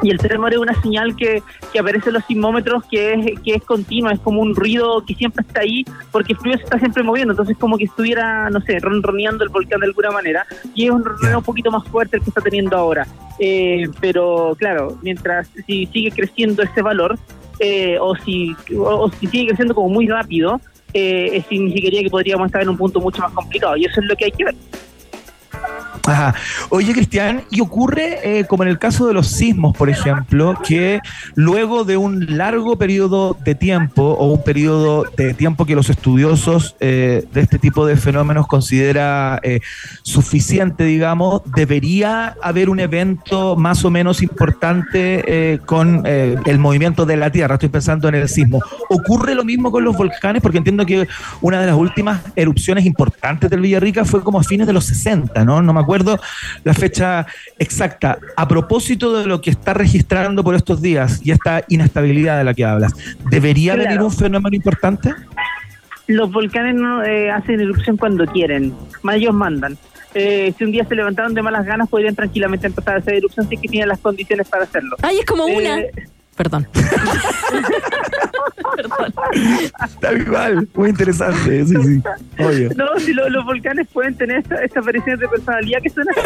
y 0.02 0.10
el 0.10 0.18
tremor 0.18 0.52
es 0.52 0.58
una 0.58 0.80
señal 0.82 1.16
que, 1.16 1.42
que 1.72 1.78
aparece 1.78 2.10
en 2.10 2.14
los 2.14 2.24
sismómetros 2.24 2.84
que 2.90 3.14
es, 3.14 3.40
que 3.40 3.54
es 3.54 3.62
continua, 3.62 4.12
es 4.12 4.20
como 4.20 4.42
un 4.42 4.54
ruido 4.54 5.04
que 5.06 5.14
siempre 5.14 5.44
está 5.46 5.60
ahí 5.60 5.84
porque 6.12 6.34
el 6.34 6.38
fluido 6.38 6.58
se 6.58 6.64
está 6.64 6.78
siempre 6.78 7.02
moviendo, 7.02 7.32
entonces 7.32 7.56
como 7.56 7.78
que 7.78 7.84
estuviera, 7.84 8.50
no 8.50 8.60
sé, 8.60 8.78
ronroneando 8.78 9.44
el 9.44 9.50
volcán 9.50 9.80
de 9.80 9.86
alguna 9.86 10.10
manera 10.10 10.46
y 10.74 10.86
es 10.86 10.90
un 10.90 11.04
ronroneo 11.04 11.38
un 11.38 11.44
poquito 11.44 11.70
más 11.70 11.86
fuerte 11.88 12.16
el 12.16 12.22
que 12.22 12.30
está 12.30 12.40
teniendo 12.40 12.76
ahora. 12.76 13.06
Eh, 13.38 13.88
pero 14.00 14.54
claro, 14.58 14.98
mientras 15.02 15.48
si 15.66 15.86
sigue 15.86 16.10
creciendo 16.10 16.62
ese 16.62 16.82
valor 16.82 17.18
eh, 17.58 17.98
o, 18.00 18.14
si, 18.16 18.54
o, 18.76 18.82
o 18.82 19.10
si 19.12 19.26
sigue 19.26 19.48
creciendo 19.48 19.74
como 19.74 19.88
muy 19.88 20.06
rápido, 20.06 20.60
eh, 20.92 21.42
significaría 21.48 22.02
que 22.02 22.10
podríamos 22.10 22.46
estar 22.46 22.62
en 22.62 22.68
un 22.68 22.76
punto 22.76 23.00
mucho 23.00 23.20
más 23.22 23.32
complicado 23.32 23.76
y 23.76 23.84
eso 23.84 24.00
es 24.00 24.06
lo 24.06 24.16
que 24.16 24.26
hay 24.26 24.32
que 24.32 24.44
ver. 24.44 24.54
Ajá. 26.06 26.34
Oye, 26.70 26.92
Cristian, 26.92 27.42
y 27.50 27.60
ocurre, 27.60 28.18
eh, 28.22 28.44
como 28.46 28.62
en 28.62 28.68
el 28.68 28.78
caso 28.78 29.06
de 29.06 29.14
los 29.14 29.26
sismos, 29.28 29.76
por 29.76 29.90
ejemplo, 29.90 30.54
que 30.66 31.00
luego 31.34 31.84
de 31.84 31.96
un 31.96 32.36
largo 32.36 32.76
periodo 32.78 33.36
de 33.44 33.54
tiempo 33.54 34.02
o 34.02 34.32
un 34.32 34.42
periodo 34.42 35.04
de 35.16 35.34
tiempo 35.34 35.66
que 35.66 35.74
los 35.74 35.90
estudiosos 35.90 36.76
eh, 36.80 37.26
de 37.32 37.40
este 37.40 37.58
tipo 37.58 37.86
de 37.86 37.96
fenómenos 37.96 38.46
considera 38.46 39.40
eh, 39.42 39.60
suficiente, 40.02 40.84
digamos, 40.84 41.42
debería 41.54 42.36
haber 42.42 42.70
un 42.70 42.80
evento 42.80 43.56
más 43.56 43.84
o 43.84 43.90
menos 43.90 44.22
importante 44.22 45.24
eh, 45.26 45.58
con 45.64 46.02
eh, 46.04 46.36
el 46.46 46.58
movimiento 46.58 47.06
de 47.06 47.16
la 47.16 47.30
Tierra. 47.30 47.54
Estoy 47.54 47.68
pensando 47.68 48.08
en 48.08 48.14
el 48.14 48.28
sismo. 48.28 48.60
¿Ocurre 48.88 49.34
lo 49.34 49.44
mismo 49.44 49.70
con 49.70 49.84
los 49.84 49.96
volcanes? 49.96 50.42
Porque 50.42 50.58
entiendo 50.58 50.86
que 50.86 51.06
una 51.40 51.60
de 51.60 51.66
las 51.66 51.76
últimas 51.76 52.20
erupciones 52.36 52.84
importantes 52.86 53.50
del 53.50 53.60
Villarrica 53.60 54.04
fue 54.04 54.22
como 54.22 54.38
a 54.38 54.42
fines 54.42 54.66
de 54.66 54.72
los 54.72 54.84
60, 54.84 55.44
¿no? 55.44 55.62
No 55.62 55.72
me 55.72 55.80
acuerdo 55.80 55.95
la 56.64 56.74
fecha 56.74 57.26
exacta. 57.58 58.18
A 58.36 58.46
propósito 58.48 59.18
de 59.18 59.26
lo 59.26 59.40
que 59.40 59.50
está 59.50 59.74
registrando 59.74 60.42
por 60.44 60.54
estos 60.54 60.82
días 60.82 61.20
y 61.24 61.30
esta 61.30 61.62
inestabilidad 61.68 62.38
de 62.38 62.44
la 62.44 62.54
que 62.54 62.64
hablas, 62.64 62.92
¿debería 63.30 63.74
Claro. 63.74 63.88
venir 63.88 64.02
un 64.02 64.12
fenómeno 64.12 64.56
importante? 64.56 65.14
Los 66.06 66.30
volcanes 66.30 66.74
no, 66.76 67.02
eh, 67.04 67.30
hacen 67.30 67.60
erupción 67.60 67.96
cuando 67.96 68.26
quieren, 68.26 68.74
más 69.02 69.16
ellos 69.16 69.34
mandan. 69.34 69.76
Eh, 70.14 70.54
si 70.56 70.64
un 70.64 70.72
día 70.72 70.84
se 70.86 70.94
levantaron 70.94 71.34
de 71.34 71.42
malas 71.42 71.66
ganas, 71.66 71.88
podrían 71.88 72.14
tranquilamente 72.14 72.68
empezar 72.68 72.94
a 72.94 72.98
hacer 72.98 73.14
erupción 73.14 73.48
si 73.48 73.56
que 73.56 73.68
tienen 73.68 73.88
las 73.88 73.98
condiciones 73.98 74.48
para 74.48 74.64
hacerlo. 74.64 74.96
Ay, 75.02 75.18
es 75.18 75.26
como 75.26 75.44
una. 75.44 75.78
Eh, 76.36 76.42
Perdón. 76.42 76.66
Está 79.84 80.12
igual, 80.12 80.68
muy 80.74 80.90
interesante. 80.90 81.64
Sí, 81.64 81.74
sí. 81.82 82.02
Obvio. 82.38 82.70
No, 82.76 82.98
si 82.98 83.12
lo- 83.14 83.28
los 83.30 83.44
volcanes 83.44 83.86
pueden 83.92 84.14
tener 84.16 84.38
esta, 84.38 84.56
esta 84.62 84.80
aparición 84.80 85.18
de 85.18 85.28
personalidad 85.28 85.80
que 85.82 85.90
son 85.90 86.04
así. 86.10 86.20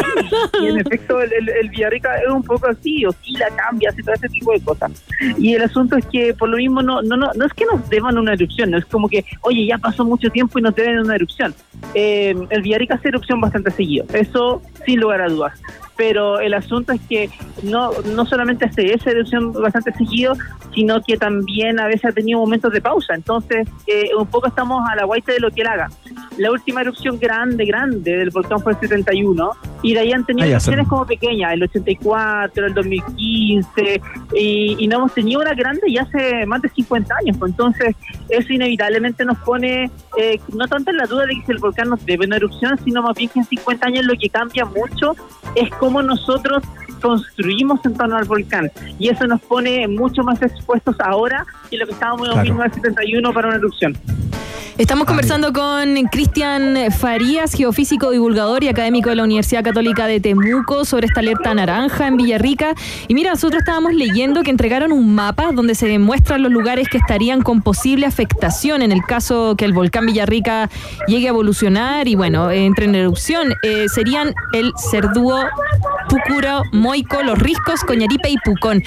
Y 0.61 0.67
en 0.67 0.79
efecto, 0.79 1.21
el, 1.21 1.31
el, 1.33 1.49
el 1.49 1.69
Villarrica 1.69 2.17
es 2.17 2.27
un 2.29 2.43
poco 2.43 2.67
así, 2.67 3.05
oscila, 3.05 3.47
cambia, 3.55 3.89
hace 3.89 4.03
todo 4.03 4.13
ese 4.15 4.27
tipo 4.29 4.51
de 4.53 4.61
cosas. 4.61 4.91
Y 5.37 5.53
el 5.55 5.61
asunto 5.63 5.95
es 5.95 6.05
que, 6.07 6.33
por 6.33 6.49
lo 6.49 6.57
mismo, 6.57 6.81
no, 6.81 7.01
no, 7.01 7.15
no, 7.17 7.31
no 7.33 7.45
es 7.45 7.53
que 7.53 7.65
nos 7.65 7.87
deban 7.89 8.17
una 8.17 8.33
erupción, 8.33 8.71
no 8.71 8.77
es 8.77 8.85
como 8.85 9.07
que, 9.09 9.23
oye, 9.41 9.65
ya 9.65 9.77
pasó 9.77 10.03
mucho 10.05 10.29
tiempo 10.29 10.59
y 10.59 10.61
nos 10.61 10.75
deben 10.75 10.99
una 10.99 11.15
erupción. 11.15 11.53
Eh, 11.93 12.35
el 12.49 12.61
Villarrica 12.61 12.95
hace 12.95 13.09
erupción 13.09 13.39
bastante 13.41 13.71
seguido, 13.71 14.05
eso 14.13 14.61
sin 14.85 14.99
lugar 14.99 15.21
a 15.21 15.29
dudas. 15.29 15.53
Pero 15.97 16.39
el 16.39 16.53
asunto 16.53 16.93
es 16.93 17.01
que 17.07 17.29
no, 17.63 17.91
no 18.15 18.25
solamente 18.25 18.65
hace 18.65 18.93
esa 18.93 19.11
erupción 19.11 19.51
bastante 19.53 19.93
seguido, 19.93 20.33
sino 20.73 21.01
que 21.01 21.17
también 21.17 21.79
a 21.79 21.87
veces 21.87 22.05
ha 22.05 22.11
tenido 22.11 22.39
momentos 22.39 22.71
de 22.71 22.81
pausa. 22.81 23.13
Entonces, 23.13 23.67
eh, 23.87 24.09
un 24.17 24.27
poco 24.27 24.47
estamos 24.47 24.83
a 24.89 24.95
la 24.95 25.05
guaita 25.05 25.33
de 25.33 25.39
lo 25.39 25.51
que 25.51 25.61
él 25.61 25.67
haga. 25.67 25.89
La 26.37 26.51
última 26.51 26.81
erupción 26.81 27.19
grande, 27.19 27.65
grande 27.65 28.17
del 28.17 28.29
volcán 28.29 28.59
fue 28.59 28.73
el 28.73 28.79
71, 28.79 29.51
y 29.83 29.93
de 29.93 29.99
ahí 29.99 30.11
han 30.11 30.25
tenido 30.25 30.47
erupciones 30.47 30.87
como 30.87 31.05
pequeñas, 31.05 31.53
el 31.53 31.63
84, 31.63 32.67
el 32.67 32.73
2015, 32.73 34.01
y, 34.35 34.75
y 34.79 34.87
no 34.87 34.97
hemos 34.97 35.13
tenido 35.13 35.41
una 35.41 35.53
grande 35.53 35.81
ya 35.91 36.03
hace 36.03 36.45
más 36.45 36.61
de 36.61 36.69
50 36.69 37.15
años. 37.15 37.37
pues. 37.37 37.51
Entonces, 37.51 37.95
eso 38.29 38.53
inevitablemente 38.53 39.25
nos 39.25 39.37
pone, 39.39 39.91
eh, 40.17 40.39
no 40.53 40.67
tanto 40.67 40.91
en 40.91 40.97
la 40.97 41.05
duda 41.05 41.25
de 41.25 41.35
que 41.35 41.45
si 41.45 41.51
el 41.51 41.57
volcán 41.57 41.89
nos 41.89 42.05
debe 42.05 42.25
una 42.25 42.37
erupción, 42.37 42.77
sino 42.83 43.01
más 43.01 43.15
bien 43.15 43.29
que 43.29 43.39
en 43.39 43.45
50 43.45 43.87
años 43.87 44.05
lo 44.05 44.13
que 44.17 44.29
cambia 44.29 44.65
mucho 44.65 45.15
es 45.55 45.69
cómo 45.71 45.90
nosotros 46.01 46.63
construimos 47.01 47.79
en 47.85 47.95
torno 47.95 48.15
al 48.15 48.25
volcán. 48.25 48.71
Y 48.99 49.09
eso 49.09 49.25
nos 49.27 49.41
pone 49.41 49.87
mucho 49.87 50.23
más 50.23 50.41
expuestos 50.41 50.95
ahora 50.99 51.45
que 51.69 51.77
lo 51.77 51.85
que 51.85 51.93
estábamos 51.93 52.27
en 52.27 52.33
Claro. 52.33 52.53
1971 52.53 53.33
para 53.33 53.47
una 53.47 53.57
erupción. 53.57 53.97
Estamos 54.77 55.05
conversando 55.05 55.53
con 55.53 55.95
Cristian 56.11 56.75
Farías, 56.97 57.53
geofísico, 57.53 58.09
divulgador 58.09 58.63
y 58.63 58.67
académico 58.69 59.09
de 59.09 59.15
la 59.17 59.23
Universidad 59.23 59.63
Católica 59.63 60.07
de 60.07 60.19
Temuco, 60.19 60.85
sobre 60.85 61.05
esta 61.05 61.19
alerta 61.19 61.53
naranja 61.53 62.07
en 62.07 62.17
Villarrica. 62.17 62.73
Y 63.07 63.13
mira, 63.13 63.31
nosotros 63.31 63.59
estábamos 63.59 63.93
leyendo 63.93 64.41
que 64.41 64.49
entregaron 64.49 64.91
un 64.91 65.13
mapa 65.13 65.51
donde 65.51 65.75
se 65.75 65.87
demuestran 65.87 66.41
los 66.41 66.51
lugares 66.51 66.87
que 66.89 66.97
estarían 66.97 67.41
con 67.41 67.61
posible 67.61 68.07
afectación 68.07 68.81
en 68.81 68.91
el 68.91 69.03
caso 69.03 69.55
que 69.55 69.65
el 69.65 69.73
volcán 69.73 70.05
Villarrica 70.07 70.69
llegue 71.05 71.27
a 71.27 71.29
evolucionar 71.29 72.07
y 72.07 72.15
bueno, 72.15 72.49
entre 72.49 72.85
en 72.85 72.95
erupción. 72.95 73.53
Eh, 73.61 73.85
serían 73.93 74.33
el 74.53 74.71
Cerdúo, 74.89 75.37
Pucuro, 76.09 76.63
Moico, 76.71 77.23
Los 77.23 77.39
Riscos, 77.39 77.81
Coñaripe 77.81 78.29
y 78.29 78.37
Pucón. 78.37 78.83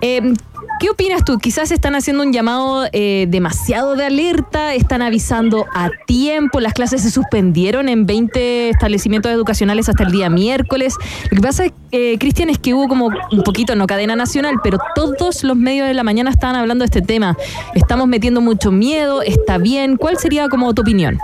Eh, 0.00 0.34
¿Qué 0.78 0.90
opinas 0.90 1.24
tú? 1.24 1.38
Quizás 1.38 1.70
están 1.70 1.94
haciendo 1.94 2.22
un 2.22 2.34
llamado 2.34 2.86
eh, 2.92 3.26
demasiado 3.30 3.96
de 3.96 4.04
alerta, 4.04 4.74
están 4.74 5.00
avisando 5.00 5.64
a 5.74 5.88
tiempo, 6.06 6.60
las 6.60 6.74
clases 6.74 7.00
se 7.00 7.10
suspendieron 7.10 7.88
en 7.88 8.04
20 8.04 8.68
establecimientos 8.68 9.32
educacionales 9.32 9.88
hasta 9.88 10.04
el 10.04 10.12
día 10.12 10.28
miércoles. 10.28 10.94
Lo 11.30 11.36
que 11.36 11.42
pasa, 11.42 11.64
eh, 11.92 12.18
Cristian, 12.18 12.50
es 12.50 12.58
que 12.58 12.74
hubo 12.74 12.88
como 12.88 13.06
un 13.06 13.42
poquito, 13.42 13.74
no 13.74 13.86
cadena 13.86 14.16
nacional, 14.16 14.56
pero 14.62 14.76
todos 14.94 15.44
los 15.44 15.56
medios 15.56 15.88
de 15.88 15.94
la 15.94 16.02
mañana 16.02 16.28
estaban 16.28 16.56
hablando 16.56 16.82
de 16.82 16.86
este 16.86 17.00
tema. 17.00 17.38
Estamos 17.74 18.06
metiendo 18.06 18.42
mucho 18.42 18.70
miedo, 18.70 19.22
está 19.22 19.56
bien. 19.56 19.96
¿Cuál 19.96 20.18
sería 20.18 20.50
como 20.50 20.74
tu 20.74 20.82
opinión? 20.82 21.18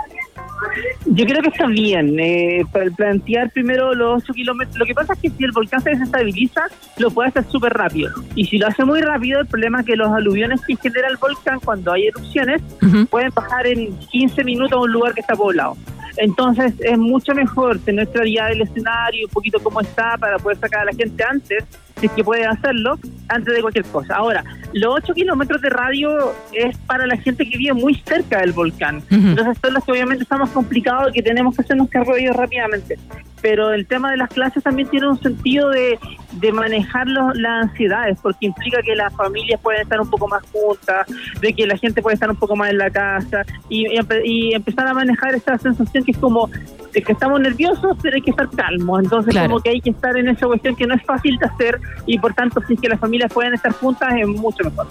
Yo 1.05 1.25
creo 1.25 1.41
que 1.41 1.49
está 1.49 1.67
bien. 1.67 2.19
Eh, 2.19 2.63
para 2.71 2.89
plantear 2.91 3.49
primero 3.51 3.93
los 3.93 4.23
8 4.23 4.33
kilómetros. 4.33 4.77
Lo 4.77 4.85
que 4.85 4.93
pasa 4.93 5.13
es 5.13 5.19
que 5.19 5.29
si 5.29 5.43
el 5.43 5.51
volcán 5.51 5.81
se 5.81 5.91
desestabiliza, 5.91 6.63
lo 6.97 7.11
puede 7.11 7.29
hacer 7.29 7.45
súper 7.45 7.73
rápido. 7.73 8.11
Y 8.35 8.45
si 8.45 8.57
lo 8.57 8.67
hace 8.67 8.83
muy 8.85 9.01
rápido, 9.01 9.41
el 9.41 9.47
problema 9.47 9.81
es 9.81 9.85
que 9.85 9.95
los 9.95 10.11
aluviones 10.11 10.61
que 10.65 10.75
genera 10.75 11.07
el 11.07 11.17
volcán 11.17 11.59
cuando 11.59 11.91
hay 11.91 12.07
erupciones 12.07 12.61
pueden 13.09 13.31
bajar 13.33 13.67
en 13.67 13.97
15 13.97 14.43
minutos 14.43 14.73
a 14.73 14.81
un 14.81 14.91
lugar 14.91 15.13
que 15.13 15.21
está 15.21 15.35
poblado. 15.35 15.75
Entonces 16.17 16.73
es 16.79 16.97
mucho 16.97 17.33
mejor 17.33 17.79
tener 17.79 18.07
claridad 18.09 18.49
del 18.49 18.61
escenario, 18.61 19.25
un 19.25 19.31
poquito 19.31 19.59
cómo 19.61 19.81
está, 19.81 20.17
para 20.17 20.37
poder 20.37 20.57
sacar 20.57 20.81
a 20.81 20.85
la 20.85 20.93
gente 20.93 21.23
antes, 21.23 21.63
si 22.03 22.07
es 22.07 22.11
que 22.13 22.23
pueden 22.25 22.49
hacerlo, 22.49 22.99
antes 23.29 23.53
de 23.55 23.61
cualquier 23.61 23.85
cosa. 23.85 24.15
Ahora, 24.17 24.43
los 24.73 24.93
8 24.95 25.13
kilómetros 25.13 25.61
de 25.61 25.69
radio 25.69 26.33
es 26.51 26.77
para 26.79 27.07
la 27.07 27.15
gente 27.15 27.47
que 27.49 27.57
vive 27.57 27.73
muy 27.73 27.95
cerca 28.05 28.39
del 28.41 28.51
volcán. 28.51 28.97
Ujú. 28.97 29.15
Entonces 29.29 29.57
son 29.63 29.73
los 29.73 29.85
que 29.85 29.91
obviamente 29.93 30.23
está 30.23 30.37
más 30.37 30.49
complicado 30.49 31.07
y 31.09 31.13
que 31.13 31.21
tenemos 31.23 31.55
que 31.55 31.61
hacernos 31.61 31.87
cargo 31.89 32.13
de 32.13 32.23
ellos 32.23 32.35
rápidamente. 32.35 32.97
Pero 33.41 33.71
el 33.73 33.85
tema 33.87 34.11
de 34.11 34.17
las 34.17 34.29
clases 34.29 34.63
también 34.63 34.89
tiene 34.89 35.07
un 35.07 35.19
sentido 35.21 35.69
de, 35.69 35.97
de 36.33 36.51
manejar 36.51 37.07
los- 37.07 37.35
las 37.37 37.67
ansiedades, 37.69 38.17
porque 38.21 38.45
implica 38.47 38.81
que 38.81 38.95
las 38.95 39.13
familias 39.15 39.59
pueden 39.61 39.81
estar 39.81 39.99
un 40.01 40.09
poco 40.09 40.27
más 40.27 40.41
juntas, 40.51 41.07
de 41.39 41.53
que 41.53 41.65
la 41.67 41.77
gente 41.77 42.01
puede 42.01 42.15
estar 42.15 42.29
un 42.29 42.37
poco 42.37 42.55
más 42.57 42.69
en 42.69 42.77
la 42.79 42.89
casa 42.89 43.43
y, 43.69 43.87
y 43.87 43.97
empe- 43.97 44.21
y 44.25 44.53
empezar 44.53 44.87
a 44.87 44.93
manejar 44.93 45.35
esta 45.35 45.57
sensación 45.57 46.03
que 46.03 46.11
es 46.11 46.17
como 46.17 46.49
de 46.93 47.01
que 47.01 47.11
estamos 47.11 47.39
nerviosos, 47.41 47.97
pero 48.01 48.15
hay 48.15 48.21
que 48.21 48.29
estar 48.31 48.49
calmos. 48.51 49.03
Entonces, 49.03 49.31
Claro. 49.33 49.49
como 49.49 49.61
que 49.61 49.71
hay 49.71 49.81
que 49.81 49.89
estar 49.89 50.15
en 50.15 50.27
esa 50.29 50.45
cuestión 50.45 50.75
que 50.75 50.85
no 50.85 50.93
es 50.95 51.01
fácil 51.03 51.37
de 51.37 51.45
hacer 51.47 51.79
y 52.05 52.17
por 52.19 52.33
tanto, 52.33 52.61
si 52.67 52.73
es 52.73 52.79
que 52.81 52.89
las 52.89 52.99
familias 52.99 53.31
pueden 53.33 53.53
estar 53.53 53.71
juntas, 53.73 54.13
es 54.19 54.27
mucho 54.27 54.63
mejor. 54.63 54.87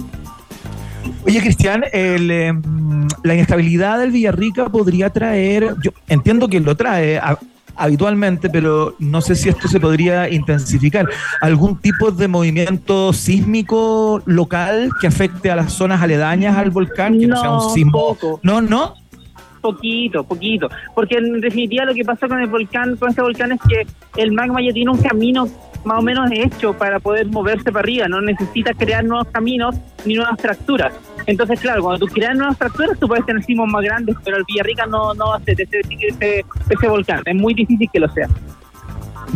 Oye, 1.27 1.41
Cristian, 1.41 1.85
el, 1.93 2.31
eh, 2.31 2.53
la 3.23 3.35
inestabilidad 3.35 3.99
del 3.99 4.11
Villarrica 4.11 4.69
podría 4.69 5.11
traer, 5.11 5.75
yo 5.83 5.91
entiendo 6.09 6.49
que 6.49 6.61
lo 6.61 6.77
trae 6.77 7.19
a- 7.19 7.39
habitualmente, 7.75 8.51
pero 8.51 8.95
no 8.99 9.21
sé 9.21 9.35
si 9.35 9.49
esto 9.49 9.67
se 9.67 9.81
podría 9.81 10.29
intensificar. 10.29 11.09
¿Algún 11.41 11.79
tipo 11.79 12.11
de 12.11 12.29
movimiento 12.29 13.13
sísmico 13.13 14.23
local 14.27 14.91
que 15.01 15.07
afecte 15.07 15.51
a 15.51 15.57
las 15.57 15.73
zonas 15.73 16.03
aledañas 16.03 16.57
al 16.57 16.71
volcán? 16.71 17.19
Que 17.19 17.27
no, 17.27 17.37
sea 17.41 17.51
No, 17.51 17.67
un 17.69 17.75
sismo. 17.75 17.93
poco. 17.93 18.41
No, 18.43 18.61
no. 18.61 18.95
Poquito, 19.63 20.25
poquito. 20.25 20.69
Porque 20.95 21.17
en 21.17 21.41
definitiva 21.41 21.85
lo 21.85 21.95
que 21.95 22.05
pasa 22.05 22.29
con 22.29 22.41
el 22.41 22.49
volcán, 22.49 22.97
con 22.97 23.09
este 23.09 23.23
volcán 23.23 23.53
es 23.53 23.61
que 23.63 23.87
el 24.21 24.33
magma 24.33 24.61
ya 24.61 24.73
tiene 24.73 24.91
un 24.91 25.01
camino 25.01 25.47
más 25.85 25.99
o 25.99 26.03
menos 26.03 26.31
hecho 26.33 26.73
para 26.75 27.01
poder 27.01 27.27
moverse 27.29 27.73
para 27.73 27.81
arriba. 27.81 28.09
No 28.09 28.21
necesita 28.21 28.75
crear 28.75 29.05
nuevos 29.05 29.29
caminos 29.29 29.77
ni 30.05 30.15
nuevas 30.15 30.41
fracturas. 30.41 30.93
Entonces, 31.27 31.61
claro, 31.61 31.83
cuando 31.83 32.07
tú 32.07 32.13
creas 32.13 32.37
nuevas 32.37 32.59
fracturas, 32.59 32.99
tú 32.99 33.09
puedes 33.09 33.25
tener 33.25 33.43
sismos 33.45 33.69
más 33.69 33.83
grandes, 33.83 34.17
pero 34.25 34.37
el 34.37 34.45
Villarrica 34.47 34.87
no, 34.87 35.15
no 35.15 35.39
ser 35.45 35.61
ese, 35.61 35.81
ese, 36.01 36.45
ese 36.69 36.89
volcán. 36.89 37.23
Es 37.25 37.35
muy 37.35 37.55
difícil 37.55 37.89
que 37.93 38.01
lo 38.01 38.09
sea. 38.11 38.29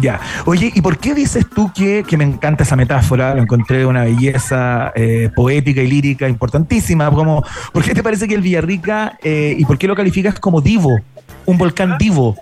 Ya. 0.01 0.21
Oye, 0.45 0.71
¿y 0.75 0.81
por 0.83 0.99
qué 0.99 1.15
dices 1.15 1.47
tú 1.49 1.71
que, 1.75 2.05
que 2.07 2.17
me 2.17 2.25
encanta 2.25 2.65
esa 2.65 2.77
metáfora? 2.77 3.35
Lo 3.35 3.43
encontré 3.43 3.87
una 3.87 4.05
belleza 4.05 4.93
eh, 4.95 5.31
poética 5.35 5.81
y 5.81 5.87
lírica 5.87 6.29
importantísima. 6.29 7.11
Como, 7.11 7.43
¿Por 7.73 7.83
qué 7.83 7.95
te 7.95 8.03
parece 8.03 8.29
que 8.29 8.35
el 8.35 8.43
Villarrica, 8.43 9.19
eh, 9.23 9.55
y 9.59 9.65
por 9.65 9.79
qué 9.79 9.87
lo 9.87 9.97
calificas 9.97 10.39
como 10.39 10.61
divo? 10.61 11.01
Un 11.47 11.59
volcán 11.59 11.97
divo. 11.99 12.37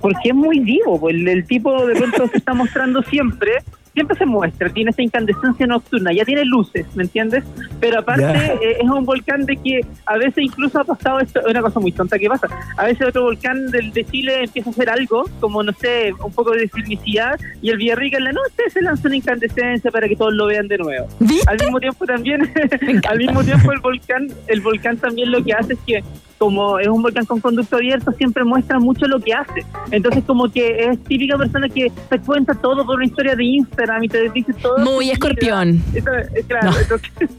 porque 0.00 0.30
es 0.30 0.34
muy 0.34 0.60
vivo, 0.60 0.98
pues 0.98 1.14
el, 1.14 1.28
el 1.28 1.44
tipo 1.46 1.86
de 1.86 1.96
pronto 1.96 2.28
se 2.28 2.38
está 2.38 2.54
mostrando 2.54 3.02
siempre, 3.02 3.52
siempre 3.96 4.14
se 4.18 4.26
muestra, 4.26 4.68
tiene 4.68 4.90
esa 4.90 5.00
incandescencia 5.00 5.66
nocturna, 5.66 6.12
ya 6.12 6.22
tiene 6.26 6.44
luces, 6.44 6.84
¿me 6.94 7.04
entiendes? 7.04 7.44
Pero 7.80 8.00
aparte 8.00 8.20
Ya. 8.22 8.52
eh, 8.54 8.76
es 8.82 8.88
un 8.90 9.06
volcán 9.06 9.46
de 9.46 9.56
que 9.56 9.80
a 10.04 10.18
veces 10.18 10.44
incluso 10.44 10.78
ha 10.78 10.84
pasado 10.84 11.18
esto, 11.20 11.40
es 11.40 11.46
una 11.46 11.62
cosa 11.62 11.80
muy 11.80 11.92
tonta 11.92 12.18
que 12.18 12.28
pasa, 12.28 12.46
a 12.76 12.84
veces 12.84 13.08
otro 13.08 13.22
volcán 13.22 13.68
del, 13.70 13.90
de 13.92 14.04
Chile 14.04 14.44
empieza 14.44 14.68
a 14.68 14.72
hacer 14.72 14.90
algo, 14.90 15.24
como 15.40 15.62
no 15.62 15.72
sé, 15.72 16.12
un 16.22 16.30
poco 16.32 16.50
de 16.50 16.68
sismicidad, 16.68 17.40
y 17.62 17.70
el 17.70 17.78
Villarrica 17.78 18.18
en 18.18 18.24
la 18.24 18.32
noche 18.32 18.68
se 18.70 18.82
lanza 18.82 19.08
una 19.08 19.16
incandescencia 19.16 19.90
para 19.90 20.06
que 20.08 20.14
todos 20.16 20.34
lo 20.34 20.44
vean 20.46 20.68
de 20.68 20.76
nuevo. 20.76 21.06
Al 21.46 21.56
mismo 21.58 21.80
tiempo 21.80 22.04
también, 22.04 22.52
al 23.08 23.16
mismo 23.18 23.42
tiempo 23.42 23.72
el 23.72 23.80
volcán, 23.80 24.28
el 24.48 24.60
volcán 24.60 24.98
también 24.98 25.32
lo 25.32 25.42
que 25.42 25.54
hace 25.54 25.72
es 25.72 25.78
que 25.86 26.04
como 26.38 26.78
es 26.78 26.88
un 26.88 27.02
volcán 27.02 27.24
con 27.24 27.40
conducto 27.40 27.76
abierto, 27.76 28.12
siempre 28.12 28.44
muestra 28.44 28.78
mucho 28.78 29.06
lo 29.06 29.20
que 29.20 29.32
hace. 29.34 29.64
Entonces, 29.90 30.22
como 30.24 30.50
que 30.50 30.86
es 30.86 31.02
típica 31.04 31.36
persona 31.38 31.68
que 31.68 31.90
te 32.08 32.18
cuenta 32.20 32.54
todo 32.54 32.84
por 32.84 32.96
una 32.96 33.06
historia 33.06 33.34
de 33.34 33.44
Instagram 33.44 34.04
y 34.04 34.08
te 34.08 34.30
dice 34.30 34.52
todo. 34.54 34.78
Muy 34.78 35.10
escorpión. 35.10 35.82
Entonces, 35.94 36.28
eh, 36.34 36.44
claro, 36.46 36.70
entonces, 36.78 37.10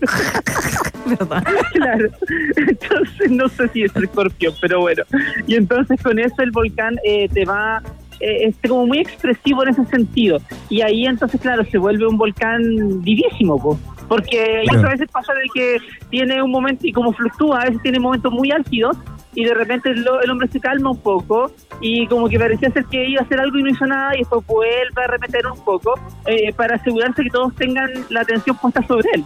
claro. 1.73 2.09
Entonces, 2.55 3.31
no 3.31 3.47
sé 3.49 3.67
si 3.69 3.83
es 3.83 3.95
escorpión, 3.95 4.53
pero 4.61 4.81
bueno. 4.81 5.03
Y 5.45 5.55
entonces, 5.55 6.01
con 6.01 6.19
eso, 6.19 6.35
el 6.39 6.51
volcán 6.51 6.95
eh, 7.03 7.29
te 7.29 7.45
va. 7.45 7.81
eh, 8.19 8.47
es 8.47 8.55
como 8.67 8.87
muy 8.87 8.99
expresivo 8.99 9.63
en 9.63 9.69
ese 9.69 9.85
sentido. 9.85 10.39
Y 10.69 10.81
ahí, 10.81 11.05
entonces, 11.05 11.39
claro, 11.39 11.63
se 11.65 11.77
vuelve 11.77 12.07
un 12.07 12.17
volcán 12.17 12.61
vivísimo, 13.01 13.61
po. 13.61 13.79
Porque 14.07 14.63
Claro. 14.69 14.87
a 14.87 14.91
veces 14.91 15.07
pasa 15.11 15.33
de 15.33 15.43
que 15.53 15.77
tiene 16.09 16.41
un 16.41 16.51
momento 16.51 16.87
y 16.87 16.93
como 16.93 17.11
fluctúa, 17.13 17.61
a 17.61 17.65
veces 17.65 17.81
tiene 17.81 17.99
momentos 17.99 18.31
muy 18.31 18.51
álgidos 18.51 18.97
y 19.35 19.43
de 19.45 19.53
repente 19.53 19.89
el, 19.91 20.05
el 20.23 20.31
hombre 20.31 20.47
se 20.47 20.59
calma 20.59 20.91
un 20.91 20.99
poco 20.99 21.51
y 21.81 22.07
como 22.07 22.27
que 22.29 22.39
parecía 22.39 22.71
ser 22.71 22.85
que 22.85 23.07
iba 23.09 23.21
a 23.21 23.25
hacer 23.25 23.39
algo 23.39 23.57
y 23.59 23.63
no 23.63 23.69
hizo 23.69 23.85
nada 23.85 24.15
y 24.15 24.19
después 24.19 24.45
vuelve 24.47 25.03
a 25.03 25.07
repetir 25.07 25.45
un 25.45 25.63
poco 25.63 25.93
eh, 26.25 26.51
para 26.53 26.75
asegurarse 26.75 27.23
que 27.23 27.29
todos 27.29 27.53
tengan 27.55 27.89
la 28.09 28.21
atención 28.21 28.57
puesta 28.57 28.81
sobre 28.87 29.09
él. 29.13 29.23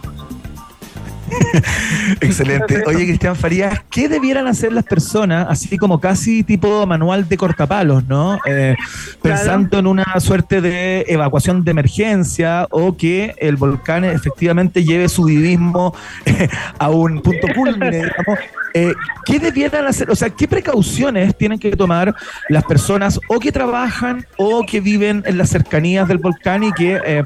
Excelente. 2.20 2.82
Oye, 2.86 3.06
Cristian 3.06 3.36
Farías, 3.36 3.80
¿qué 3.90 4.08
debieran 4.08 4.46
hacer 4.46 4.72
las 4.72 4.84
personas, 4.84 5.46
así 5.48 5.78
como 5.78 6.00
casi 6.00 6.42
tipo 6.42 6.86
manual 6.86 7.28
de 7.28 7.36
cortapalos, 7.36 8.06
¿no? 8.06 8.38
Eh, 8.46 8.76
pensando 9.20 9.78
en 9.78 9.86
una 9.86 10.18
suerte 10.20 10.60
de 10.60 11.04
evacuación 11.08 11.64
de 11.64 11.70
emergencia 11.70 12.66
o 12.70 12.96
que 12.96 13.34
el 13.38 13.56
volcán 13.56 14.04
efectivamente 14.04 14.84
lleve 14.84 15.08
su 15.08 15.24
vivismo 15.24 15.94
eh, 16.24 16.48
a 16.78 16.90
un 16.90 17.20
punto 17.20 17.46
culmine, 17.54 17.90
digamos. 17.90 18.38
Eh, 18.74 18.94
¿Qué 19.24 19.38
debieran 19.38 19.86
hacer? 19.86 20.10
O 20.10 20.16
sea, 20.16 20.30
¿qué 20.30 20.48
precauciones 20.48 21.36
tienen 21.36 21.58
que 21.58 21.76
tomar 21.76 22.14
las 22.48 22.64
personas 22.64 23.20
o 23.28 23.38
que 23.38 23.52
trabajan 23.52 24.26
o 24.38 24.64
que 24.66 24.80
viven 24.80 25.22
en 25.26 25.38
las 25.38 25.50
cercanías 25.50 26.08
del 26.08 26.18
volcán 26.18 26.64
y 26.64 26.72
que 26.72 26.98
eh, 27.04 27.24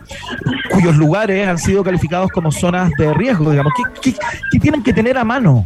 cuyos 0.70 0.96
lugares 0.96 1.46
han 1.46 1.58
sido 1.58 1.84
calificados 1.84 2.30
como 2.30 2.50
zonas 2.50 2.90
de 2.98 3.14
riesgo, 3.14 3.50
digamos? 3.50 3.72
¿Qué, 3.76 3.95
qué- 4.02 4.58
tienen 4.60 4.82
que 4.82 4.92
tener 4.92 5.16
a 5.18 5.24
mano? 5.24 5.64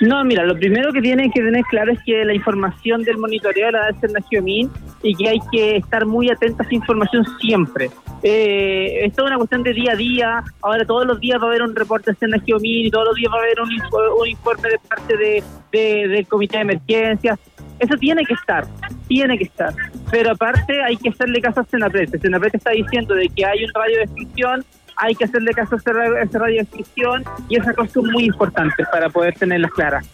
No, 0.00 0.24
mira, 0.24 0.44
lo 0.46 0.54
primero 0.54 0.92
que 0.92 1.02
tienen 1.02 1.30
que 1.30 1.42
tener 1.42 1.62
claro 1.64 1.92
es 1.92 1.98
que 2.06 2.24
la 2.24 2.32
información 2.34 3.02
del 3.02 3.18
monitoreo 3.18 3.70
la 3.70 3.80
da 3.80 3.88
el 3.90 4.00
Sernagiomín 4.00 4.70
y 5.02 5.14
que 5.14 5.28
hay 5.28 5.38
que 5.52 5.76
estar 5.76 6.06
muy 6.06 6.30
atentos 6.30 6.60
a 6.60 6.62
esa 6.62 6.74
información 6.74 7.22
siempre. 7.38 7.90
Eh, 8.22 9.00
es 9.04 9.18
una 9.18 9.36
cuestión 9.36 9.62
de 9.62 9.74
día 9.74 9.92
a 9.92 9.96
día. 9.96 10.44
Ahora 10.62 10.86
todos 10.86 11.06
los 11.06 11.20
días 11.20 11.38
va 11.38 11.44
a 11.44 11.48
haber 11.50 11.62
un 11.62 11.76
reporte 11.76 12.12
de 12.12 12.16
Sernagiomín 12.16 12.86
y 12.86 12.90
todos 12.90 13.08
los 13.08 13.14
días 13.14 13.30
va 13.30 13.36
a 13.40 13.42
haber 13.42 13.60
un, 13.60 13.70
info- 13.72 14.16
un 14.22 14.28
informe 14.28 14.70
de 14.70 14.78
parte 14.78 15.16
de, 15.18 15.42
de- 15.70 16.08
del 16.08 16.26
comité 16.26 16.56
de 16.56 16.62
emergencias. 16.62 17.38
Eso 17.78 17.94
tiene 17.96 18.24
que 18.24 18.34
estar, 18.34 18.66
tiene 19.06 19.36
que 19.38 19.44
estar. 19.44 19.74
Pero 20.10 20.32
aparte 20.32 20.82
hay 20.82 20.96
que 20.96 21.10
hacerle 21.10 21.40
caso 21.42 21.60
a 21.60 21.64
Senapret. 21.64 22.10
Senapret 22.20 22.54
está 22.54 22.70
diciendo 22.70 23.14
de 23.14 23.28
que 23.28 23.44
hay 23.44 23.64
un 23.64 23.70
radio 23.74 23.96
de 23.98 24.02
extinción, 24.04 24.64
hay 25.00 25.14
que 25.14 25.24
hacerle 25.24 25.52
caso 25.52 25.74
a 25.74 25.78
ese 25.78 25.92
ra- 25.92 26.20
a 26.20 26.22
ese 26.22 26.38
radio 26.38 26.56
de 26.56 26.62
extinción 26.62 27.24
y 27.48 27.56
esas 27.58 27.74
cosas 27.74 27.92
son 27.92 28.06
muy 28.10 28.24
importantes 28.24 28.86
para 28.92 29.08
poder 29.08 29.34
tenerlas 29.34 29.70
claras. 29.72 30.06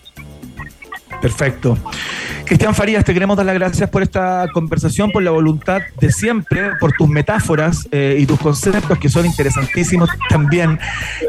Perfecto. 1.21 1.77
Cristian 2.45 2.75
Farías, 2.75 3.05
te 3.05 3.13
queremos 3.13 3.37
dar 3.37 3.45
las 3.47 3.57
gracias 3.57 3.91
por 3.91 4.03
esta 4.03 4.47
conversación, 4.53 5.11
por 5.11 5.21
la 5.23 5.33
voluntad 5.33 5.81
de 6.01 6.13
siempre, 6.13 6.71
por 6.79 6.93
tus 6.93 7.09
metáforas 7.09 7.89
eh, 7.91 8.19
y 8.21 8.27
tus 8.27 8.39
conceptos 8.39 8.97
que 8.99 9.09
son 9.09 9.27
interesantísimos 9.27 10.09
también. 10.29 10.79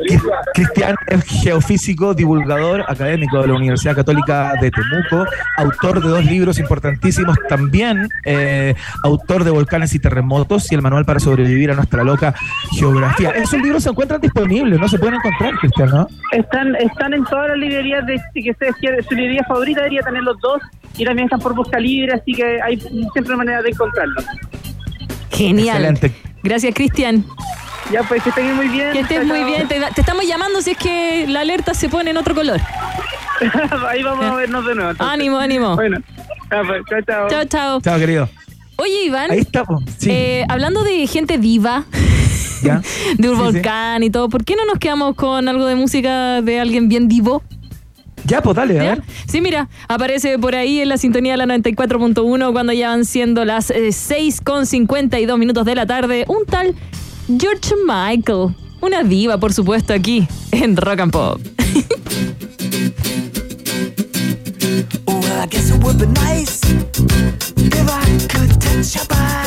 Cri- 0.07 0.21
Cristian 0.53 0.95
es 1.07 1.23
geofísico, 1.23 2.13
divulgador 2.13 2.83
académico 2.87 3.41
de 3.41 3.47
la 3.47 3.53
Universidad 3.55 3.95
Católica 3.95 4.53
de 4.61 4.69
Temuco, 4.69 5.25
autor 5.57 6.03
de 6.03 6.09
dos 6.09 6.25
libros 6.25 6.59
importantísimos, 6.59 7.35
también 7.49 8.07
eh, 8.25 8.75
autor 9.03 9.43
de 9.43 9.49
Volcanes 9.49 9.95
y 9.95 9.99
Terremotos 9.99 10.71
y 10.71 10.75
el 10.75 10.83
Manual 10.83 11.05
para 11.05 11.19
sobrevivir 11.19 11.71
a 11.71 11.73
nuestra 11.73 12.03
loca 12.03 12.35
geografía. 12.77 13.31
Esos 13.31 13.59
libros 13.59 13.81
se 13.83 13.89
encuentran 13.89 14.21
disponibles, 14.21 14.79
no 14.79 14.87
se 14.87 14.99
pueden 14.99 15.15
encontrar, 15.15 15.55
Cristian, 15.59 15.89
¿no? 15.89 16.07
Están, 16.31 16.75
están 16.75 17.13
en 17.15 17.23
todas 17.25 17.49
las 17.49 17.57
librerías 17.57 18.05
de 18.05 18.21
que. 18.35 18.55
Su 19.07 19.15
librería 19.15 19.43
favorita 19.47 19.86
debería 19.89 20.01
tener 20.01 20.23
los 20.23 20.39
dos 20.39 20.61
y 20.97 21.05
también 21.05 21.25
están 21.27 21.39
por 21.39 21.53
busca 21.55 21.79
libre, 21.79 22.13
así 22.13 22.33
que 22.33 22.61
hay 22.61 22.77
siempre 23.13 23.35
manera 23.35 23.61
de 23.61 23.69
encontrarlos. 23.69 24.23
Genial. 25.31 25.77
Excelente. 25.85 26.11
Gracias, 26.43 26.73
Cristian. 26.73 27.23
Ya, 27.91 28.03
pues 28.03 28.21
que 28.23 28.29
estén 28.29 28.55
muy 28.55 28.67
bien. 28.67 28.91
Que 28.91 28.99
estés 29.01 29.25
muy 29.25 29.43
bien. 29.43 29.67
Te, 29.67 29.79
te 29.93 30.01
estamos 30.01 30.27
llamando 30.27 30.61
si 30.61 30.71
es 30.71 30.77
que 30.77 31.25
la 31.27 31.41
alerta 31.41 31.73
se 31.73 31.87
pone 31.89 32.11
en 32.11 32.17
otro 32.17 32.35
color. 32.35 32.59
Ahí 33.89 34.03
vamos 34.03 34.25
a 34.25 34.35
vernos 34.35 34.65
de 34.65 34.75
nuevo. 34.75 34.91
entonces. 34.91 35.13
Ánimo, 35.13 35.37
ánimo. 35.37 35.75
Bueno, 35.75 35.99
ya, 36.51 36.61
pues, 36.65 36.81
chao, 36.89 37.01
chao. 37.07 37.27
Chao, 37.29 37.45
chao. 37.45 37.81
Chao, 37.81 37.99
querido. 37.99 38.29
Oye, 38.77 39.05
Iván. 39.05 39.31
Ahí 39.31 39.39
estamos. 39.39 39.83
Sí. 39.97 40.09
eh, 40.11 40.45
hablando 40.49 40.83
de 40.83 41.07
gente 41.07 41.37
diva, 41.37 41.85
¿Ya? 42.61 42.81
de 43.17 43.29
un 43.29 43.35
Sí, 43.37 43.41
sí. 43.45 43.51
volcán 43.53 44.03
y 44.03 44.09
todo, 44.09 44.29
¿por 44.29 44.43
qué 44.43 44.55
no 44.55 44.65
nos 44.65 44.79
quedamos 44.79 45.15
con 45.15 45.47
algo 45.47 45.65
de 45.65 45.75
música 45.75 46.41
de 46.41 46.59
alguien 46.59 46.89
bien 46.89 47.07
divo? 47.07 47.41
Ya, 48.27 48.41
pues 48.41 48.55
dale, 48.55 48.79
a 48.79 48.83
¿Ya? 48.83 48.89
ver. 48.95 49.03
Sí, 49.27 49.39
mira, 49.41 49.69
aparece 49.87 50.37
por 50.37 50.53
ahí 50.53 50.81
en 50.81 50.89
la 50.89 50.97
sintonía 50.97 51.33
de 51.37 51.37
la 51.37 51.45
94.1 51.57 52.51
cuando 52.51 52.73
ya 52.73 52.89
van 52.89 53.05
siendo 53.05 53.45
las 53.45 53.69
eh, 53.71 53.91
6 53.91 54.41
con 54.41 54.65
52 54.65 55.39
minutos 55.39 55.65
de 55.65 55.75
la 55.75 55.85
tarde. 55.85 56.25
Un 56.27 56.45
tal 56.45 56.75
George 57.27 57.73
Michael. 57.85 58.55
Una 58.81 59.03
diva, 59.03 59.37
por 59.39 59.53
supuesto, 59.53 59.93
aquí 59.93 60.27
en 60.51 60.75
Rock 60.77 60.99
and 60.99 61.11
Pop. 61.11 61.39
Well, 65.07 65.41
I 65.43 65.47
guess 65.49 65.69
it 65.69 65.81
would 65.83 65.97
be 65.97 66.05
nice 66.07 66.59
if 66.63 67.89
I 67.89 68.27
could 68.27 68.59
touch 68.61 68.95
your 68.95 69.05
body. 69.07 69.46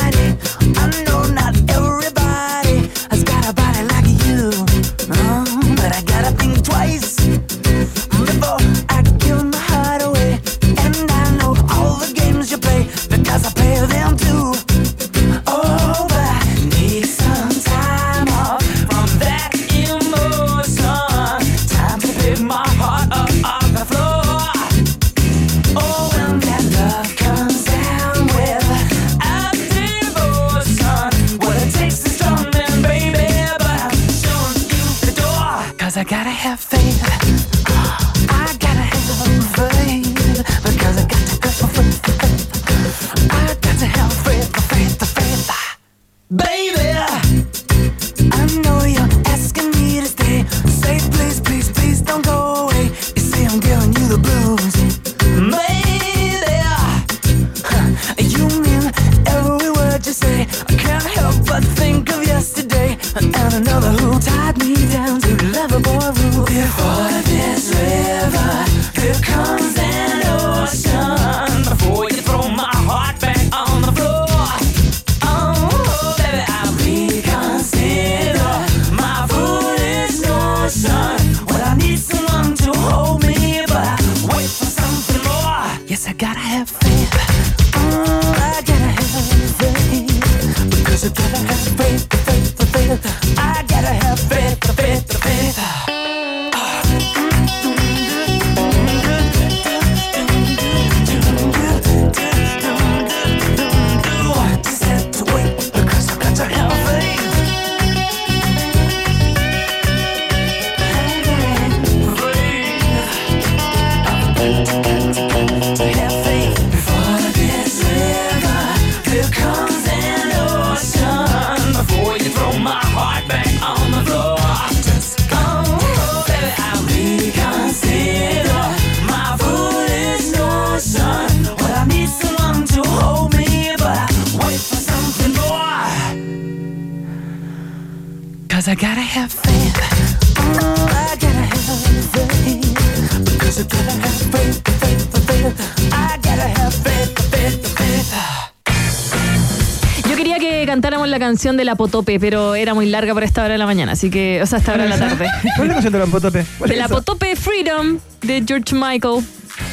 Canción 151.31 151.55
de 151.55 151.63
la 151.63 151.75
Potope, 151.75 152.19
pero 152.19 152.55
era 152.55 152.73
muy 152.73 152.87
larga 152.87 153.13
por 153.13 153.23
esta 153.23 153.41
hora 153.43 153.53
de 153.53 153.57
la 153.57 153.65
mañana, 153.65 153.93
así 153.93 154.09
que, 154.09 154.41
o 154.43 154.45
sea, 154.45 154.59
esta 154.59 154.73
hora 154.73 154.83
de 154.83 154.89
la 154.89 154.97
tarde. 154.99 155.27
¿Cuál 155.55 155.61
es 155.61 155.67
la 155.67 155.73
canción 155.75 155.93
de 155.93 155.99
la 155.99 156.05
Potope? 156.07 156.45
¿Cuál 156.57 156.69
De 156.69 156.75
la? 156.75 156.89
Potope 156.89 157.35
Freedom 157.37 157.99
de 158.21 158.43
George 158.45 158.75
Michael. 158.75 159.23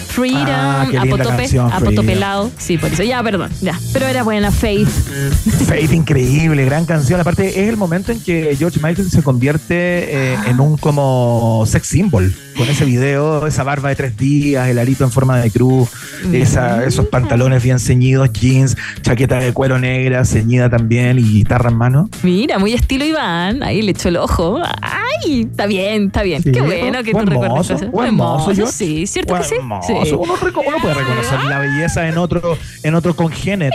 Freedom, 0.08 0.46
Ah, 0.48 0.86
Apotope, 1.00 1.36
canción, 1.36 1.72
Apotopelado. 1.72 2.50
Sí, 2.58 2.78
por 2.78 2.92
eso. 2.92 3.02
Ya, 3.02 3.22
perdón, 3.22 3.50
ya. 3.60 3.78
Pero 3.92 4.06
era 4.06 4.22
buena, 4.22 4.50
Faith. 4.50 4.88
Faith, 5.66 5.92
increíble, 5.92 6.64
gran 6.64 6.84
canción. 6.84 7.20
Aparte, 7.20 7.48
es 7.62 7.68
el 7.68 7.76
momento 7.76 8.12
en 8.12 8.20
que 8.22 8.54
George 8.56 8.78
Michael 8.82 9.10
se 9.10 9.22
convierte 9.22 9.74
eh, 9.76 10.36
en 10.46 10.60
un 10.60 10.76
como 10.76 11.64
sex 11.66 11.86
symbol. 11.88 12.34
Con 12.58 12.68
ese 12.68 12.84
video, 12.84 13.46
esa 13.46 13.62
barba 13.62 13.88
de 13.90 13.94
tres 13.94 14.16
días, 14.16 14.66
el 14.68 14.80
arito 14.80 15.04
en 15.04 15.12
forma 15.12 15.38
de 15.38 15.48
cruz, 15.48 15.88
esa- 16.32 16.84
esos 16.84 17.06
pantalones 17.06 17.62
bien 17.62 17.78
ceñidos, 17.78 18.32
jeans, 18.32 18.76
chaqueta 19.00 19.38
de 19.38 19.52
cuero 19.52 19.78
negra, 19.78 20.24
ceñida 20.24 20.68
también 20.68 21.20
y 21.20 21.22
guitarra 21.22 21.70
en 21.70 21.76
mano. 21.76 22.10
Mira, 22.24 22.58
muy 22.58 22.74
estilo 22.74 23.04
Iván. 23.04 23.62
Ahí 23.62 23.80
le 23.80 23.92
echó 23.92 24.08
el 24.08 24.16
ojo. 24.16 24.60
Ay, 24.82 25.42
está 25.42 25.66
bien, 25.66 26.06
está 26.06 26.24
bien. 26.24 26.42
Sí, 26.42 26.50
Qué 26.50 26.60
bueno 26.60 27.04
que 27.04 27.12
tú 27.12 27.18
buen 27.18 27.26
recuerdes 27.28 27.56
mozo, 27.56 27.74
cosas. 27.74 27.90
buen 27.92 28.14
mozo. 28.16 28.66
Sí, 28.66 29.06
¿cierto 29.06 29.34
que 29.36 29.44
sí? 29.44 29.54
Buen 29.54 29.66
mozo. 29.68 30.04
Sí. 30.04 30.12
Uno, 30.14 30.34
uno 30.66 30.76
puede 30.82 30.94
reconocer 30.94 31.44
la 31.44 31.60
belleza 31.60 32.08
en 32.08 32.18
otro, 32.18 32.58
en 32.82 32.94
otro 32.96 33.14
congénero. 33.14 33.70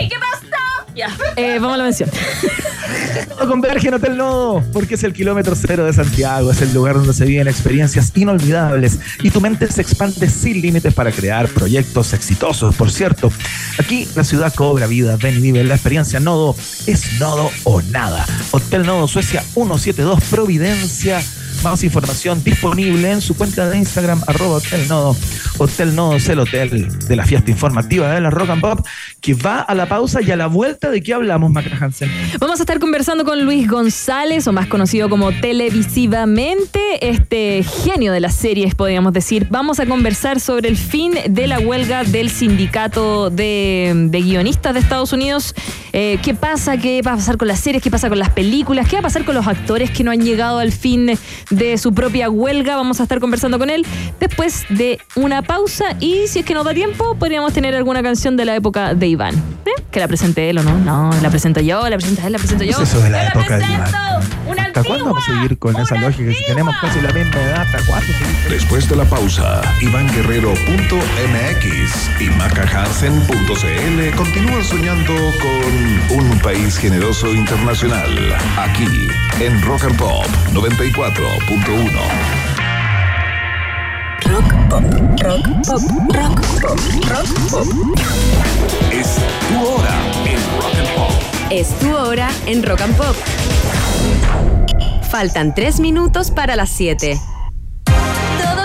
Ya. 0.94 1.08
Eh, 1.36 1.58
vamos 1.58 1.74
a 1.74 1.76
la 1.78 1.84
mención. 1.84 2.10
Todo 3.28 3.48
converge 3.48 3.88
en 3.88 3.94
Hotel 3.94 4.16
Nodo, 4.16 4.62
porque 4.72 4.94
es 4.94 5.02
el 5.04 5.12
kilómetro 5.12 5.54
cero 5.56 5.84
de 5.84 5.92
Santiago, 5.92 6.50
es 6.50 6.62
el 6.62 6.72
lugar 6.72 6.96
donde 6.96 7.12
se 7.12 7.24
viven 7.24 7.48
experiencias 7.48 8.12
inolvidables 8.14 8.98
y 9.22 9.30
tu 9.30 9.40
mente 9.40 9.70
se 9.70 9.82
expande 9.82 10.28
sin 10.28 10.60
límites 10.60 10.94
para 10.94 11.10
crear 11.10 11.48
proyectos 11.48 12.12
exitosos. 12.12 12.74
Por 12.76 12.90
cierto, 12.90 13.32
aquí 13.78 14.08
la 14.14 14.24
ciudad 14.24 14.54
cobra 14.54 14.86
vida, 14.86 15.16
ven 15.16 15.38
y 15.38 15.40
vive 15.40 15.64
la 15.64 15.74
experiencia 15.74 16.20
Nodo, 16.20 16.54
es 16.86 17.18
Nodo 17.18 17.50
o 17.64 17.82
nada. 17.82 18.26
Hotel 18.52 18.86
Nodo 18.86 19.08
Suecia 19.08 19.42
172 19.42 20.22
Providencia. 20.24 21.22
Más 21.64 21.82
información 21.82 22.44
disponible 22.44 23.10
en 23.10 23.22
su 23.22 23.34
cuenta 23.34 23.70
de 23.70 23.78
Instagram, 23.78 24.20
arroba 24.26 24.56
Hotel 24.56 24.86
Nodo. 24.86 25.16
Hotel 25.56 25.98
es 26.14 26.28
el 26.28 26.40
hotel 26.40 26.88
de 27.08 27.16
la 27.16 27.24
fiesta 27.24 27.50
informativa 27.50 28.12
de 28.12 28.20
la 28.20 28.28
Rock 28.28 28.50
and 28.50 28.60
Pop, 28.60 28.86
que 29.22 29.32
va 29.32 29.60
a 29.60 29.74
la 29.74 29.86
pausa 29.86 30.20
y 30.20 30.30
a 30.30 30.36
la 30.36 30.46
vuelta 30.46 30.90
de 30.90 31.00
qué 31.00 31.14
hablamos, 31.14 31.50
Macra 31.50 31.78
Hansen. 31.80 32.10
Vamos 32.38 32.60
a 32.60 32.64
estar 32.64 32.78
conversando 32.80 33.24
con 33.24 33.42
Luis 33.46 33.66
González, 33.66 34.46
o 34.46 34.52
más 34.52 34.66
conocido 34.66 35.08
como 35.08 35.32
televisivamente, 35.32 37.08
este 37.08 37.62
genio 37.62 38.12
de 38.12 38.20
las 38.20 38.34
series, 38.34 38.74
podríamos 38.74 39.14
decir. 39.14 39.46
Vamos 39.48 39.80
a 39.80 39.86
conversar 39.86 40.40
sobre 40.40 40.68
el 40.68 40.76
fin 40.76 41.14
de 41.30 41.46
la 41.46 41.60
huelga 41.60 42.04
del 42.04 42.28
sindicato 42.28 43.30
de, 43.30 44.08
de 44.10 44.20
guionistas 44.20 44.74
de 44.74 44.80
Estados 44.80 45.14
Unidos. 45.14 45.54
Eh, 45.92 46.18
¿Qué 46.22 46.34
pasa? 46.34 46.76
¿Qué 46.76 47.00
va 47.00 47.12
a 47.12 47.16
pasar 47.16 47.38
con 47.38 47.48
las 47.48 47.60
series? 47.60 47.82
¿Qué 47.82 47.90
pasa 47.90 48.08
con 48.08 48.18
las 48.18 48.30
películas? 48.30 48.88
¿Qué 48.88 48.96
va 48.96 49.00
a 49.00 49.04
pasar 49.04 49.24
con 49.24 49.34
los 49.34 49.46
actores 49.46 49.90
que 49.92 50.04
no 50.04 50.10
han 50.10 50.20
llegado 50.20 50.58
al 50.58 50.72
fin 50.72 51.16
de 51.56 51.78
su 51.78 51.94
propia 51.94 52.30
huelga? 52.30 52.76
Vamos 52.76 53.00
a 53.00 53.04
estar 53.04 53.20
conversando 53.20 53.58
con 53.58 53.70
él 53.70 53.86
después 54.20 54.64
de 54.68 54.98
una 55.16 55.42
pausa 55.42 55.96
y 56.00 56.26
si 56.26 56.40
es 56.40 56.44
que 56.44 56.54
nos 56.54 56.64
da 56.64 56.74
tiempo, 56.74 57.14
podríamos 57.16 57.52
tener 57.52 57.74
alguna 57.74 58.02
canción 58.02 58.36
de 58.36 58.44
la 58.44 58.56
época 58.56 58.94
de 58.94 59.06
Iván. 59.06 59.34
¿Eh? 59.66 59.70
Que 59.90 60.00
la 60.00 60.08
presente 60.08 60.50
él 60.50 60.58
o 60.58 60.62
no. 60.62 60.76
No, 60.78 61.10
la 61.22 61.30
presento 61.30 61.60
yo, 61.60 61.88
la 61.88 61.96
presenta 61.96 62.26
él, 62.26 62.32
la 62.32 62.38
presento 62.38 62.64
yo. 62.64 62.76
¿Qué 62.76 62.82
es 62.82 62.90
eso 62.90 63.00
de 63.00 63.10
la 63.10 63.28
época 63.28 63.58
de 63.58 63.64
presento, 63.64 63.96
Iván? 63.96 64.22
una 64.46 64.64
¿Hasta 64.64 64.82
cuándo 64.82 65.04
vamos 65.04 65.22
a 65.22 65.26
seguir 65.32 65.56
con 65.58 65.76
esa 65.76 65.94
lógica? 65.94 66.32
Si 66.32 66.44
tenemos 66.46 66.74
casi 66.80 67.00
la 67.00 67.12
misma 67.12 67.40
edad, 67.40 67.62
¿hasta 67.62 67.78
cuándo? 67.86 68.12
Después 68.50 68.88
de 68.88 68.96
la 68.96 69.04
pausa, 69.04 69.62
ivanguerrero.mx 69.80 72.20
y 72.20 72.24
macahansen.cl 72.30 74.16
continúan 74.16 74.64
soñando 74.64 75.14
con 75.40 76.18
un 76.18 76.40
país 76.40 76.76
generoso 76.76 77.32
internacional. 77.32 78.10
Aquí, 78.58 79.06
en 79.40 79.62
Rock 79.62 79.84
and 79.84 79.96
Pop 79.96 80.26
94.1. 81.46 81.90
Rock 84.30 84.48
pop, 84.70 84.84
rock 85.22 85.44
pop, 85.66 85.82
rock 86.14 86.40
pop, 86.62 86.78
rock 87.10 87.28
pop. 87.50 87.66
Es 88.90 89.16
tu 89.48 89.58
hora 89.66 89.90
en 90.24 90.32
Rock 90.56 90.74
and 90.78 90.88
Pop. 90.96 91.12
Es 91.50 91.68
tu 91.78 91.94
hora 91.94 92.30
en 92.46 92.62
Rock 92.62 92.80
and 92.80 92.96
Pop. 92.96 93.16
Faltan 95.10 95.54
tres 95.54 95.80
minutos 95.80 96.30
para 96.30 96.56
las 96.56 96.70
7. 96.70 97.20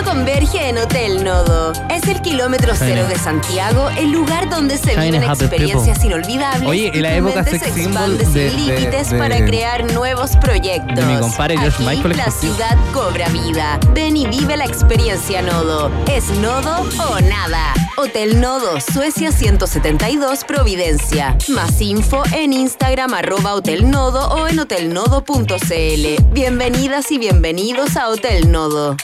Converge 0.10 0.70
en 0.70 0.80
Hotel 0.80 1.24
Nodo. 1.24 1.72
Es 1.92 2.08
el 2.08 2.20
kilómetro 2.24 2.74
cero 2.76 3.06
de 3.08 3.16
Santiago, 3.20 3.90
el 3.92 4.12
lugar 4.12 4.50
donde 4.50 4.76
se 4.76 4.96
China 4.96 5.04
viven 5.04 5.24
experiencias 5.24 6.04
inolvidables. 6.04 6.68
Oye, 6.68 6.90
y 6.92 7.00
la 7.00 7.14
época 7.14 7.44
sex 7.44 7.62
se 7.62 7.84
expande 7.84 8.26
de- 8.26 8.50
sin 8.50 8.66
límites 8.66 9.14
para 9.14 9.38
crear 9.46 9.94
nuevos 9.94 10.36
proyectos. 10.38 10.96
de 10.96 11.06
mi 11.06 11.20
compadre 11.20 11.60
George 11.60 11.76
Aquí, 11.88 11.96
Michael 11.98 12.18
la 12.18 12.32
ciudad 12.32 12.76
cobra 12.92 13.30
vida. 13.30 13.80
Ven 13.94 14.18
y 14.18 14.26
vive 14.26 14.58
la 14.58 14.66
experiencia 14.66 15.44
Nodo. 15.44 15.92
¿Es 16.12 16.28
Nodo 16.40 16.90
o 17.08 17.20
nada? 17.22 17.72
Hotel 17.96 18.42
Nodo, 18.42 18.82
Suecia 18.82 19.32
172, 19.32 20.44
Providencia. 20.44 21.38
Más 21.50 21.80
info 21.82 22.24
en 22.32 22.54
Instagram 22.54 23.14
arroba 23.14 23.54
Hotel 23.54 23.92
Nodo 23.92 24.28
o 24.30 24.48
en 24.48 24.58
hotelnodo.cl. 24.60 26.24
Bienvenidas 26.34 27.12
y 27.12 27.20
bienvenidos 27.20 27.96
a 27.96 28.10
Hotel 28.10 28.52
Nodo. 28.52 28.98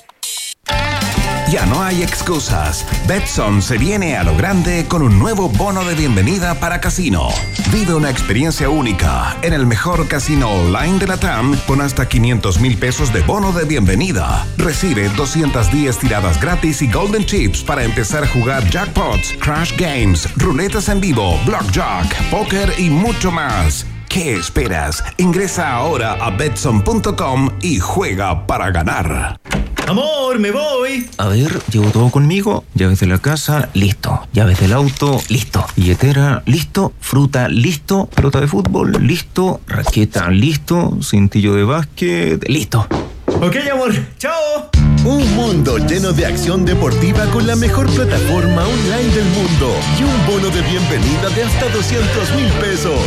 Ya 1.55 1.65
no 1.65 1.81
hay 1.81 2.03
excusas. 2.03 2.85
Betson 3.07 3.61
se 3.61 3.77
viene 3.77 4.17
a 4.17 4.25
lo 4.25 4.35
grande 4.35 4.87
con 4.89 5.01
un 5.01 5.17
nuevo 5.17 5.47
bono 5.47 5.85
de 5.85 5.95
bienvenida 5.95 6.55
para 6.55 6.81
casino. 6.81 7.29
Vive 7.71 7.93
una 7.93 8.09
experiencia 8.09 8.67
única 8.67 9.37
en 9.41 9.53
el 9.53 9.65
mejor 9.65 10.05
casino 10.09 10.49
online 10.49 10.99
de 10.99 11.07
la 11.07 11.15
TAM 11.15 11.57
con 11.65 11.79
hasta 11.79 12.09
500 12.09 12.59
mil 12.59 12.77
pesos 12.77 13.13
de 13.13 13.21
bono 13.21 13.53
de 13.53 13.63
bienvenida. 13.63 14.45
Recibe 14.57 15.07
210 15.07 15.97
tiradas 15.97 16.41
gratis 16.41 16.81
y 16.81 16.91
golden 16.91 17.23
chips 17.23 17.63
para 17.63 17.85
empezar 17.85 18.25
a 18.25 18.27
jugar 18.27 18.69
jackpots, 18.69 19.31
crash 19.39 19.77
games, 19.77 20.27
ruletas 20.35 20.89
en 20.89 20.99
vivo, 20.99 21.39
blackjack, 21.45 22.31
póker 22.31 22.73
y 22.77 22.89
mucho 22.89 23.31
más. 23.31 23.85
¿Qué 24.09 24.35
esperas? 24.35 25.01
Ingresa 25.15 25.71
ahora 25.71 26.17
a 26.19 26.31
betson.com 26.31 27.49
y 27.61 27.79
juega 27.79 28.45
para 28.45 28.71
ganar. 28.71 29.39
Amor, 29.87 30.39
me 30.39 30.49
voy. 30.49 31.07
A 31.17 31.27
ver, 31.27 31.61
llevo 31.71 31.91
todo 31.91 32.09
conmigo. 32.09 32.63
Llaves 32.73 32.99
de 32.99 33.05
la 33.05 33.19
casa, 33.19 33.69
listo. 33.73 34.27
Llaves 34.33 34.59
del 34.59 34.73
auto, 34.73 35.21
listo. 35.29 35.63
Billetera, 35.75 36.41
listo. 36.47 36.93
Fruta, 36.99 37.47
listo. 37.49 38.07
Pelota 38.07 38.41
de 38.41 38.47
fútbol, 38.47 38.93
listo. 39.05 39.61
Raqueta, 39.67 40.31
listo. 40.31 40.97
Cintillo 41.03 41.53
de 41.53 41.63
básquet, 41.63 42.49
listo. 42.49 42.87
Ok, 43.27 43.57
amor. 43.71 43.93
Chao. 44.17 44.71
Un 45.05 45.35
mundo 45.35 45.77
lleno 45.77 46.13
de 46.13 46.25
acción 46.25 46.65
deportiva 46.65 47.25
con 47.27 47.45
la 47.45 47.55
mejor 47.55 47.87
plataforma 47.91 48.65
online 48.65 49.13
del 49.13 49.25
mundo 49.25 49.71
y 49.99 50.03
un 50.03 50.25
bono 50.25 50.49
de 50.49 50.61
bienvenida 50.63 51.29
de 51.29 51.43
hasta 51.43 51.69
200 51.69 52.31
mil 52.35 52.49
pesos. 52.53 52.99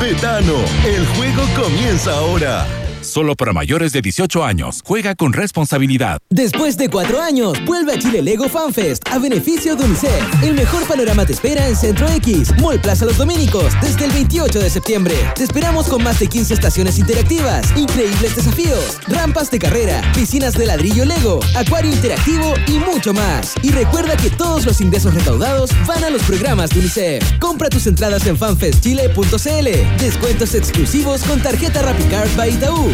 Betano, 0.00 0.54
el 0.84 1.06
juego 1.14 1.44
comienza 1.54 2.12
ahora. 2.12 2.66
Solo 3.04 3.36
para 3.36 3.52
mayores 3.52 3.92
de 3.92 4.00
18 4.00 4.44
años. 4.44 4.80
Juega 4.84 5.14
con 5.14 5.32
responsabilidad. 5.32 6.18
Después 6.30 6.76
de 6.78 6.88
cuatro 6.88 7.20
años, 7.20 7.62
vuelve 7.66 7.92
a 7.92 7.98
Chile 7.98 8.22
Lego 8.22 8.48
FanFest 8.48 9.06
a 9.10 9.18
beneficio 9.18 9.76
de 9.76 9.84
UNICEF. 9.84 10.42
El 10.42 10.54
mejor 10.54 10.86
panorama 10.86 11.26
te 11.26 11.34
espera 11.34 11.68
en 11.68 11.76
Centro 11.76 12.08
X, 12.08 12.52
Mall 12.60 12.80
Plaza 12.80 13.04
Los 13.04 13.18
Dominicos, 13.18 13.74
desde 13.82 14.06
el 14.06 14.12
28 14.12 14.58
de 14.58 14.70
septiembre. 14.70 15.14
Te 15.34 15.44
esperamos 15.44 15.86
con 15.88 16.02
más 16.02 16.18
de 16.18 16.28
15 16.28 16.54
estaciones 16.54 16.98
interactivas, 16.98 17.76
increíbles 17.76 18.36
desafíos, 18.36 18.98
rampas 19.06 19.50
de 19.50 19.58
carrera, 19.58 20.00
piscinas 20.14 20.54
de 20.54 20.66
ladrillo 20.66 21.04
Lego, 21.04 21.40
acuario 21.54 21.92
interactivo 21.92 22.54
y 22.66 22.78
mucho 22.78 23.12
más. 23.12 23.54
Y 23.62 23.70
recuerda 23.70 24.16
que 24.16 24.30
todos 24.30 24.64
los 24.64 24.80
ingresos 24.80 25.12
recaudados 25.14 25.70
van 25.86 26.04
a 26.04 26.10
los 26.10 26.22
programas 26.22 26.70
de 26.70 26.80
UNICEF. 26.80 27.38
Compra 27.38 27.68
tus 27.68 27.86
entradas 27.86 28.26
en 28.26 28.38
fanfestchile.cl. 28.38 30.00
Descuentos 30.00 30.54
exclusivos 30.54 31.22
con 31.24 31.42
tarjeta 31.42 31.82
RappiCard 31.82 32.34
by 32.36 32.50
Itaú. 32.50 32.93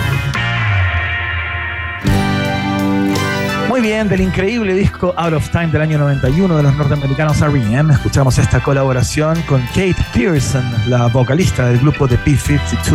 Muy 3.81 3.89
bien, 3.89 4.07
del 4.07 4.21
increíble 4.21 4.75
disco 4.75 5.11
Out 5.17 5.33
of 5.33 5.49
Time 5.49 5.69
del 5.69 5.81
año 5.81 5.97
91 5.97 6.55
de 6.55 6.61
los 6.61 6.75
norteamericanos 6.75 7.41
R.E.M. 7.41 7.91
Escuchamos 7.91 8.37
esta 8.37 8.61
colaboración 8.61 9.41
con 9.47 9.59
Kate 9.69 9.95
Pearson, 10.13 10.63
la 10.87 11.07
vocalista 11.07 11.65
del 11.65 11.79
grupo 11.79 12.05
de 12.05 12.15
P-52. 12.19 12.85